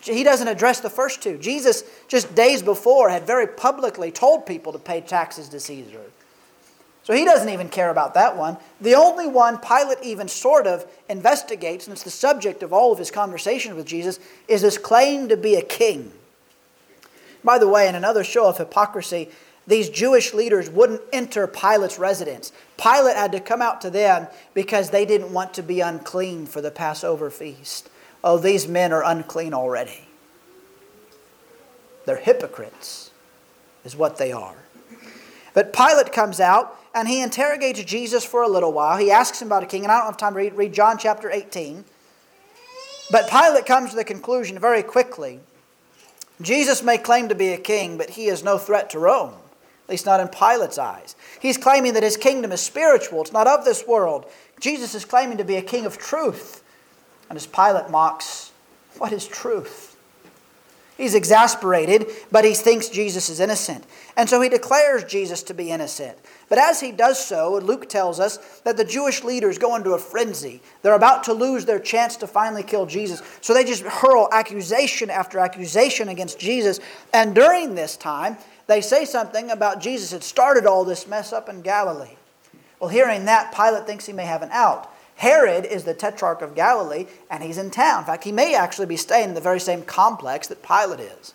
He 0.00 0.24
doesn't 0.24 0.48
address 0.48 0.80
the 0.80 0.90
first 0.90 1.22
two. 1.22 1.38
Jesus, 1.38 1.84
just 2.08 2.34
days 2.34 2.62
before, 2.62 3.08
had 3.08 3.26
very 3.26 3.46
publicly 3.46 4.10
told 4.10 4.46
people 4.46 4.72
to 4.72 4.78
pay 4.78 5.00
taxes 5.00 5.48
to 5.48 5.60
Caesar. 5.60 6.02
So 7.04 7.14
he 7.14 7.24
doesn't 7.24 7.48
even 7.48 7.70
care 7.70 7.88
about 7.88 8.14
that 8.14 8.36
one. 8.36 8.58
The 8.80 8.94
only 8.94 9.26
one 9.26 9.58
Pilate 9.58 9.98
even 10.02 10.28
sort 10.28 10.66
of 10.66 10.86
investigates, 11.08 11.86
and 11.86 11.94
it's 11.94 12.02
the 12.02 12.10
subject 12.10 12.62
of 12.62 12.72
all 12.72 12.92
of 12.92 12.98
his 12.98 13.10
conversations 13.10 13.74
with 13.74 13.86
Jesus, 13.86 14.20
is 14.46 14.60
this 14.60 14.76
claim 14.76 15.28
to 15.30 15.36
be 15.36 15.54
a 15.54 15.62
king. 15.62 16.12
By 17.42 17.58
the 17.58 17.68
way, 17.68 17.88
in 17.88 17.94
another 17.94 18.24
show 18.24 18.46
of 18.48 18.58
hypocrisy, 18.58 19.30
these 19.68 19.88
Jewish 19.88 20.34
leaders 20.34 20.68
wouldn't 20.68 21.02
enter 21.12 21.46
Pilate's 21.46 21.98
residence. 21.98 22.52
Pilate 22.76 23.16
had 23.16 23.32
to 23.32 23.40
come 23.40 23.62
out 23.62 23.80
to 23.82 23.90
them 23.90 24.26
because 24.54 24.90
they 24.90 25.04
didn't 25.04 25.32
want 25.32 25.54
to 25.54 25.62
be 25.62 25.80
unclean 25.80 26.46
for 26.46 26.60
the 26.60 26.70
Passover 26.70 27.30
feast. 27.30 27.88
Oh, 28.24 28.38
these 28.38 28.66
men 28.66 28.92
are 28.92 29.04
unclean 29.04 29.54
already. 29.54 30.08
They're 32.06 32.16
hypocrites, 32.16 33.10
is 33.84 33.94
what 33.94 34.16
they 34.16 34.32
are. 34.32 34.56
But 35.54 35.72
Pilate 35.72 36.12
comes 36.12 36.40
out 36.40 36.76
and 36.94 37.06
he 37.06 37.20
interrogates 37.20 37.84
Jesus 37.84 38.24
for 38.24 38.42
a 38.42 38.48
little 38.48 38.72
while. 38.72 38.96
He 38.96 39.10
asks 39.10 39.40
him 39.40 39.48
about 39.48 39.62
a 39.62 39.66
king, 39.66 39.82
and 39.82 39.92
I 39.92 39.98
don't 39.98 40.06
have 40.06 40.16
time 40.16 40.32
to 40.32 40.38
read, 40.38 40.54
read 40.54 40.72
John 40.72 40.98
chapter 40.98 41.30
18. 41.30 41.84
But 43.10 43.30
Pilate 43.30 43.66
comes 43.66 43.90
to 43.90 43.96
the 43.96 44.04
conclusion 44.04 44.58
very 44.58 44.82
quickly 44.82 45.40
Jesus 46.40 46.82
may 46.82 46.98
claim 46.98 47.28
to 47.28 47.34
be 47.34 47.48
a 47.48 47.58
king, 47.58 47.98
but 47.98 48.10
he 48.10 48.26
is 48.26 48.44
no 48.44 48.58
threat 48.58 48.90
to 48.90 48.98
Rome, 48.98 49.34
at 49.88 49.92
least 49.92 50.04
not 50.04 50.20
in 50.20 50.28
Pilate's 50.28 50.76
eyes. 50.76 51.16
He's 51.40 51.56
claiming 51.56 51.94
that 51.94 52.02
his 52.02 52.18
kingdom 52.18 52.52
is 52.52 52.60
spiritual, 52.60 53.22
it's 53.22 53.32
not 53.32 53.46
of 53.46 53.64
this 53.64 53.86
world. 53.88 54.26
Jesus 54.60 54.94
is 54.94 55.06
claiming 55.06 55.38
to 55.38 55.44
be 55.44 55.56
a 55.56 55.62
king 55.62 55.86
of 55.86 55.96
truth. 55.96 56.62
And 57.30 57.38
as 57.38 57.46
Pilate 57.46 57.88
mocks, 57.88 58.52
what 58.98 59.12
is 59.12 59.26
truth? 59.26 59.96
He's 60.98 61.14
exasperated, 61.14 62.08
but 62.30 62.44
he 62.44 62.52
thinks 62.52 62.90
Jesus 62.90 63.30
is 63.30 63.40
innocent. 63.40 63.84
And 64.16 64.28
so 64.28 64.42
he 64.42 64.48
declares 64.50 65.04
Jesus 65.04 65.42
to 65.44 65.54
be 65.54 65.70
innocent. 65.70 66.18
But 66.50 66.58
as 66.58 66.80
he 66.80 66.92
does 66.92 67.24
so, 67.24 67.58
Luke 67.62 67.88
tells 67.88 68.20
us 68.20 68.60
that 68.64 68.76
the 68.76 68.84
Jewish 68.84 69.22
leaders 69.22 69.56
go 69.58 69.76
into 69.76 69.92
a 69.92 69.98
frenzy. 69.98 70.60
They're 70.82 70.94
about 70.94 71.24
to 71.24 71.32
lose 71.32 71.64
their 71.64 71.78
chance 71.78 72.16
to 72.16 72.26
finally 72.26 72.64
kill 72.64 72.84
Jesus. 72.84 73.22
So 73.40 73.54
they 73.54 73.64
just 73.64 73.84
hurl 73.84 74.28
accusation 74.32 75.08
after 75.08 75.38
accusation 75.38 76.08
against 76.08 76.40
Jesus. 76.40 76.80
And 77.14 77.32
during 77.32 77.76
this 77.76 77.96
time, 77.96 78.36
they 78.68 78.80
say 78.80 79.04
something 79.04 79.50
about 79.50 79.80
Jesus 79.80 80.12
had 80.12 80.22
started 80.22 80.66
all 80.66 80.84
this 80.84 81.08
mess 81.08 81.32
up 81.32 81.48
in 81.48 81.62
Galilee. 81.62 82.16
Well, 82.78 82.90
hearing 82.90 83.24
that, 83.24 83.52
Pilate 83.52 83.86
thinks 83.86 84.06
he 84.06 84.12
may 84.12 84.26
have 84.26 84.42
an 84.42 84.50
out. 84.52 84.88
Herod 85.16 85.64
is 85.64 85.82
the 85.82 85.94
tetrarch 85.94 86.42
of 86.42 86.54
Galilee, 86.54 87.06
and 87.28 87.42
he's 87.42 87.58
in 87.58 87.70
town. 87.70 88.00
In 88.00 88.04
fact, 88.04 88.22
he 88.22 88.30
may 88.30 88.54
actually 88.54 88.86
be 88.86 88.96
staying 88.96 89.30
in 89.30 89.34
the 89.34 89.40
very 89.40 89.58
same 89.58 89.82
complex 89.82 90.46
that 90.46 90.62
Pilate 90.62 91.00
is. 91.00 91.34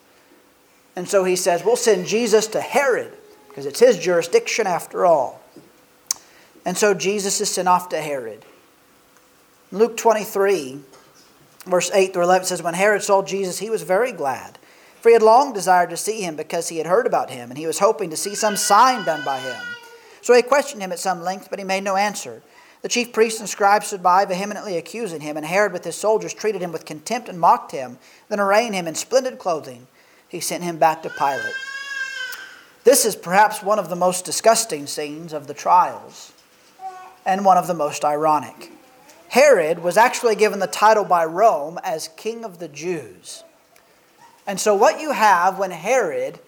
And 0.96 1.10
so 1.10 1.26
he 1.26 1.36
says, 1.36 1.66
We'll 1.66 1.76
send 1.76 2.06
Jesus 2.06 2.48
to 2.48 2.62
Herod, 2.62 3.12
because 3.50 3.66
it's 3.66 3.80
his 3.80 4.00
jurisdiction 4.00 4.68
after 4.68 5.06
all. 5.06 5.42
And 6.66 6.78
so 6.78 6.94
Jesus 6.94 7.42
is 7.42 7.50
sent 7.50 7.68
off 7.68 7.90
to 7.90 8.00
Herod. 8.00 8.46
Luke 9.72 9.98
23, 9.98 10.80
verse 11.66 11.92
8 11.92 12.14
through 12.14 12.24
11 12.24 12.46
says, 12.46 12.64
When 12.64 12.76
Herod 12.76 13.02
saw 13.02 13.24
Jesus, 13.24 13.60
he 13.60 13.70
was 13.72 13.82
very 13.82 14.12
glad, 14.12 14.60
for 15.04 15.10
he 15.10 15.14
had 15.14 15.22
long 15.22 15.52
desired 15.52 15.90
to 15.90 15.98
see 15.98 16.22
him 16.22 16.38
because 16.38 16.70
he 16.70 16.78
had 16.78 16.88
heard 16.88 17.06
about 17.06 17.30
him, 17.30 17.50
and 17.50 17.58
he 17.58 17.68
was 17.68 17.80
hoping 17.80 18.10
to 18.10 18.16
see 18.16 18.34
some 18.34 18.56
sign 18.56 19.04
done 19.04 19.22
by 19.26 19.38
him. 19.38 19.62
So 20.22 20.34
he 20.34 20.42
questioned 20.42 20.82
him 20.82 20.94
at 20.94 21.00
some 21.00 21.22
length, 21.22 21.50
but 21.50 21.60
he 21.60 21.66
made 21.66 21.84
no 21.84 21.98
answer. 21.98 22.42
The 22.84 22.88
chief 22.88 23.12
priests 23.12 23.42
and 23.42 23.50
scribes 23.50 23.88
stood 23.88 24.02
by, 24.02 24.24
vehemently 24.24 24.78
accusing 24.78 25.20
him, 25.20 25.36
and 25.36 25.46
Herod 25.46 25.74
with 25.74 25.84
his 25.84 25.98
soldiers 25.98 26.34
treated 26.34 26.62
him 26.62 26.72
with 26.72 26.86
contempt 26.86 27.28
and 27.28 27.38
mocked 27.38 27.74
him. 27.74 27.98
Then, 28.30 28.40
arraying 28.40 28.72
him 28.72 28.88
in 28.88 28.96
splendid 28.96 29.40
clothing, 29.40 29.88
he 30.30 30.40
sent 30.40 30.64
him 30.64 30.78
back 30.78 31.04
to 31.04 31.10
Pilate. 31.10 31.54
This 32.86 33.04
is 33.04 33.18
perhaps 33.18 33.62
one 33.62 33.80
of 33.80 33.90
the 33.90 33.98
most 33.98 34.24
disgusting 34.24 34.88
scenes 34.88 35.34
of 35.34 35.48
the 35.48 35.54
trials, 35.54 36.32
and 37.26 37.44
one 37.44 37.58
of 37.58 37.68
the 37.68 37.74
most 37.74 38.06
ironic. 38.06 38.72
Herod 39.28 39.80
was 39.80 39.98
actually 39.98 40.38
given 40.38 40.60
the 40.60 40.68
title 40.68 41.04
by 41.04 41.26
Rome 41.26 41.78
as 41.84 42.08
King 42.16 42.46
of 42.46 42.60
the 42.60 42.70
Jews. 42.70 43.44
And 44.46 44.60
so, 44.60 44.76
what 44.76 45.00
you 45.00 45.12
have 45.12 45.58
when 45.58 45.72
Herod 45.72 46.40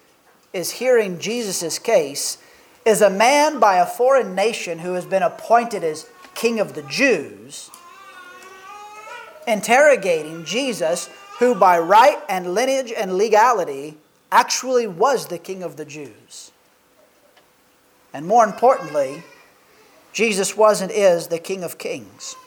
is 0.54 0.72
hearing 0.72 1.20
Jesus' 1.20 1.80
case 1.80 2.38
is 2.86 3.02
a 3.02 3.10
man 3.10 3.60
by 3.60 3.78
a 3.78 3.86
foreign 3.86 4.36
nation 4.36 4.80
who 4.80 4.93
has 4.93 5.06
been 5.06 5.24
appointed 5.24 5.84
as 5.84 6.08
king 6.34 6.60
of 6.60 6.74
the 6.74 6.84
Jews, 6.84 7.70
interrogating 9.48 10.46
Jesus, 10.46 11.10
who 11.39 11.56
by 11.56 11.80
right 11.80 12.20
and 12.30 12.54
lineage 12.54 12.91
and 12.91 13.18
legality 13.18 13.98
actually 14.32 14.88
was 14.88 15.28
the 15.28 15.38
king 15.38 15.64
of 15.64 15.78
the 15.78 15.86
Jews. 15.86 16.52
And 18.14 18.26
more 18.26 18.46
importantly, 18.46 19.24
Jesus 20.14 20.56
was 20.56 20.82
and 20.82 20.89
is 20.89 21.28
the 21.28 21.39
King 21.39 21.62
of 21.66 21.78
Kings. 21.78 22.38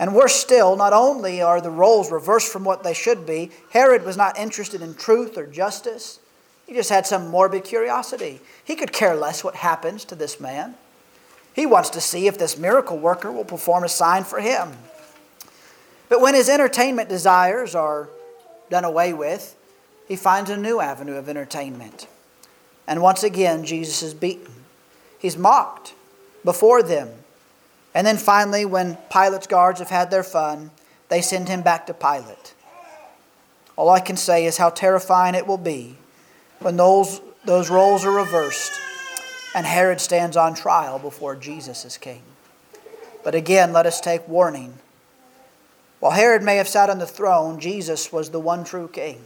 And 0.00 0.14
worse 0.14 0.34
still, 0.34 0.76
not 0.76 0.94
only 0.94 1.42
are 1.42 1.60
the 1.60 1.70
roles 1.70 2.10
reversed 2.10 2.50
from 2.50 2.64
what 2.64 2.82
they 2.82 2.94
should 2.94 3.26
be, 3.26 3.50
Herod 3.68 4.02
was 4.02 4.16
not 4.16 4.38
interested 4.38 4.80
in 4.80 4.94
truth 4.94 5.36
or 5.36 5.46
justice, 5.46 6.18
He 6.66 6.72
just 6.72 6.88
had 6.88 7.06
some 7.06 7.28
morbid 7.28 7.64
curiosity. 7.64 8.40
He 8.64 8.76
could 8.76 8.92
care 8.92 9.14
less 9.14 9.44
what 9.44 9.56
happens 9.56 10.06
to 10.06 10.14
this 10.14 10.40
man. 10.40 10.74
He 11.52 11.66
wants 11.66 11.90
to 11.90 12.00
see 12.00 12.26
if 12.26 12.38
this 12.38 12.56
miracle 12.56 12.96
worker 12.96 13.30
will 13.30 13.44
perform 13.44 13.84
a 13.84 13.88
sign 13.88 14.24
for 14.24 14.40
him. 14.40 14.72
But 16.08 16.20
when 16.20 16.34
his 16.34 16.48
entertainment 16.48 17.08
desires 17.08 17.74
are 17.74 18.08
done 18.70 18.84
away 18.84 19.12
with, 19.12 19.54
he 20.08 20.16
finds 20.16 20.48
a 20.48 20.56
new 20.56 20.80
avenue 20.80 21.16
of 21.16 21.28
entertainment. 21.28 22.06
And 22.86 23.02
once 23.02 23.22
again, 23.22 23.64
Jesus 23.64 24.02
is 24.02 24.14
beaten. 24.14 24.52
He's 25.18 25.36
mocked 25.36 25.92
before 26.44 26.82
them. 26.82 27.10
And 27.94 28.06
then 28.06 28.16
finally, 28.16 28.64
when 28.64 28.96
Pilate's 29.10 29.46
guards 29.46 29.80
have 29.80 29.90
had 29.90 30.10
their 30.10 30.22
fun, 30.22 30.70
they 31.08 31.20
send 31.20 31.48
him 31.48 31.62
back 31.62 31.86
to 31.86 31.94
Pilate. 31.94 32.54
All 33.76 33.88
I 33.88 34.00
can 34.00 34.16
say 34.16 34.44
is 34.44 34.58
how 34.58 34.70
terrifying 34.70 35.34
it 35.34 35.46
will 35.46 35.58
be 35.58 35.96
when 36.60 36.76
those, 36.76 37.20
those 37.44 37.70
roles 37.70 38.04
are 38.04 38.12
reversed 38.12 38.72
and 39.54 39.66
Herod 39.66 40.00
stands 40.00 40.36
on 40.36 40.54
trial 40.54 40.98
before 40.98 41.34
Jesus 41.34 41.84
is 41.84 41.96
king. 41.96 42.22
But 43.24 43.34
again, 43.34 43.72
let 43.72 43.86
us 43.86 44.00
take 44.00 44.26
warning 44.28 44.74
while 46.00 46.12
Herod 46.12 46.42
may 46.42 46.56
have 46.56 46.68
sat 46.68 46.88
on 46.88 46.98
the 46.98 47.06
throne, 47.06 47.60
Jesus 47.60 48.10
was 48.10 48.30
the 48.30 48.40
one 48.40 48.64
true 48.64 48.88
king. 48.88 49.20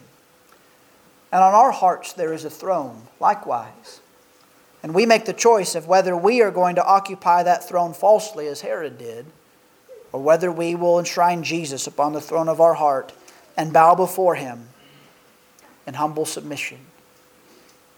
And 1.33 1.43
on 1.43 1.55
our 1.55 1.71
hearts 1.71 2.13
there 2.13 2.33
is 2.33 2.45
a 2.45 2.51
throne, 2.51 3.03
likewise. 3.21 4.01
And 4.85 4.95
we 4.95 5.07
make 5.07 5.25
the 5.25 5.33
choice 5.33 5.75
of 5.75 5.89
whether 5.89 6.15
we 6.15 6.43
are 6.43 6.51
going 6.51 6.75
to 6.75 6.85
occupy 6.85 7.43
that 7.43 7.67
throne 7.67 7.95
falsely, 7.95 8.49
as 8.49 8.61
Herod 8.61 8.99
did, 8.99 9.25
or 10.13 10.21
whether 10.21 10.53
we 10.53 10.75
will 10.75 10.99
enshrine 10.99 11.43
Jesus 11.43 11.87
upon 11.87 12.13
the 12.13 12.21
throne 12.21 12.51
of 12.51 12.61
our 12.61 12.75
heart 12.75 13.15
and 13.57 13.73
bow 13.73 13.95
before 13.95 14.35
him 14.35 14.69
in 15.87 15.95
humble 15.95 16.27
submission. 16.27 16.81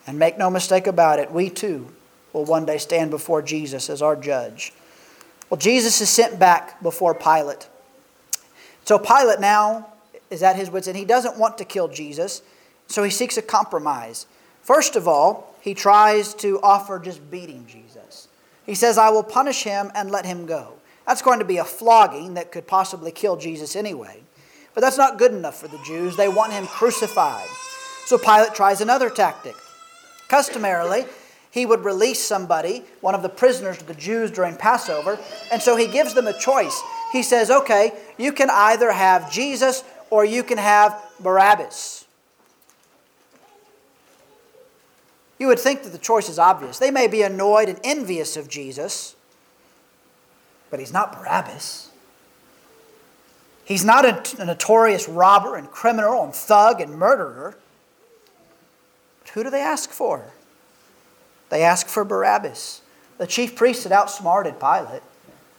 And 0.07 0.17
make 0.17 0.39
no 0.39 0.49
mistake 0.49 0.87
about 0.87 1.19
it, 1.19 1.33
we 1.33 1.51
too 1.51 1.93
will 2.33 2.45
one 2.45 2.67
day 2.67 2.79
stand 2.79 3.11
before 3.11 3.43
Jesus 3.43 3.91
as 3.91 4.01
our 4.01 4.15
judge. 4.15 4.73
Well, 5.51 5.59
Jesus 5.59 6.01
is 6.01 6.09
sent 6.09 6.39
back 6.39 6.81
before 6.85 7.17
Pilate. 7.17 7.69
So 8.85 8.97
Pilate 8.97 9.41
now 9.41 9.89
is 10.31 10.45
at 10.45 10.55
his 10.55 10.71
wits' 10.71 10.87
end. 10.87 10.97
He 10.97 11.05
doesn't 11.05 11.37
want 11.37 11.59
to 11.59 11.65
kill 11.65 11.89
Jesus, 11.89 12.43
so 12.87 13.03
he 13.03 13.11
seeks 13.11 13.37
a 13.37 13.43
compromise. 13.43 14.29
First 14.63 14.95
of 14.95 15.09
all, 15.09 15.56
he 15.67 15.75
tries 15.75 16.33
to 16.35 16.61
offer 16.63 17.01
just 17.01 17.29
beating 17.29 17.67
Jesus. 17.67 18.29
He 18.65 18.77
says, 18.77 18.99
I 18.99 19.11
will 19.11 19.25
punish 19.25 19.65
him 19.65 19.91
and 19.97 20.13
let 20.13 20.25
him 20.25 20.47
go. 20.47 20.75
That's 21.09 21.23
going 21.23 21.41
to 21.41 21.45
be 21.45 21.57
a 21.57 21.65
flogging 21.65 22.35
that 22.35 22.53
could 22.53 22.69
possibly 22.69 23.11
kill 23.11 23.37
Jesus 23.37 23.75
anyway. 23.75 24.21
But 24.75 24.83
that's 24.83 24.97
not 24.97 25.19
good 25.19 25.33
enough 25.33 25.59
for 25.59 25.67
the 25.67 25.81
Jews. 25.85 26.17
They 26.17 26.29
want 26.29 26.53
him 26.53 26.69
crucified. 26.69 27.49
So 28.05 28.17
Pilate 28.17 28.55
tries 28.55 28.81
another 28.81 29.11
tactic. 29.11 29.57
Customarily, 30.29 31.07
he 31.51 31.67
would 31.67 31.85
release 31.85 32.21
somebody, 32.21 32.85
one 33.01 33.17
of 33.17 33.23
the 33.23 33.29
prisoners 33.29 33.81
of 33.81 33.89
the 33.89 33.95
Jews 33.95 34.31
during 34.31 34.55
Passover, 34.57 35.19
and 35.51 35.61
so 35.61 35.75
he 35.75 35.89
gives 35.89 36.15
them 36.15 36.29
a 36.29 36.39
choice 36.39 36.81
he 37.13 37.23
says, 37.23 37.51
okay, 37.51 37.93
you 38.19 38.33
can 38.33 38.51
either 38.51 38.93
have 38.93 39.33
Jesus 39.33 39.83
or 40.11 40.25
you 40.25 40.43
can 40.43 40.59
have 40.59 41.03
Barabbas. 41.21 42.06
You 45.39 45.49
would 45.49 45.59
think 45.59 45.83
that 45.83 45.91
the 45.91 45.99
choice 45.99 46.29
is 46.29 46.39
obvious. 46.39 46.79
They 46.79 46.91
may 46.91 47.09
be 47.09 47.23
annoyed 47.23 47.69
and 47.69 47.79
envious 47.85 48.37
of 48.37 48.49
Jesus, 48.49 49.17
but 50.71 50.81
he's 50.81 50.93
not 50.93 51.13
Barabbas. 51.13 51.91
He's 53.65 53.85
not 53.85 54.05
a, 54.05 54.43
a 54.43 54.47
notorious 54.47 55.09
robber 55.09 55.57
and 55.57 55.71
criminal 55.71 56.23
and 56.23 56.33
thug 56.33 56.81
and 56.81 56.93
murderer. 56.93 57.57
But 59.21 59.31
who 59.31 59.43
do 59.43 59.51
they 59.51 59.61
ask 59.61 59.91
for? 59.91 60.33
They 61.49 61.63
ask 61.63 61.89
for 61.89 62.05
Barabbas. 62.05 62.83
The 63.19 63.27
chief 63.27 63.57
priests 63.57 63.83
had 63.83 63.93
outsmarted 63.93 64.61
Pilate. 64.61 65.03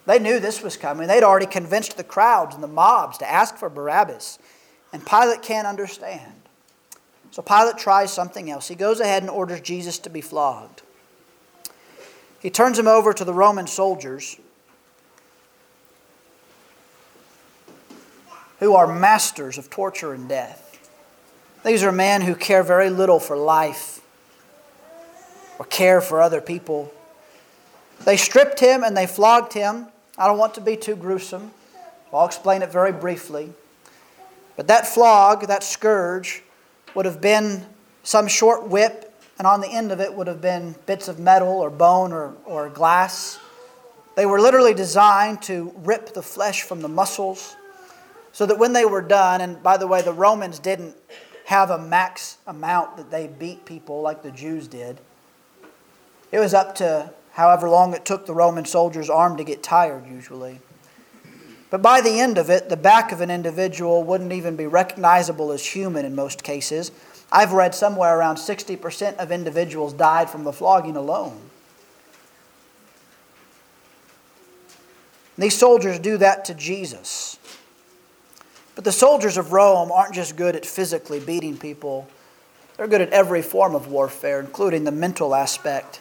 They 0.05 0.19
knew 0.19 0.39
this 0.39 0.63
was 0.63 0.77
coming. 0.77 1.07
They'd 1.07 1.23
already 1.23 1.47
convinced 1.47 1.97
the 1.97 2.03
crowds 2.03 2.55
and 2.55 2.63
the 2.63 2.67
mobs 2.67 3.17
to 3.17 3.29
ask 3.29 3.57
for 3.57 3.69
Barabbas. 3.69 4.39
And 4.93 5.05
Pilate 5.05 5.41
can't 5.41 5.67
understand. 5.67 6.36
So 7.37 7.43
Pilate 7.43 7.77
tries 7.77 8.11
something 8.11 8.49
else. 8.49 8.67
He 8.67 8.73
goes 8.73 8.99
ahead 8.99 9.21
and 9.21 9.29
orders 9.29 9.61
Jesus 9.61 9.99
to 9.99 10.09
be 10.09 10.21
flogged. 10.21 10.81
He 12.41 12.49
turns 12.49 12.79
him 12.79 12.87
over 12.87 13.13
to 13.13 13.23
the 13.23 13.31
Roman 13.31 13.67
soldiers 13.67 14.37
who 18.59 18.73
are 18.73 18.87
masters 18.87 19.59
of 19.59 19.69
torture 19.69 20.13
and 20.13 20.27
death. 20.27 20.89
These 21.63 21.83
are 21.83 21.91
men 21.91 22.23
who 22.23 22.33
care 22.33 22.63
very 22.63 22.89
little 22.89 23.19
for 23.19 23.37
life 23.37 24.01
or 25.59 25.65
care 25.65 26.01
for 26.01 26.19
other 26.19 26.41
people. 26.41 26.91
They 28.03 28.17
stripped 28.17 28.59
him 28.59 28.83
and 28.83 28.97
they 28.97 29.05
flogged 29.05 29.53
him 29.53 29.89
I 30.17 30.25
don't 30.25 30.39
want 30.39 30.55
to 30.55 30.61
be 30.61 30.75
too 30.75 30.95
gruesome. 30.95 31.51
I'll 32.11 32.25
explain 32.25 32.63
it 32.63 32.71
very 32.71 32.91
briefly. 32.91 33.51
But 34.55 34.65
that 34.69 34.87
flog, 34.87 35.45
that 35.45 35.63
scourge, 35.63 36.41
would 36.97 37.05
have 37.05 37.21
been 37.21 37.63
some 38.01 38.27
short 38.27 38.67
whip, 38.69 39.13
and 39.37 39.45
on 39.45 39.61
the 39.61 39.67
end 39.67 39.91
of 39.91 39.99
it 39.99 40.11
would 40.11 40.25
have 40.25 40.41
been 40.41 40.73
bits 40.87 41.07
of 41.07 41.19
metal 41.19 41.47
or 41.47 41.69
bone 41.69 42.11
or, 42.11 42.33
or 42.43 42.69
glass. 42.69 43.37
They 44.15 44.25
were 44.25 44.41
literally 44.41 44.73
designed 44.73 45.43
to 45.43 45.71
rip 45.77 46.15
the 46.15 46.23
flesh 46.23 46.63
from 46.63 46.81
the 46.81 46.87
muscles 46.87 47.55
so 48.31 48.47
that 48.47 48.57
when 48.57 48.73
they 48.73 48.83
were 48.83 49.03
done, 49.03 49.41
and 49.41 49.61
by 49.61 49.77
the 49.77 49.85
way, 49.85 50.01
the 50.01 50.11
Romans 50.11 50.57
didn't 50.57 50.95
have 51.45 51.69
a 51.69 51.77
max 51.77 52.39
amount 52.47 52.97
that 52.97 53.11
they 53.11 53.27
beat 53.27 53.63
people 53.63 54.01
like 54.01 54.23
the 54.23 54.31
Jews 54.31 54.67
did. 54.67 54.99
It 56.31 56.39
was 56.39 56.55
up 56.55 56.73
to 56.77 57.13
however 57.33 57.69
long 57.69 57.93
it 57.93 58.05
took 58.05 58.25
the 58.25 58.33
Roman 58.33 58.65
soldier's 58.65 59.11
arm 59.11 59.37
to 59.37 59.43
get 59.43 59.61
tired, 59.61 60.07
usually. 60.07 60.61
But 61.69 61.81
by 61.81 62.01
the 62.01 62.19
end 62.19 62.37
of 62.37 62.49
it, 62.49 62.69
the 62.69 62.77
back 62.77 63.11
of 63.11 63.19
an 63.19 63.29
individual 63.29 64.03
wouldn't 64.03 64.31
even 64.31 64.55
be 64.55 64.67
recognizable 64.67 65.51
as 65.51 65.65
human 65.65 66.05
in 66.05 66.15
most 66.15 66.43
cases. 66.43 66.91
I've 67.31 67.51
read 67.51 67.75
somewhere 67.75 68.17
around 68.17 68.37
60% 68.37 69.17
of 69.17 69.31
individuals 69.31 69.93
died 69.93 70.29
from 70.29 70.45
the 70.45 70.53
flogging 70.53 70.95
alone. 70.95 71.41
These 75.37 75.57
soldiers 75.57 75.99
do 75.99 76.17
that 76.17 76.45
to 76.45 76.53
Jesus. 76.53 77.37
But 78.75 78.85
the 78.85 78.91
soldiers 78.91 79.37
of 79.37 79.51
Rome 79.53 79.91
aren't 79.91 80.13
just 80.13 80.35
good 80.35 80.55
at 80.55 80.65
physically 80.65 81.19
beating 81.19 81.57
people, 81.57 82.07
they're 82.75 82.87
good 82.87 83.01
at 83.01 83.09
every 83.09 83.41
form 83.41 83.73
of 83.73 83.87
warfare, 83.87 84.39
including 84.39 84.83
the 84.83 84.91
mental 84.91 85.33
aspect. 85.33 85.99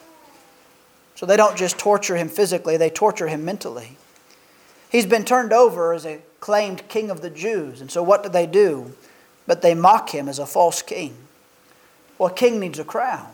So 1.14 1.25
they 1.25 1.39
don't 1.39 1.57
just 1.57 1.79
torture 1.79 2.17
him 2.17 2.29
physically, 2.29 2.77
they 2.77 2.91
torture 2.91 3.29
him 3.29 3.45
mentally. 3.45 3.97
He's 4.91 5.07
been 5.07 5.24
turned 5.24 5.53
over 5.53 5.93
as 5.93 6.07
a 6.07 6.20
claimed 6.41 6.89
king 6.89 7.11
of 7.11 7.20
the 7.20 7.30
Jews. 7.30 7.80
And 7.80 7.91
so 7.91 8.03
what 8.03 8.22
do 8.22 8.28
they 8.28 8.47
do? 8.47 8.95
But 9.47 9.62
they 9.62 9.74
mock 9.74 10.11
him 10.11 10.28
as 10.28 10.39
a 10.39 10.47
false 10.47 10.82
king. 10.82 11.16
Well, 12.18 12.30
a 12.30 12.34
king 12.34 12.61
needs 12.61 12.78
a 12.78 12.84
crown. 12.84 13.28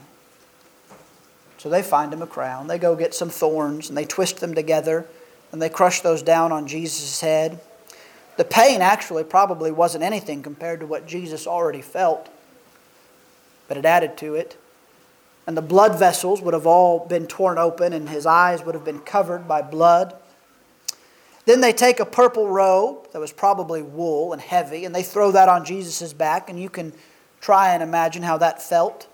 So 1.59 1.69
they 1.69 1.83
find 1.83 2.13
him 2.13 2.23
a 2.23 2.27
crown. 2.27 2.67
They 2.67 2.79
go 2.79 2.97
get 2.97 3.15
some 3.15 3.31
thorns 3.31 3.89
and 3.89 3.97
they 3.97 4.05
twist 4.05 4.41
them 4.41 4.55
together 4.55 5.07
and 5.53 5.61
they 5.61 5.69
crush 5.69 6.01
those 6.01 6.23
down 6.23 6.51
on 6.51 6.67
Jesus' 6.67 7.21
head. 7.21 7.61
The 8.37 8.45
pain 8.45 8.81
actually 8.81 9.25
probably 9.25 9.71
wasn't 9.71 10.03
anything 10.03 10.43
compared 10.43 10.81
to 10.81 10.87
what 10.87 11.07
Jesus 11.07 11.47
already 11.47 11.83
felt, 11.83 12.29
but 13.69 13.77
it 13.77 13.85
added 13.85 14.17
to 14.19 14.35
it 14.35 14.57
and 15.47 15.57
the 15.57 15.63
blood 15.63 15.99
vessels 15.99 16.41
would 16.41 16.55
have 16.55 16.67
all 16.67 17.07
been 17.07 17.27
torn 17.27 17.59
open, 17.59 17.93
and 17.93 18.09
his 18.09 18.27
eyes 18.27 18.65
would 18.65 18.75
have 18.75 18.85
been 18.85 19.01
covered 19.01 19.49
by 19.49 19.61
blood. 19.61 20.15
Then 21.45 21.61
they 21.61 21.73
take 21.73 21.99
a 21.99 22.07
purple 22.07 22.49
robe 22.49 23.11
that 23.13 23.19
was 23.19 23.33
probably 23.33 23.83
wool 23.83 24.33
and 24.33 24.41
heavy, 24.41 24.85
and 24.85 24.95
they 24.95 25.03
throw 25.03 25.33
that 25.33 25.49
on 25.49 25.65
Jesus' 25.65 26.13
back, 26.13 26.49
and 26.49 26.61
you 26.61 26.71
can 26.71 26.93
try 27.41 27.75
and 27.75 27.83
imagine 27.83 28.23
how 28.23 28.39
that 28.39 28.63
felt 28.63 29.09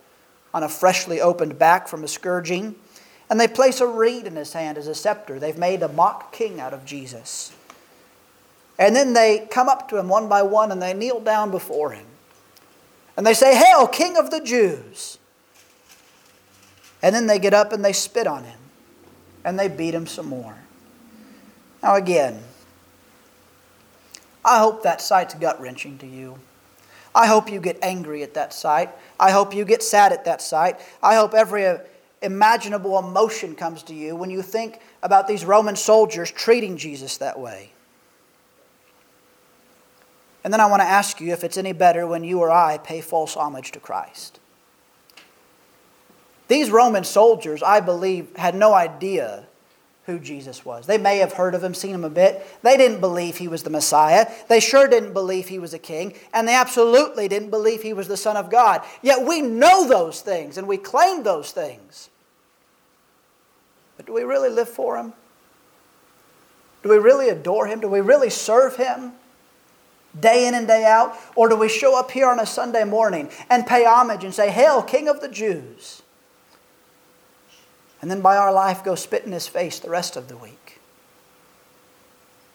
on 0.53 0.63
a 0.63 0.69
freshly 0.69 1.21
opened 1.21 1.59
back 1.59 1.89
from 1.89 2.05
a 2.05 2.09
scourging. 2.09 2.75
And 3.31 3.39
they 3.39 3.49
place 3.49 3.81
a 3.81 3.87
reed 3.87 4.27
in 4.27 4.37
his 4.37 4.53
hand 4.53 4.79
as 4.79 4.87
a 4.87 4.95
scepter. 4.95 5.39
They've 5.39 5.59
made 5.59 5.83
a 5.83 5.89
mock 5.89 6.33
king 6.33 6.61
out 6.61 6.73
of 6.73 6.85
Jesus. 6.85 7.53
And 8.79 8.95
then 8.95 9.13
they 9.13 9.47
come 9.51 9.69
up 9.69 9.89
to 9.91 9.99
him 9.99 10.09
one 10.09 10.29
by 10.29 10.43
one 10.43 10.71
and 10.71 10.81
they 10.81 10.95
kneel 10.95 11.21
down 11.21 11.51
before 11.51 11.91
him. 11.91 12.07
And 13.17 13.27
they 13.27 13.35
say, 13.35 13.57
Hail, 13.57 13.89
King 13.89 14.17
of 14.17 14.31
the 14.31 14.41
Jews! 14.41 15.19
And 17.03 17.15
then 17.15 17.27
they 17.27 17.39
get 17.39 17.53
up 17.53 17.73
and 17.73 17.85
they 17.85 17.93
spit 17.93 18.27
on 18.27 18.45
him. 18.45 18.59
And 19.45 19.59
they 19.59 19.69
beat 19.69 19.95
him 19.95 20.07
some 20.07 20.27
more. 20.27 20.57
Now, 21.83 21.95
again, 21.95 22.43
I 24.45 24.59
hope 24.59 24.83
that 24.83 25.01
sight's 25.01 25.35
gut 25.35 25.61
wrenching 25.61 25.99
to 25.99 26.07
you. 26.07 26.39
I 27.15 27.27
hope 27.27 27.51
you 27.51 27.61
get 27.61 27.79
angry 27.83 28.23
at 28.23 28.35
that 28.35 28.53
sight. 28.53 28.91
I 29.19 29.31
hope 29.31 29.55
you 29.55 29.65
get 29.65 29.83
sad 29.83 30.13
at 30.13 30.25
that 30.25 30.41
sight. 30.41 30.81
I 31.03 31.17
hope 31.17 31.35
every 31.35 31.67
uh, 31.67 31.79
imaginable 32.23 32.99
emotion 32.99 33.55
comes 33.55 33.83
to 33.85 33.95
you 33.95 34.15
when 34.15 34.31
you 34.31 34.43
think 34.43 34.81
about 35.03 35.27
these 35.27 35.45
Roman 35.45 35.77
soldiers 35.77 36.31
treating 36.31 36.77
Jesus 36.77 37.17
that 37.19 37.39
way. 37.39 37.73
And 40.45 40.53
then 40.53 40.61
I 40.61 40.67
want 40.67 40.81
to 40.81 40.89
ask 40.89 41.21
you 41.21 41.33
if 41.33 41.45
it's 41.45 41.59
any 41.59 41.73
better 41.73 42.07
when 42.07 42.25
you 42.25 42.41
or 42.41 42.51
I 42.51 42.79
pay 42.79 43.01
false 43.01 43.37
homage 43.37 43.73
to 43.73 43.81
Christ. 43.81 44.41
These 46.47 46.71
Roman 46.71 47.05
soldiers, 47.05 47.63
I 47.63 47.81
believe, 47.81 48.35
had 48.37 48.55
no 48.55 48.73
idea 48.73 49.48
who 50.09 50.19
Jesus 50.19 50.65
was. 50.65 50.87
They 50.87 50.97
may 50.97 51.19
have 51.19 51.35
heard 51.35 51.55
of 51.55 51.63
him, 51.63 51.75
seen 51.75 51.95
him 51.95 52.03
a 52.03 52.09
bit. 52.09 52.45
They 52.63 52.79
didn't 52.79 53.01
believe 53.01 53.37
he 53.37 53.47
was 53.47 53.63
the 53.63 53.69
Messiah. 53.69 54.27
They 54.49 54.59
sure 54.59 54.89
didn't 54.89 55.13
believe 55.13 55.49
he 55.49 55.59
was 55.59 55.75
a 55.75 55.79
king. 55.79 56.15
And 56.33 56.49
they 56.49 56.55
absolutely 56.55 57.29
didn't 57.29 57.51
believe 57.51 57.83
he 57.83 57.93
was 57.93 58.09
the 58.09 58.17
Son 58.17 58.35
of 58.35 58.51
God. 58.51 58.81
Yet 59.03 59.29
we 59.29 59.43
know 59.43 59.87
those 59.87 60.23
things 60.23 60.57
and 60.57 60.67
we 60.67 60.79
claim 60.79 61.25
those 61.25 61.53
things. 61.53 62.09
But 63.99 64.07
do 64.07 64.15
we 64.15 64.23
really 64.23 64.49
live 64.49 64.71
for 64.71 64.97
him? 64.97 65.13
Do 66.83 66.89
we 66.89 66.97
really 66.97 67.29
adore 67.29 67.67
him? 67.67 67.81
Do 67.81 67.89
we 67.89 68.01
really 68.01 68.31
serve 68.31 68.77
him? 68.77 69.13
day 70.19 70.49
in 70.49 70.55
and 70.55 70.67
day 70.67 70.87
out? 70.87 71.15
Or 71.37 71.51
do 71.51 71.55
we 71.55 71.69
show 71.69 71.99
up 71.99 72.11
here 72.11 72.29
on 72.29 72.41
a 72.41 72.47
Sunday 72.47 72.85
morning 72.85 73.29
and 73.51 73.67
pay 73.67 73.85
homage 73.85 74.25
and 74.25 74.33
say, 74.33 74.51
Hail, 74.51 74.83
King 74.83 75.07
of 75.07 75.21
the 75.21 75.29
Jews? 75.29 76.03
And 78.01 78.11
then 78.11 78.21
by 78.21 78.37
our 78.37 78.53
life 78.53 78.85
go 78.85 78.95
spit 78.95 79.25
in 79.25 79.33
his 79.33 79.49
face 79.49 79.79
the 79.79 79.91
rest 79.91 80.17
of 80.17 80.29
the 80.29 80.37
week. 80.37 80.81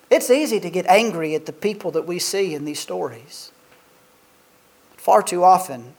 It's 0.09 0.29
easy 0.29 0.59
to 0.59 0.69
get 0.69 0.85
angry 0.85 1.35
at 1.35 1.45
the 1.45 1.53
people 1.53 1.91
that 1.91 2.07
we 2.07 2.19
see 2.19 2.53
in 2.53 2.65
these 2.65 2.79
stories. 2.79 3.51
Far 4.95 5.21
too 5.21 5.43
often, 5.43 5.95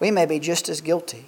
we 0.00 0.10
may 0.10 0.26
be 0.26 0.38
just 0.38 0.68
as 0.68 0.80
guilty. 0.80 1.26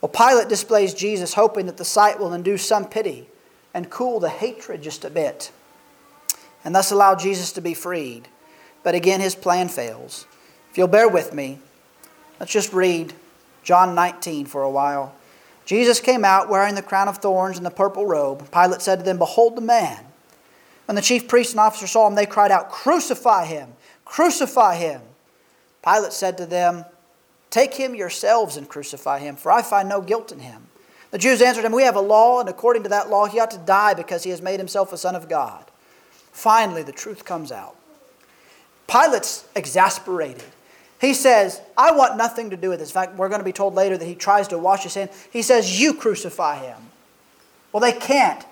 Well, 0.00 0.10
Pilate 0.10 0.48
displays 0.48 0.94
Jesus, 0.94 1.34
hoping 1.34 1.66
that 1.66 1.78
the 1.78 1.84
sight 1.84 2.20
will 2.20 2.34
induce 2.34 2.64
some 2.64 2.84
pity 2.84 3.26
and 3.72 3.90
cool 3.90 4.20
the 4.20 4.28
hatred 4.28 4.82
just 4.82 5.04
a 5.04 5.10
bit 5.10 5.50
and 6.66 6.74
thus 6.74 6.90
allow 6.90 7.14
Jesus 7.14 7.52
to 7.52 7.60
be 7.60 7.74
freed. 7.74 8.26
But 8.82 8.96
again, 8.96 9.20
his 9.20 9.36
plan 9.36 9.68
fails. 9.68 10.26
If 10.68 10.76
you'll 10.76 10.88
bear 10.88 11.08
with 11.08 11.32
me, 11.32 11.60
let's 12.40 12.52
just 12.52 12.72
read 12.72 13.12
John 13.62 13.94
19 13.94 14.46
for 14.46 14.62
a 14.62 14.70
while. 14.70 15.14
Jesus 15.66 16.00
came 16.00 16.24
out 16.24 16.48
wearing 16.48 16.76
the 16.76 16.82
crown 16.82 17.08
of 17.08 17.18
thorns 17.18 17.56
and 17.56 17.66
the 17.66 17.70
purple 17.70 18.06
robe. 18.06 18.50
Pilate 18.52 18.80
said 18.80 19.00
to 19.00 19.04
them, 19.04 19.18
Behold 19.18 19.56
the 19.56 19.60
man. 19.60 20.04
When 20.86 20.94
the 20.94 21.02
chief 21.02 21.26
priests 21.26 21.52
and 21.52 21.60
officers 21.60 21.90
saw 21.90 22.06
him, 22.06 22.14
they 22.14 22.24
cried 22.24 22.52
out, 22.52 22.70
Crucify 22.70 23.44
him! 23.46 23.72
Crucify 24.04 24.76
him! 24.76 25.02
Pilate 25.84 26.12
said 26.12 26.38
to 26.38 26.46
them, 26.46 26.84
Take 27.50 27.74
him 27.74 27.94
yourselves 27.96 28.56
and 28.56 28.68
crucify 28.68 29.18
him, 29.18 29.34
for 29.34 29.50
I 29.50 29.62
find 29.62 29.88
no 29.88 30.00
guilt 30.00 30.30
in 30.30 30.38
him. 30.38 30.68
The 31.10 31.18
Jews 31.18 31.42
answered 31.42 31.64
him, 31.64 31.72
We 31.72 31.82
have 31.82 31.96
a 31.96 32.00
law, 32.00 32.40
and 32.40 32.48
according 32.48 32.84
to 32.84 32.88
that 32.90 33.10
law 33.10 33.26
he 33.26 33.40
ought 33.40 33.50
to 33.50 33.58
die 33.58 33.94
because 33.94 34.22
he 34.22 34.30
has 34.30 34.42
made 34.42 34.60
himself 34.60 34.92
a 34.92 34.96
son 34.96 35.16
of 35.16 35.28
God. 35.28 35.64
Finally, 36.30 36.84
the 36.84 36.92
truth 36.92 37.24
comes 37.24 37.50
out. 37.50 37.74
Pilate's 38.86 39.46
exasperated. 39.56 40.44
He 41.00 41.12
says, 41.14 41.60
I 41.76 41.92
want 41.92 42.16
nothing 42.16 42.50
to 42.50 42.56
do 42.56 42.70
with 42.70 42.78
this. 42.78 42.90
In 42.90 42.94
fact, 42.94 43.16
we're 43.16 43.28
going 43.28 43.40
to 43.40 43.44
be 43.44 43.52
told 43.52 43.74
later 43.74 43.98
that 43.98 44.04
he 44.04 44.14
tries 44.14 44.48
to 44.48 44.58
wash 44.58 44.84
his 44.84 44.94
hands. 44.94 45.10
He 45.30 45.42
says, 45.42 45.80
You 45.80 45.94
crucify 45.94 46.58
him. 46.64 46.78
Well, 47.72 47.80
they 47.80 47.92
can't. 47.92 48.44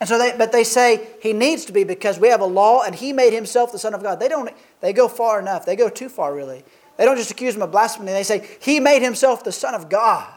And 0.00 0.08
so 0.08 0.18
they, 0.18 0.34
but 0.36 0.50
they 0.50 0.64
say 0.64 1.08
he 1.20 1.32
needs 1.32 1.66
to 1.66 1.72
be 1.72 1.84
because 1.84 2.18
we 2.18 2.28
have 2.28 2.40
a 2.40 2.46
law 2.46 2.82
and 2.82 2.94
he 2.94 3.12
made 3.12 3.32
himself 3.32 3.70
the 3.70 3.78
Son 3.78 3.94
of 3.94 4.02
God. 4.02 4.18
They 4.18 4.28
don't, 4.28 4.50
they 4.80 4.92
go 4.92 5.08
far 5.08 5.38
enough. 5.38 5.66
They 5.66 5.76
go 5.76 5.90
too 5.90 6.08
far, 6.08 6.34
really. 6.34 6.64
They 6.96 7.04
don't 7.04 7.18
just 7.18 7.30
accuse 7.30 7.54
him 7.54 7.62
of 7.62 7.70
blasphemy. 7.70 8.12
They 8.12 8.22
say 8.22 8.48
he 8.60 8.80
made 8.80 9.02
himself 9.02 9.44
the 9.44 9.52
Son 9.52 9.74
of 9.74 9.88
God. 9.88 10.32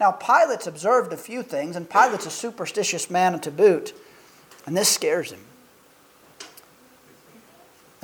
Now, 0.00 0.10
Pilate's 0.12 0.66
observed 0.66 1.12
a 1.12 1.16
few 1.16 1.42
things, 1.42 1.76
and 1.76 1.88
Pilate's 1.88 2.26
a 2.26 2.30
superstitious 2.30 3.08
man 3.10 3.38
to 3.40 3.50
boot, 3.50 3.94
and 4.66 4.76
this 4.76 4.88
scares 4.88 5.30
him. 5.30 5.40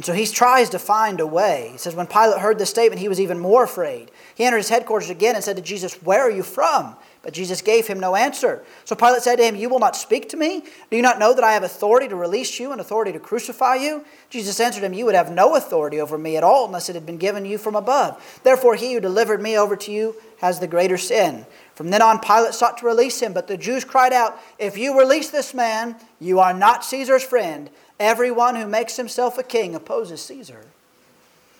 And 0.00 0.04
so 0.06 0.14
he 0.14 0.26
tries 0.26 0.70
to 0.70 0.78
find 0.78 1.20
a 1.20 1.26
way. 1.26 1.68
He 1.72 1.76
says, 1.76 1.94
when 1.94 2.06
Pilate 2.06 2.40
heard 2.40 2.58
this 2.58 2.70
statement, 2.70 3.02
he 3.02 3.08
was 3.10 3.20
even 3.20 3.38
more 3.38 3.64
afraid. 3.64 4.10
He 4.34 4.44
entered 4.44 4.56
his 4.56 4.70
headquarters 4.70 5.10
again 5.10 5.34
and 5.34 5.44
said 5.44 5.56
to 5.56 5.62
Jesus, 5.62 6.02
Where 6.02 6.22
are 6.22 6.30
you 6.30 6.42
from? 6.42 6.96
But 7.20 7.34
Jesus 7.34 7.60
gave 7.60 7.86
him 7.86 8.00
no 8.00 8.16
answer. 8.16 8.64
So 8.86 8.96
Pilate 8.96 9.20
said 9.20 9.36
to 9.36 9.44
him, 9.44 9.56
You 9.56 9.68
will 9.68 9.78
not 9.78 9.94
speak 9.94 10.30
to 10.30 10.38
me? 10.38 10.62
Do 10.90 10.96
you 10.96 11.02
not 11.02 11.18
know 11.18 11.34
that 11.34 11.44
I 11.44 11.52
have 11.52 11.64
authority 11.64 12.08
to 12.08 12.16
release 12.16 12.58
you 12.58 12.72
and 12.72 12.80
authority 12.80 13.12
to 13.12 13.20
crucify 13.20 13.74
you? 13.74 14.02
Jesus 14.30 14.58
answered 14.58 14.84
him, 14.84 14.94
You 14.94 15.04
would 15.04 15.14
have 15.14 15.30
no 15.30 15.54
authority 15.54 16.00
over 16.00 16.16
me 16.16 16.38
at 16.38 16.44
all 16.44 16.64
unless 16.64 16.88
it 16.88 16.94
had 16.94 17.04
been 17.04 17.18
given 17.18 17.44
you 17.44 17.58
from 17.58 17.76
above. 17.76 18.40
Therefore, 18.42 18.76
he 18.76 18.94
who 18.94 19.00
delivered 19.00 19.42
me 19.42 19.58
over 19.58 19.76
to 19.76 19.92
you 19.92 20.16
has 20.38 20.60
the 20.60 20.66
greater 20.66 20.96
sin. 20.96 21.44
From 21.74 21.90
then 21.90 22.00
on, 22.00 22.20
Pilate 22.20 22.54
sought 22.54 22.78
to 22.78 22.86
release 22.86 23.20
him, 23.20 23.34
but 23.34 23.48
the 23.48 23.58
Jews 23.58 23.84
cried 23.84 24.14
out, 24.14 24.40
If 24.58 24.78
you 24.78 24.98
release 24.98 25.28
this 25.28 25.52
man, 25.52 25.96
you 26.20 26.38
are 26.40 26.54
not 26.54 26.86
Caesar's 26.86 27.22
friend. 27.22 27.68
Everyone 28.00 28.56
who 28.56 28.66
makes 28.66 28.96
himself 28.96 29.36
a 29.36 29.42
king 29.42 29.74
opposes 29.74 30.22
Caesar. 30.22 30.64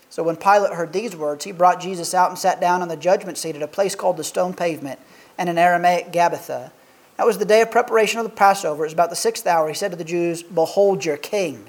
So 0.08 0.22
when 0.22 0.36
Pilate 0.36 0.72
heard 0.72 0.92
these 0.92 1.14
words, 1.14 1.44
he 1.44 1.52
brought 1.52 1.80
Jesus 1.80 2.14
out 2.14 2.30
and 2.30 2.38
sat 2.38 2.60
down 2.60 2.80
on 2.80 2.88
the 2.88 2.96
judgment 2.96 3.36
seat 3.38 3.54
at 3.54 3.62
a 3.62 3.68
place 3.68 3.94
called 3.94 4.16
the 4.16 4.24
stone 4.24 4.54
pavement 4.54 4.98
and 5.36 5.48
in 5.50 5.58
Aramaic 5.58 6.10
Gabbatha. 6.10 6.72
That 7.18 7.26
was 7.26 7.36
the 7.36 7.44
day 7.44 7.60
of 7.60 7.70
preparation 7.70 8.18
of 8.18 8.24
the 8.24 8.30
Passover. 8.30 8.82
It 8.82 8.86
was 8.86 8.92
about 8.94 9.10
the 9.10 9.16
sixth 9.16 9.46
hour. 9.46 9.68
He 9.68 9.74
said 9.74 9.90
to 9.90 9.96
the 9.96 10.02
Jews, 10.02 10.42
Behold 10.42 11.04
your 11.04 11.18
king. 11.18 11.66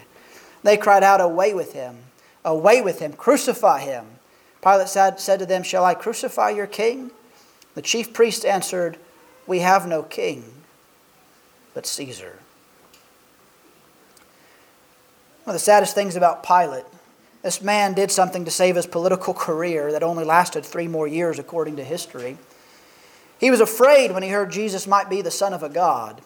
They 0.64 0.78
cried 0.78 1.04
out, 1.04 1.20
Away 1.20 1.54
with 1.54 1.74
him! 1.74 1.98
Away 2.46 2.82
with 2.82 3.00
him! 3.00 3.12
Crucify 3.14 3.82
him! 3.82 4.06
Pilate 4.64 4.88
said, 4.88 5.20
said 5.20 5.40
to 5.40 5.46
them, 5.46 5.64
Shall 5.64 5.84
I 5.84 5.96
crucify 5.96 6.52
your 6.52 6.68
king? 6.68 7.12
The 7.76 7.82
chief 7.82 8.14
priests 8.14 8.46
answered, 8.46 8.98
We 9.46 9.60
have 9.60 9.86
no 9.86 10.04
king 10.04 10.46
but 11.74 11.86
Caesar. 11.86 12.40
One 15.44 15.56
of 15.56 15.60
the 15.60 15.66
saddest 15.66 15.96
things 15.96 16.16
about 16.16 16.46
Pilate, 16.46 16.86
this 17.42 17.62
man 17.62 17.94
did 17.94 18.12
something 18.12 18.46
to 18.46 18.52
save 18.52 18.76
his 18.76 18.86
political 18.86 19.34
career 19.34 19.92
that 19.92 20.04
only 20.04 20.24
lasted 20.24 20.64
three 20.64 20.88
more 20.88 21.08
years 21.08 21.40
according 21.40 21.78
to 21.78 21.84
history. 21.84 22.38
He 23.40 23.50
was 23.50 23.60
afraid 23.60 24.12
when 24.12 24.22
he 24.22 24.30
heard 24.30 24.52
Jesus 24.52 24.86
might 24.86 25.10
be 25.10 25.24
the 25.24 25.32
Son 25.32 25.52
of 25.54 25.64
a 25.64 25.70
God, 25.70 26.22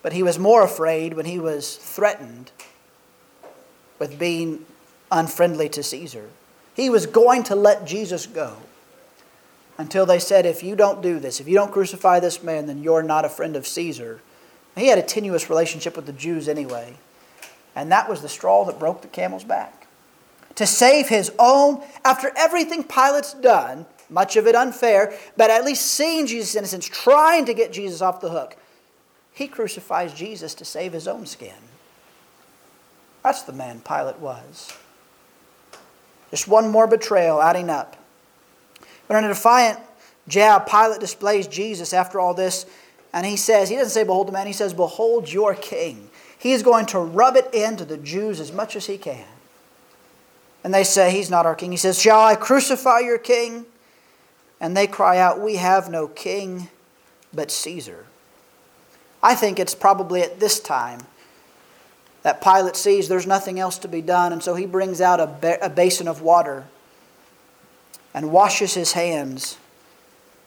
but 0.00 0.14
he 0.14 0.22
was 0.22 0.38
more 0.38 0.64
afraid 0.64 1.14
when 1.14 1.26
he 1.26 1.38
was 1.38 1.76
threatened 1.76 2.50
with 3.98 4.18
being 4.18 4.64
unfriendly 5.10 5.68
to 5.68 5.82
Caesar. 5.82 6.30
He 6.74 6.88
was 6.88 7.04
going 7.04 7.42
to 7.44 7.54
let 7.54 7.86
Jesus 7.86 8.26
go 8.26 8.56
until 9.76 10.06
they 10.06 10.18
said, 10.18 10.46
If 10.46 10.62
you 10.62 10.74
don't 10.74 11.02
do 11.02 11.18
this, 11.18 11.40
if 11.40 11.46
you 11.46 11.54
don't 11.54 11.70
crucify 11.70 12.20
this 12.20 12.42
man, 12.42 12.66
then 12.66 12.82
you're 12.82 13.02
not 13.02 13.26
a 13.26 13.28
friend 13.28 13.54
of 13.54 13.66
Caesar. 13.66 14.22
He 14.74 14.86
had 14.86 14.98
a 14.98 15.02
tenuous 15.02 15.50
relationship 15.50 15.94
with 15.94 16.06
the 16.06 16.12
Jews 16.14 16.48
anyway. 16.48 16.96
And 17.74 17.90
that 17.92 18.08
was 18.08 18.22
the 18.22 18.28
straw 18.28 18.64
that 18.66 18.78
broke 18.78 19.02
the 19.02 19.08
camel's 19.08 19.44
back. 19.44 19.86
To 20.56 20.66
save 20.66 21.08
his 21.08 21.32
own, 21.38 21.82
after 22.04 22.30
everything 22.36 22.84
Pilate's 22.84 23.32
done, 23.32 23.86
much 24.10 24.36
of 24.36 24.46
it 24.46 24.54
unfair, 24.54 25.16
but 25.36 25.50
at 25.50 25.64
least 25.64 25.86
seeing 25.86 26.26
Jesus' 26.26 26.54
innocence, 26.54 26.86
trying 26.86 27.46
to 27.46 27.54
get 27.54 27.72
Jesus 27.72 28.02
off 28.02 28.20
the 28.20 28.28
hook, 28.28 28.56
he 29.32 29.48
crucifies 29.48 30.12
Jesus 30.12 30.54
to 30.54 30.64
save 30.64 30.92
his 30.92 31.08
own 31.08 31.24
skin. 31.24 31.54
That's 33.22 33.42
the 33.42 33.52
man 33.52 33.80
Pilate 33.80 34.18
was. 34.18 34.72
Just 36.30 36.48
one 36.48 36.68
more 36.68 36.86
betrayal 36.86 37.40
adding 37.40 37.70
up. 37.70 37.96
But 39.08 39.16
in 39.18 39.24
a 39.24 39.28
defiant 39.28 39.78
jab, 40.28 40.66
Pilate 40.66 41.00
displays 41.00 41.46
Jesus 41.46 41.92
after 41.92 42.20
all 42.20 42.34
this, 42.34 42.66
and 43.12 43.26
he 43.26 43.36
says, 43.36 43.68
he 43.68 43.76
doesn't 43.76 43.90
say, 43.90 44.04
Behold 44.04 44.28
the 44.28 44.32
man, 44.32 44.46
he 44.46 44.52
says, 44.52 44.74
Behold 44.74 45.30
your 45.30 45.54
king. 45.54 46.10
He 46.42 46.54
is 46.54 46.64
going 46.64 46.86
to 46.86 46.98
rub 46.98 47.36
it 47.36 47.54
into 47.54 47.84
the 47.84 47.96
Jews 47.96 48.40
as 48.40 48.50
much 48.50 48.74
as 48.74 48.86
he 48.86 48.98
can. 48.98 49.28
And 50.64 50.74
they 50.74 50.82
say, 50.82 51.12
He's 51.12 51.30
not 51.30 51.46
our 51.46 51.54
king. 51.54 51.70
He 51.70 51.76
says, 51.76 52.00
Shall 52.02 52.20
I 52.20 52.34
crucify 52.34 52.98
your 52.98 53.16
king? 53.16 53.64
And 54.60 54.76
they 54.76 54.88
cry 54.88 55.18
out, 55.18 55.40
We 55.40 55.54
have 55.54 55.88
no 55.88 56.08
king 56.08 56.68
but 57.32 57.52
Caesar. 57.52 58.06
I 59.22 59.36
think 59.36 59.60
it's 59.60 59.76
probably 59.76 60.20
at 60.20 60.40
this 60.40 60.58
time 60.58 61.02
that 62.24 62.42
Pilate 62.42 62.74
sees 62.74 63.06
there's 63.06 63.24
nothing 63.24 63.60
else 63.60 63.78
to 63.78 63.86
be 63.86 64.02
done, 64.02 64.32
and 64.32 64.42
so 64.42 64.56
he 64.56 64.66
brings 64.66 65.00
out 65.00 65.20
a, 65.20 65.28
ba- 65.28 65.64
a 65.64 65.70
basin 65.70 66.08
of 66.08 66.22
water 66.22 66.64
and 68.12 68.32
washes 68.32 68.74
his 68.74 68.94
hands 68.94 69.58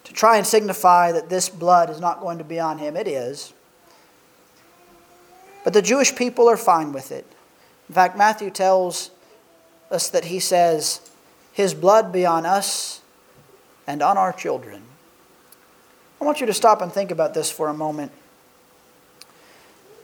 to 0.04 0.12
try 0.12 0.36
and 0.36 0.46
signify 0.46 1.14
that 1.14 1.30
this 1.30 1.48
blood 1.48 1.90
is 1.90 2.02
not 2.02 2.20
going 2.20 2.40
to 2.40 2.44
be 2.44 2.60
on 2.60 2.80
him. 2.80 2.98
It 2.98 3.08
is. 3.08 3.54
But 5.66 5.74
the 5.74 5.82
Jewish 5.82 6.16
people 6.16 6.48
are 6.48 6.58
fine 6.58 6.94
with 6.94 7.12
it. 7.12 7.26
In 7.90 7.96
fact, 7.96 8.16
Matthew 8.16 8.52
tells 8.52 9.10
us 9.92 10.10
that 10.12 10.26
he 10.26 10.40
says, 10.40 11.02
His 11.52 11.74
blood 11.74 12.14
be 12.14 12.26
on 12.26 12.46
us 12.46 13.02
and 13.88 14.02
on 14.02 14.16
our 14.16 14.32
children. 14.32 14.84
I 16.22 16.24
want 16.24 16.40
you 16.40 16.46
to 16.46 16.54
stop 16.54 16.82
and 16.82 16.92
think 16.92 17.10
about 17.10 17.34
this 17.34 17.52
for 17.52 17.68
a 17.68 17.74
moment. 17.74 18.12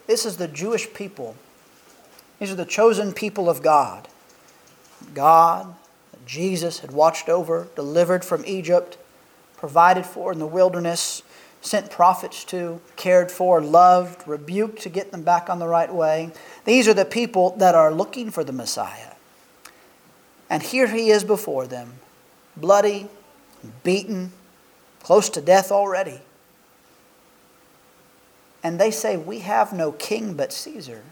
This 0.08 0.26
is 0.26 0.38
the 0.38 0.48
Jewish 0.48 0.92
people. 0.94 1.36
These 2.40 2.52
are 2.52 2.56
the 2.56 2.66
chosen 2.66 3.14
people 3.14 3.48
of 3.48 3.62
God. 3.62 4.08
God, 5.14 5.76
Jesus 6.26 6.80
had 6.80 6.92
watched 6.92 7.30
over, 7.30 7.68
delivered 7.76 8.26
from 8.26 8.44
Egypt, 8.48 8.98
provided 9.58 10.08
for 10.08 10.32
in 10.32 10.40
the 10.40 10.48
wilderness, 10.48 11.22
sent 11.62 11.92
prophets 11.92 12.44
to, 12.46 12.82
cared 12.96 13.32
for, 13.32 13.62
loved, 13.62 14.28
rebuked 14.28 14.82
to 14.82 14.90
get 14.90 15.12
them 15.12 15.22
back 15.22 15.50
on 15.50 15.60
the 15.60 15.68
right 15.68 15.94
way. 15.94 16.32
These 16.66 16.88
are 16.88 16.94
the 16.94 17.06
people 17.06 17.52
that 17.58 17.76
are 17.76 17.94
looking 17.94 18.32
for 18.32 18.44
the 18.44 18.52
Messiah. 18.52 19.14
And 20.50 20.64
here 20.64 20.88
he 20.88 21.12
is 21.12 21.24
before 21.24 21.68
them, 21.68 21.94
bloody, 22.58 23.08
beaten, 23.84 24.34
close 25.02 25.30
to 25.30 25.42
death 25.42 25.72
already. 25.72 26.20
And 28.64 28.80
they 28.80 28.92
say, 28.92 29.16
We 29.16 29.40
have 29.40 29.72
no 29.72 29.92
king 29.92 30.34
but 30.34 30.52
Caesar. 30.52 31.04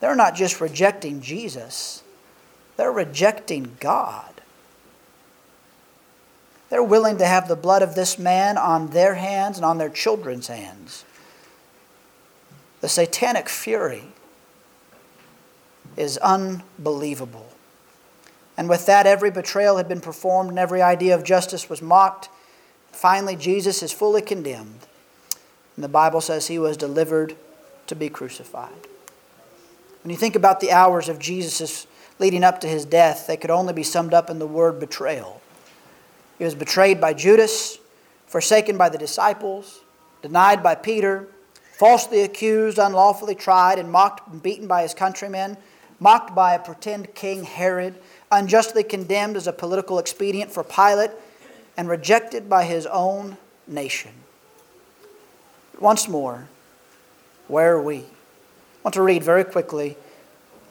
They're 0.00 0.16
not 0.16 0.34
just 0.34 0.60
rejecting 0.60 1.20
Jesus, 1.20 2.02
they're 2.76 2.90
rejecting 2.90 3.76
God. 3.78 4.31
They're 6.72 6.82
willing 6.82 7.18
to 7.18 7.26
have 7.26 7.48
the 7.48 7.54
blood 7.54 7.82
of 7.82 7.94
this 7.94 8.18
man 8.18 8.56
on 8.56 8.92
their 8.92 9.16
hands 9.16 9.58
and 9.58 9.64
on 9.66 9.76
their 9.76 9.90
children's 9.90 10.46
hands. 10.46 11.04
The 12.80 12.88
satanic 12.88 13.50
fury 13.50 14.04
is 15.98 16.16
unbelievable. 16.16 17.52
And 18.56 18.70
with 18.70 18.86
that, 18.86 19.06
every 19.06 19.30
betrayal 19.30 19.76
had 19.76 19.86
been 19.86 20.00
performed 20.00 20.48
and 20.48 20.58
every 20.58 20.80
idea 20.80 21.14
of 21.14 21.24
justice 21.24 21.68
was 21.68 21.82
mocked. 21.82 22.30
Finally, 22.90 23.36
Jesus 23.36 23.82
is 23.82 23.92
fully 23.92 24.22
condemned. 24.22 24.86
And 25.76 25.84
the 25.84 25.88
Bible 25.88 26.22
says 26.22 26.46
he 26.46 26.58
was 26.58 26.78
delivered 26.78 27.36
to 27.86 27.94
be 27.94 28.08
crucified. 28.08 28.86
When 30.02 30.10
you 30.10 30.16
think 30.16 30.36
about 30.36 30.60
the 30.60 30.72
hours 30.72 31.10
of 31.10 31.18
Jesus' 31.18 31.86
leading 32.18 32.42
up 32.42 32.62
to 32.62 32.66
his 32.66 32.86
death, 32.86 33.26
they 33.26 33.36
could 33.36 33.50
only 33.50 33.74
be 33.74 33.82
summed 33.82 34.14
up 34.14 34.30
in 34.30 34.38
the 34.38 34.46
word 34.46 34.80
betrayal. 34.80 35.42
He 36.42 36.44
was 36.44 36.56
betrayed 36.56 37.00
by 37.00 37.14
Judas, 37.14 37.78
forsaken 38.26 38.76
by 38.76 38.88
the 38.88 38.98
disciples, 38.98 39.82
denied 40.22 40.60
by 40.60 40.74
Peter, 40.74 41.28
falsely 41.78 42.22
accused, 42.22 42.78
unlawfully 42.78 43.36
tried, 43.36 43.78
and 43.78 43.88
mocked 43.88 44.26
and 44.26 44.42
beaten 44.42 44.66
by 44.66 44.82
his 44.82 44.92
countrymen, 44.92 45.56
mocked 46.00 46.34
by 46.34 46.54
a 46.54 46.58
pretend 46.58 47.14
king 47.14 47.44
Herod, 47.44 47.94
unjustly 48.32 48.82
condemned 48.82 49.36
as 49.36 49.46
a 49.46 49.52
political 49.52 50.00
expedient 50.00 50.50
for 50.50 50.64
Pilate, 50.64 51.12
and 51.76 51.88
rejected 51.88 52.50
by 52.50 52.64
his 52.64 52.86
own 52.86 53.36
nation. 53.68 54.10
Once 55.78 56.08
more, 56.08 56.48
where 57.46 57.74
are 57.74 57.82
we? 57.82 57.98
I 57.98 58.82
want 58.82 58.94
to 58.94 59.02
read 59.02 59.22
very 59.22 59.44
quickly 59.44 59.96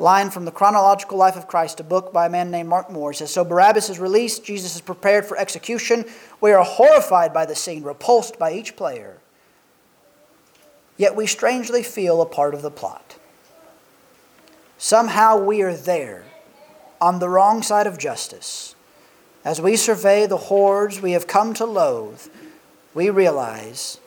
line 0.01 0.31
from 0.31 0.45
the 0.45 0.51
Chronological 0.51 1.17
Life 1.17 1.37
of 1.37 1.47
Christ, 1.47 1.79
a 1.79 1.83
book 1.83 2.11
by 2.11 2.25
a 2.25 2.29
man 2.29 2.49
named 2.51 2.67
Mark 2.67 2.89
Moore. 2.89 3.11
He 3.11 3.17
says, 3.17 3.31
So 3.31 3.45
Barabbas 3.45 3.89
is 3.89 3.99
released, 3.99 4.43
Jesus 4.43 4.75
is 4.75 4.81
prepared 4.81 5.25
for 5.25 5.37
execution. 5.37 6.05
We 6.41 6.51
are 6.51 6.63
horrified 6.63 7.33
by 7.33 7.45
the 7.45 7.55
scene, 7.55 7.83
repulsed 7.83 8.39
by 8.39 8.53
each 8.53 8.75
player. 8.75 9.19
Yet 10.97 11.15
we 11.15 11.27
strangely 11.27 11.83
feel 11.83 12.21
a 12.21 12.25
part 12.25 12.53
of 12.53 12.63
the 12.63 12.71
plot. 12.71 13.17
Somehow 14.77 15.37
we 15.37 15.61
are 15.61 15.75
there 15.75 16.25
on 16.99 17.19
the 17.19 17.29
wrong 17.29 17.61
side 17.61 17.87
of 17.87 17.97
justice. 17.97 18.75
As 19.45 19.61
we 19.61 19.75
survey 19.75 20.25
the 20.25 20.37
hordes 20.37 21.01
we 21.01 21.11
have 21.13 21.27
come 21.27 21.53
to 21.55 21.65
loathe, 21.65 22.27
we 22.93 23.09
realize 23.09 23.99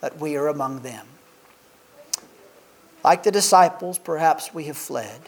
that 0.00 0.18
we 0.18 0.36
are 0.36 0.48
among 0.48 0.80
them. 0.80 1.06
Like 3.06 3.22
the 3.22 3.30
disciples, 3.30 4.00
perhaps 4.00 4.52
we 4.52 4.64
have 4.64 4.76
fled. 4.76 5.20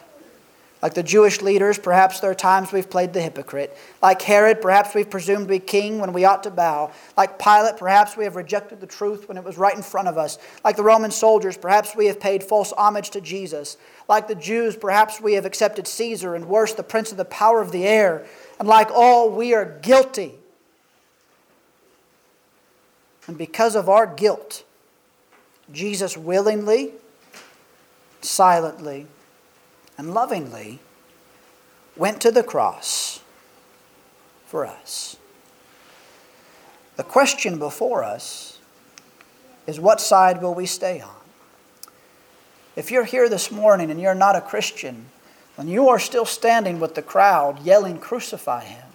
Like 0.81 0.95
the 0.95 1.03
Jewish 1.03 1.41
leaders, 1.41 1.79
perhaps 1.79 2.19
there 2.19 2.29
are 2.29 2.35
times 2.35 2.73
we've 2.73 2.89
played 2.89 3.13
the 3.13 3.21
hypocrite. 3.21 3.75
Like 4.01 4.21
Herod, 4.21 4.61
perhaps 4.61 4.93
we've 4.93 5.09
presumed 5.09 5.47
to 5.47 5.53
be 5.53 5.59
king 5.59 5.99
when 5.99 6.11
we 6.11 6.25
ought 6.25 6.43
to 6.43 6.51
bow. 6.51 6.91
Like 7.15 7.39
Pilate, 7.39 7.77
perhaps 7.77 8.17
we 8.17 8.25
have 8.25 8.35
rejected 8.35 8.81
the 8.81 8.87
truth 8.87 9.29
when 9.29 9.37
it 9.37 9.45
was 9.45 9.57
right 9.57 9.75
in 9.75 9.81
front 9.81 10.09
of 10.09 10.17
us. 10.17 10.39
Like 10.61 10.75
the 10.75 10.83
Roman 10.83 11.09
soldiers, 11.09 11.57
perhaps 11.57 11.95
we 11.95 12.07
have 12.07 12.19
paid 12.19 12.43
false 12.43 12.73
homage 12.73 13.11
to 13.11 13.21
Jesus. 13.21 13.77
Like 14.09 14.27
the 14.27 14.35
Jews, 14.35 14.75
perhaps 14.75 15.21
we 15.21 15.35
have 15.35 15.45
accepted 15.45 15.87
Caesar 15.87 16.35
and 16.35 16.49
worse, 16.49 16.73
the 16.73 16.83
prince 16.83 17.11
of 17.11 17.17
the 17.17 17.25
power 17.25 17.61
of 17.61 17.71
the 17.71 17.85
air. 17.85 18.25
And 18.59 18.67
like 18.67 18.91
all, 18.91 19.29
we 19.29 19.53
are 19.53 19.79
guilty. 19.81 20.33
And 23.25 23.37
because 23.37 23.77
of 23.77 23.87
our 23.87 24.05
guilt, 24.05 24.65
Jesus 25.71 26.17
willingly, 26.17 26.91
silently, 28.21 29.07
and 29.97 30.13
lovingly 30.13 30.79
went 31.95 32.21
to 32.21 32.31
the 32.31 32.43
cross 32.43 33.21
for 34.45 34.65
us. 34.65 35.17
The 36.95 37.03
question 37.03 37.59
before 37.59 38.03
us 38.03 38.59
is 39.67 39.79
what 39.79 40.01
side 40.01 40.41
will 40.41 40.53
we 40.53 40.65
stay 40.65 40.99
on? 41.01 41.15
If 42.75 42.91
you're 42.91 43.05
here 43.05 43.29
this 43.29 43.51
morning 43.51 43.91
and 43.91 43.99
you're 43.99 44.15
not 44.15 44.35
a 44.35 44.41
Christian, 44.41 45.05
then 45.57 45.67
you 45.67 45.89
are 45.89 45.99
still 45.99 46.25
standing 46.25 46.79
with 46.79 46.95
the 46.95 47.01
crowd 47.01 47.61
yelling, 47.63 47.99
Crucify 47.99 48.63
him. 48.63 48.87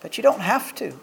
But 0.00 0.16
you 0.16 0.22
don't 0.22 0.40
have 0.40 0.74
to. 0.76 0.98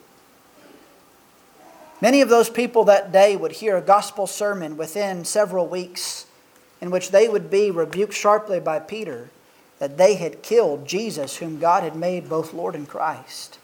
Many 2.02 2.22
of 2.22 2.30
those 2.30 2.50
people 2.50 2.84
that 2.86 3.12
day 3.12 3.36
would 3.36 3.52
hear 3.52 3.78
a 3.78 3.82
gospel 3.82 4.26
sermon 4.26 4.76
within 4.76 5.24
several 5.24 5.68
weeks 5.68 6.26
in 6.82 6.92
which 6.92 7.12
they 7.12 7.30
would 7.30 7.50
be 7.50 7.72
rebuked 7.72 8.14
sharply 8.14 8.60
by 8.60 8.80
Peter 8.80 9.30
that 9.80 9.98
they 9.98 10.16
had 10.16 10.44
killed 10.44 10.88
Jesus, 10.88 11.38
whom 11.38 11.60
God 11.60 11.84
had 11.84 11.96
made 11.96 12.30
both 12.30 12.54
Lord 12.54 12.76
and 12.76 12.88
Christ. 12.88 13.58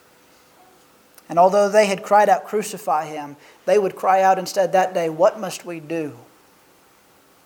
And 1.29 1.37
although 1.37 1.69
they 1.69 1.87
had 1.87 2.03
cried 2.03 2.29
out, 2.29 2.45
Crucify 2.45 3.05
him, 3.05 3.35
they 3.65 3.77
would 3.77 3.95
cry 3.95 4.21
out 4.21 4.39
instead 4.39 4.71
that 4.71 4.93
day, 4.93 5.09
What 5.09 5.39
must 5.39 5.65
we 5.65 5.79
do? 5.79 6.13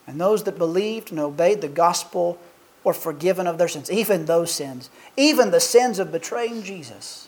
And 0.07 0.19
those 0.19 0.43
that 0.43 0.57
believed 0.57 1.11
and 1.11 1.19
obeyed 1.19 1.61
the 1.61 1.67
gospel 1.67 2.38
were 2.84 2.93
forgiven 2.93 3.47
of 3.47 3.57
their 3.57 3.67
sins, 3.67 3.91
even 3.91 4.26
those 4.26 4.51
sins, 4.51 4.89
even 5.15 5.51
the 5.51 5.59
sins 5.59 5.99
of 5.99 6.11
betraying 6.11 6.63
Jesus. 6.63 7.28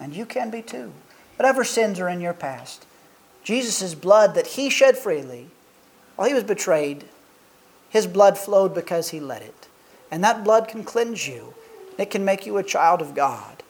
And 0.00 0.14
you 0.14 0.26
can 0.26 0.50
be 0.50 0.62
too. 0.62 0.92
Whatever 1.36 1.64
sins 1.64 1.98
are 1.98 2.08
in 2.08 2.20
your 2.20 2.34
past, 2.34 2.86
Jesus' 3.42 3.94
blood 3.94 4.34
that 4.34 4.48
he 4.48 4.68
shed 4.68 4.98
freely 4.98 5.48
while 6.16 6.28
he 6.28 6.34
was 6.34 6.44
betrayed 6.44 7.04
his 7.90 8.06
blood 8.06 8.38
flowed 8.38 8.74
because 8.74 9.10
he 9.10 9.20
let 9.20 9.42
it. 9.42 9.68
And 10.10 10.24
that 10.24 10.44
blood 10.44 10.68
can 10.68 10.84
cleanse 10.84 11.28
you, 11.28 11.54
it 11.98 12.10
can 12.10 12.24
make 12.24 12.46
you 12.46 12.56
a 12.56 12.62
child 12.62 13.02
of 13.02 13.14
God. 13.14 13.62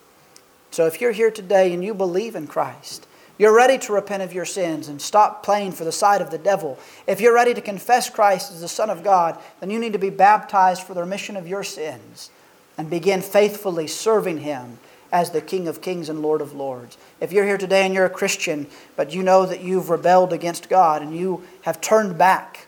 So 0.71 0.87
if 0.87 1.01
you're 1.01 1.11
here 1.11 1.33
today 1.33 1.73
and 1.73 1.83
you 1.83 1.95
believe 1.95 2.37
in 2.37 2.47
Christ, 2.47 3.07
you're 3.39 3.57
ready 3.57 3.79
to 3.79 3.95
repent 3.95 4.23
of 4.23 4.35
your 4.35 4.45
sins 4.45 4.87
and 4.87 5.01
stop 5.01 5.43
playing 5.43 5.73
for 5.73 5.85
the 5.85 5.91
side 5.91 6.21
of 6.21 6.31
the 6.31 6.39
devil. 6.39 6.79
If 7.07 7.21
you're 7.21 7.35
ready 7.35 7.55
to 7.55 7.61
confess 7.63 8.11
Christ 8.11 8.53
as 8.53 8.61
the 8.61 8.69
Son 8.69 8.91
of 8.91 9.03
God, 9.03 9.39
then 9.59 9.71
you 9.71 9.79
need 9.79 9.95
to 9.95 9.99
be 9.99 10.11
baptized 10.11 10.83
for 10.83 10.93
the 10.93 11.01
remission 11.01 11.37
of 11.37 11.49
your 11.49 11.65
sins 11.65 12.31
and 12.77 12.91
begin 12.91 13.23
faithfully 13.23 13.87
serving 13.87 14.41
Him 14.41 14.79
as 15.11 15.31
the 15.31 15.41
King 15.41 15.69
of 15.69 15.81
Kings 15.81 16.09
and 16.09 16.21
Lord 16.21 16.41
of 16.41 16.53
Lords. 16.53 16.99
If 17.21 17.33
you're 17.33 17.47
here 17.47 17.59
today 17.59 17.87
and 17.87 17.95
you're 17.95 18.05
a 18.05 18.11
Christian, 18.11 18.67
but 18.95 19.13
you 19.13 19.23
know 19.23 19.47
that 19.47 19.63
you've 19.63 19.91
rebelled 19.91 20.33
against 20.33 20.69
God 20.69 21.03
and 21.03 21.17
you 21.17 21.43
have 21.63 21.81
turned 21.81 22.17
back 22.17 22.60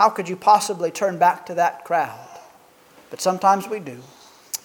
how 0.00 0.08
could 0.08 0.30
you 0.30 0.36
possibly 0.36 0.90
turn 0.90 1.18
back 1.18 1.44
to 1.44 1.52
that 1.52 1.84
crowd? 1.84 2.26
But 3.10 3.20
sometimes 3.20 3.68
we 3.68 3.80
do. 3.80 3.98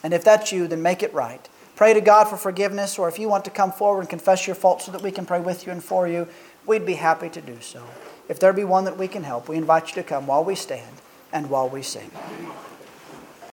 And 0.01 0.13
if 0.13 0.23
that's 0.23 0.53
you, 0.53 0.65
then 0.65 0.81
make 0.81 1.03
it 1.03 1.13
right. 1.13 1.49
Pray 1.75 1.93
to 1.93 1.99
God 1.99 2.29
for 2.29 2.37
forgiveness, 2.37 2.97
or 2.97 3.09
if 3.09 3.19
you 3.19 3.27
want 3.27 3.43
to 3.43 3.51
come 3.51 3.73
forward 3.73 3.99
and 3.99 4.09
confess 4.09 4.47
your 4.47 4.55
faults 4.55 4.85
so 4.85 4.93
that 4.93 5.01
we 5.01 5.11
can 5.11 5.25
pray 5.25 5.41
with 5.41 5.65
you 5.65 5.73
and 5.73 5.83
for 5.83 6.07
you, 6.07 6.29
we'd 6.65 6.85
be 6.85 6.93
happy 6.93 7.27
to 7.27 7.41
do 7.41 7.59
so. 7.59 7.83
If 8.29 8.39
there 8.39 8.53
be 8.53 8.63
one 8.63 8.85
that 8.85 8.97
we 8.97 9.09
can 9.09 9.25
help, 9.25 9.49
we 9.49 9.57
invite 9.57 9.89
you 9.89 10.01
to 10.01 10.07
come 10.07 10.25
while 10.25 10.41
we 10.41 10.55
stand 10.55 11.01
and 11.33 11.49
while 11.49 11.67
we 11.67 11.81
sing. 11.81 12.11